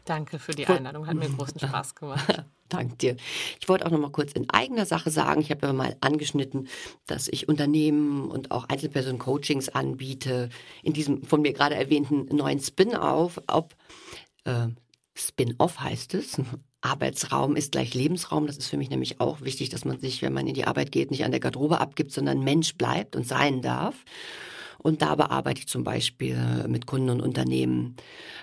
Danke 0.05 0.37
für 0.37 0.51
die 0.51 0.67
Einladung, 0.67 1.07
hat 1.07 1.15
mir 1.15 1.29
großen 1.29 1.59
Spaß 1.67 1.95
gemacht. 1.95 2.43
Dank 2.69 2.97
dir. 2.99 3.15
Ich 3.59 3.69
wollte 3.69 3.85
auch 3.85 3.91
noch 3.91 3.99
mal 3.99 4.11
kurz 4.11 4.31
in 4.31 4.49
eigener 4.49 4.85
Sache 4.85 5.11
sagen, 5.11 5.41
ich 5.41 5.51
habe 5.51 5.67
ja 5.67 5.73
mal 5.73 5.95
angeschnitten, 6.01 6.67
dass 7.05 7.27
ich 7.27 7.47
Unternehmen 7.47 8.31
und 8.31 8.51
auch 8.51 8.67
Einzelpersonen 8.67 9.19
Coachings 9.19 9.69
anbiete. 9.69 10.49
In 10.81 10.93
diesem 10.93 11.23
von 11.23 11.41
mir 11.41 11.53
gerade 11.53 11.75
erwähnten 11.75 12.35
neuen 12.35 12.59
Spin-off, 12.59 13.39
ob 13.47 13.75
äh, 14.45 14.67
Spin-off 15.15 15.79
heißt 15.79 16.15
es. 16.15 16.41
Arbeitsraum 16.81 17.55
ist 17.55 17.71
gleich 17.71 17.93
Lebensraum. 17.93 18.47
Das 18.47 18.57
ist 18.57 18.67
für 18.67 18.77
mich 18.77 18.89
nämlich 18.89 19.21
auch 19.21 19.41
wichtig, 19.41 19.69
dass 19.69 19.85
man 19.85 19.99
sich, 19.99 20.21
wenn 20.21 20.33
man 20.33 20.47
in 20.47 20.53
die 20.53 20.65
Arbeit 20.65 20.91
geht, 20.91 21.11
nicht 21.11 21.23
an 21.23 21.31
der 21.31 21.39
Garderobe 21.39 21.79
abgibt, 21.79 22.11
sondern 22.11 22.43
Mensch 22.43 22.75
bleibt 22.75 23.15
und 23.15 23.25
sein 23.25 23.61
darf. 23.61 23.95
Und 24.83 25.01
da 25.01 25.15
bearbeite 25.15 25.61
ich 25.61 25.67
zum 25.67 25.83
Beispiel 25.83 26.37
mit 26.67 26.85
Kunden 26.85 27.09
und 27.09 27.21
Unternehmen 27.21 27.95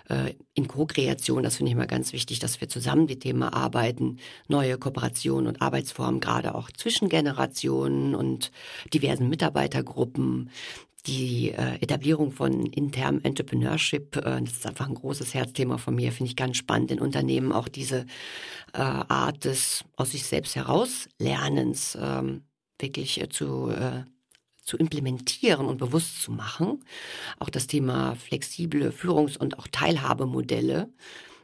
äh, 0.09 0.35
in 0.55 0.67
Co-Kreation. 0.69 1.43
Das 1.43 1.57
finde 1.57 1.71
ich 1.71 1.77
mal 1.77 1.87
ganz 1.87 2.13
wichtig, 2.13 2.39
dass 2.39 2.61
wir 2.61 2.69
zusammen 2.69 3.07
die 3.07 3.19
Themen 3.19 3.43
arbeiten. 3.43 4.19
Neue 4.49 4.79
Kooperationen 4.79 5.47
und 5.47 5.63
Arbeitsformen, 5.63 6.19
gerade 6.19 6.55
auch 6.55 6.71
zwischen 6.73 7.09
Generationen 7.11 8.15
und 8.15 8.51
diversen 8.93 9.29
Mitarbeitergruppen. 9.29 10.51
Die 11.07 11.51
äh, 11.51 11.77
Etablierung 11.81 12.33
von 12.33 12.67
internem 12.67 13.21
Entrepreneurship, 13.23 14.17
äh, 14.17 14.41
das 14.43 14.53
ist 14.53 14.67
einfach 14.67 14.89
ein 14.89 14.95
großes 14.95 15.33
Herzthema 15.35 15.79
von 15.79 15.95
mir, 15.95 16.13
finde 16.13 16.31
ich 16.31 16.37
ganz 16.37 16.57
spannend 16.57 16.91
in 16.91 17.01
Unternehmen 17.01 17.53
auch 17.53 17.69
diese 17.69 18.01
äh, 18.75 18.79
Art 18.79 19.45
des 19.45 19.85
aus 19.97 20.13
sich 20.13 20.25
selbst 20.25 20.57
heraus 20.57 21.09
Lernens 21.19 21.97
ähm, 22.01 22.43
wirklich 22.79 23.21
äh, 23.21 23.29
zu 23.29 23.71
äh, 23.71 24.05
zu 24.63 24.77
implementieren 24.77 25.67
und 25.67 25.79
bewusst 25.79 26.23
zu 26.23 26.33
machen. 26.33 26.85
Auch 27.39 27.51
das 27.51 27.67
Thema 27.67 28.15
flexible 28.17 28.91
Führungs- 28.91 29.37
und 29.39 29.59
auch 29.59 29.69
Teilhabemodelle. 29.69 30.89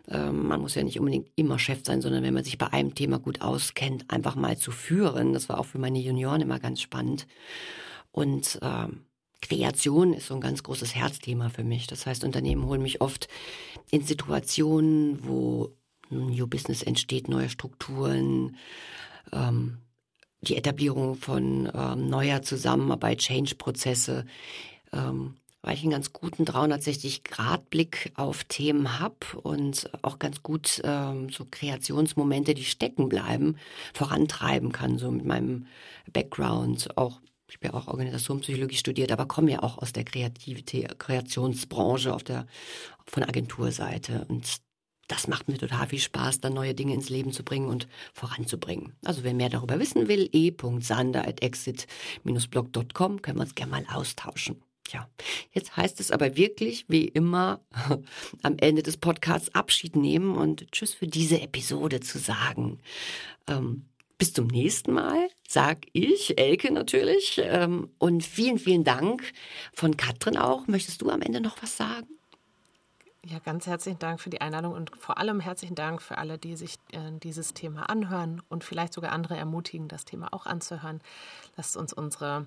Ähm, 0.08 0.46
man 0.46 0.60
muss 0.60 0.74
ja 0.74 0.84
nicht 0.84 1.00
unbedingt 1.00 1.28
immer 1.36 1.58
Chef 1.58 1.80
sein, 1.84 2.00
sondern 2.00 2.22
wenn 2.22 2.34
man 2.34 2.44
sich 2.44 2.58
bei 2.58 2.72
einem 2.72 2.94
Thema 2.94 3.18
gut 3.18 3.40
auskennt, 3.40 4.10
einfach 4.10 4.36
mal 4.36 4.56
zu 4.56 4.70
führen. 4.70 5.32
Das 5.32 5.48
war 5.48 5.58
auch 5.58 5.66
für 5.66 5.78
meine 5.78 5.98
Junioren 5.98 6.40
immer 6.40 6.60
ganz 6.60 6.80
spannend. 6.80 7.26
Und 8.12 8.58
ähm, 8.62 9.06
Kreation 9.42 10.12
ist 10.14 10.28
so 10.28 10.34
ein 10.34 10.40
ganz 10.40 10.62
großes 10.62 10.94
Herzthema 10.94 11.48
für 11.50 11.64
mich. 11.64 11.86
Das 11.86 12.06
heißt, 12.06 12.24
Unternehmen 12.24 12.64
holen 12.64 12.82
mich 12.82 13.00
oft 13.00 13.28
in 13.90 14.02
Situationen, 14.02 15.26
wo 15.26 15.72
New 16.10 16.46
Business 16.46 16.82
entsteht, 16.82 17.28
neue 17.28 17.48
Strukturen, 17.48 18.56
ähm, 19.32 19.78
die 20.46 20.56
Etablierung 20.56 21.16
von 21.16 21.70
ähm, 21.74 22.08
neuer 22.08 22.42
Zusammenarbeit, 22.42 23.18
Change-Prozesse, 23.18 24.24
ähm, 24.92 25.36
weil 25.62 25.74
ich 25.74 25.82
einen 25.82 25.90
ganz 25.90 26.12
guten 26.12 26.44
360-Grad-Blick 26.44 28.12
auf 28.14 28.44
Themen 28.44 29.00
habe 29.00 29.16
und 29.42 29.90
auch 30.02 30.18
ganz 30.18 30.42
gut 30.42 30.80
ähm, 30.84 31.28
so 31.30 31.46
Kreationsmomente, 31.50 32.54
die 32.54 32.64
stecken 32.64 33.08
bleiben, 33.08 33.56
vorantreiben 33.92 34.70
kann, 34.72 34.98
so 34.98 35.10
mit 35.10 35.24
meinem 35.24 35.66
Background. 36.12 36.96
Auch 36.96 37.20
ich 37.48 37.56
habe 37.56 37.66
ja 37.66 37.74
auch 37.74 37.86
Organisationspsychologie 37.88 38.76
studiert, 38.76 39.12
aber 39.12 39.26
komme 39.26 39.52
ja 39.52 39.62
auch 39.62 39.78
aus 39.78 39.92
der 39.92 40.04
Kreativität, 40.04 40.98
Kreationsbranche 40.98 42.12
auf 42.12 42.24
der 42.24 42.46
von 43.06 43.22
Agenturseite 43.22 44.24
und 44.28 44.46
das 45.08 45.26
macht 45.28 45.48
mir 45.48 45.58
total 45.58 45.88
viel 45.88 46.00
Spaß, 46.00 46.40
dann 46.40 46.54
neue 46.54 46.74
Dinge 46.74 46.94
ins 46.94 47.08
Leben 47.08 47.32
zu 47.32 47.42
bringen 47.42 47.68
und 47.68 47.88
voranzubringen. 48.12 48.92
Also 49.04 49.24
wer 49.24 49.34
mehr 49.34 49.50
darüber 49.50 49.78
wissen 49.78 50.08
will, 50.08 50.28
e.sander.exit-blog.com, 50.32 53.22
können 53.22 53.38
wir 53.38 53.42
uns 53.42 53.54
gerne 53.54 53.70
mal 53.70 53.86
austauschen. 53.92 54.60
Tja, 54.84 55.08
jetzt 55.52 55.76
heißt 55.76 56.00
es 56.00 56.10
aber 56.12 56.36
wirklich, 56.36 56.86
wie 56.88 57.08
immer, 57.08 57.60
am 58.42 58.56
Ende 58.58 58.82
des 58.82 58.96
Podcasts 58.96 59.54
Abschied 59.54 59.96
nehmen 59.96 60.36
und 60.36 60.70
Tschüss 60.70 60.94
für 60.94 61.08
diese 61.08 61.40
Episode 61.40 62.00
zu 62.00 62.18
sagen. 62.18 62.78
Ähm, 63.48 63.86
bis 64.18 64.32
zum 64.32 64.46
nächsten 64.46 64.92
Mal, 64.92 65.28
sag 65.46 65.86
ich, 65.92 66.38
Elke 66.38 66.72
natürlich. 66.72 67.40
Ähm, 67.42 67.90
und 67.98 68.24
vielen, 68.24 68.58
vielen 68.58 68.84
Dank 68.84 69.32
von 69.74 69.96
Katrin 69.96 70.36
auch. 70.36 70.66
Möchtest 70.68 71.02
du 71.02 71.10
am 71.10 71.20
Ende 71.20 71.40
noch 71.40 71.62
was 71.62 71.76
sagen? 71.76 72.08
Ja, 73.28 73.40
ganz 73.40 73.66
herzlichen 73.66 73.98
Dank 73.98 74.20
für 74.20 74.30
die 74.30 74.40
Einladung 74.40 74.72
und 74.72 74.94
vor 74.96 75.18
allem 75.18 75.40
herzlichen 75.40 75.74
Dank 75.74 76.00
für 76.00 76.16
alle, 76.16 76.38
die 76.38 76.54
sich 76.54 76.78
äh, 76.92 77.10
dieses 77.10 77.54
Thema 77.54 77.90
anhören 77.90 78.40
und 78.48 78.62
vielleicht 78.62 78.92
sogar 78.92 79.10
andere 79.10 79.36
ermutigen, 79.36 79.88
das 79.88 80.04
Thema 80.04 80.32
auch 80.32 80.46
anzuhören. 80.46 81.00
Lasst 81.56 81.76
uns 81.76 81.92
unsere 81.92 82.46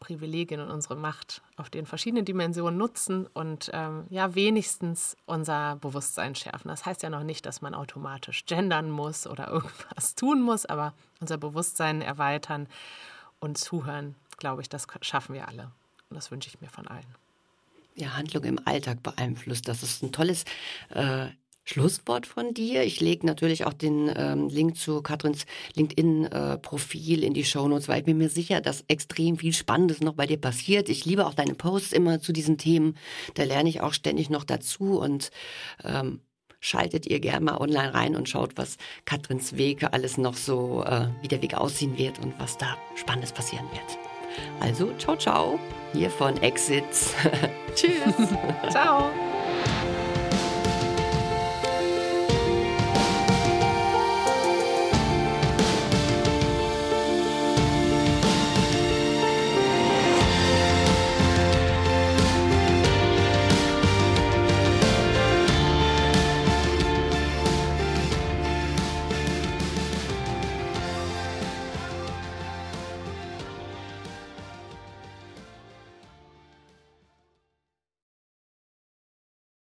Privilegien 0.00 0.62
und 0.62 0.70
unsere 0.70 0.96
Macht 0.96 1.42
auf 1.58 1.68
den 1.68 1.84
verschiedenen 1.84 2.24
Dimensionen 2.24 2.78
nutzen 2.78 3.26
und 3.26 3.70
ähm, 3.74 4.06
ja, 4.08 4.34
wenigstens 4.34 5.14
unser 5.26 5.76
Bewusstsein 5.76 6.34
schärfen. 6.34 6.68
Das 6.68 6.86
heißt 6.86 7.02
ja 7.02 7.10
noch 7.10 7.22
nicht, 7.22 7.44
dass 7.44 7.60
man 7.60 7.74
automatisch 7.74 8.46
gendern 8.46 8.90
muss 8.90 9.26
oder 9.26 9.48
irgendwas 9.52 10.14
tun 10.14 10.40
muss, 10.40 10.64
aber 10.64 10.94
unser 11.20 11.36
Bewusstsein 11.36 12.00
erweitern 12.00 12.66
und 13.40 13.58
zuhören, 13.58 14.14
glaube 14.38 14.62
ich, 14.62 14.70
das 14.70 14.86
schaffen 15.02 15.34
wir 15.34 15.48
alle. 15.48 15.70
Und 16.08 16.16
das 16.16 16.30
wünsche 16.30 16.48
ich 16.48 16.62
mir 16.62 16.70
von 16.70 16.88
allen 16.88 17.27
ja, 17.98 18.16
Handlung 18.16 18.44
im 18.44 18.58
Alltag 18.64 19.02
beeinflusst. 19.02 19.68
Das 19.68 19.82
ist 19.82 20.02
ein 20.02 20.12
tolles 20.12 20.44
äh, 20.94 21.26
Schlusswort 21.64 22.26
von 22.26 22.54
dir. 22.54 22.82
Ich 22.84 23.00
lege 23.00 23.26
natürlich 23.26 23.66
auch 23.66 23.74
den 23.74 24.10
ähm, 24.16 24.48
Link 24.48 24.76
zu 24.76 25.02
Katrins 25.02 25.44
LinkedIn-Profil 25.74 27.22
äh, 27.22 27.26
in 27.26 27.34
die 27.34 27.44
Shownotes, 27.44 27.88
weil 27.88 27.98
ich 27.98 28.04
bin 28.06 28.16
mir 28.16 28.30
sicher, 28.30 28.62
dass 28.62 28.84
extrem 28.88 29.36
viel 29.36 29.52
Spannendes 29.52 30.00
noch 30.00 30.14
bei 30.14 30.26
dir 30.26 30.38
passiert. 30.38 30.88
Ich 30.88 31.04
liebe 31.04 31.26
auch 31.26 31.34
deine 31.34 31.54
Posts 31.54 31.92
immer 31.92 32.20
zu 32.20 32.32
diesen 32.32 32.56
Themen. 32.56 32.96
Da 33.34 33.44
lerne 33.44 33.68
ich 33.68 33.82
auch 33.82 33.92
ständig 33.92 34.30
noch 34.30 34.44
dazu 34.44 34.98
und 34.98 35.30
ähm, 35.84 36.20
schaltet 36.58 37.06
ihr 37.06 37.20
gerne 37.20 37.44
mal 37.44 37.58
online 37.58 37.92
rein 37.92 38.16
und 38.16 38.28
schaut, 38.30 38.56
was 38.56 38.78
Katrins 39.04 39.56
Weg 39.56 39.84
alles 39.92 40.16
noch 40.16 40.34
so, 40.34 40.84
äh, 40.84 41.08
wie 41.20 41.28
der 41.28 41.42
Weg 41.42 41.54
aussehen 41.54 41.98
wird 41.98 42.18
und 42.18 42.32
was 42.38 42.56
da 42.56 42.78
Spannendes 42.96 43.32
passieren 43.32 43.66
wird. 43.72 44.17
Also, 44.60 44.92
ciao, 44.98 45.16
ciao, 45.16 45.58
hier 45.92 46.10
von 46.10 46.40
Exits. 46.42 47.14
Tschüss. 47.74 48.14
ciao. 48.70 49.10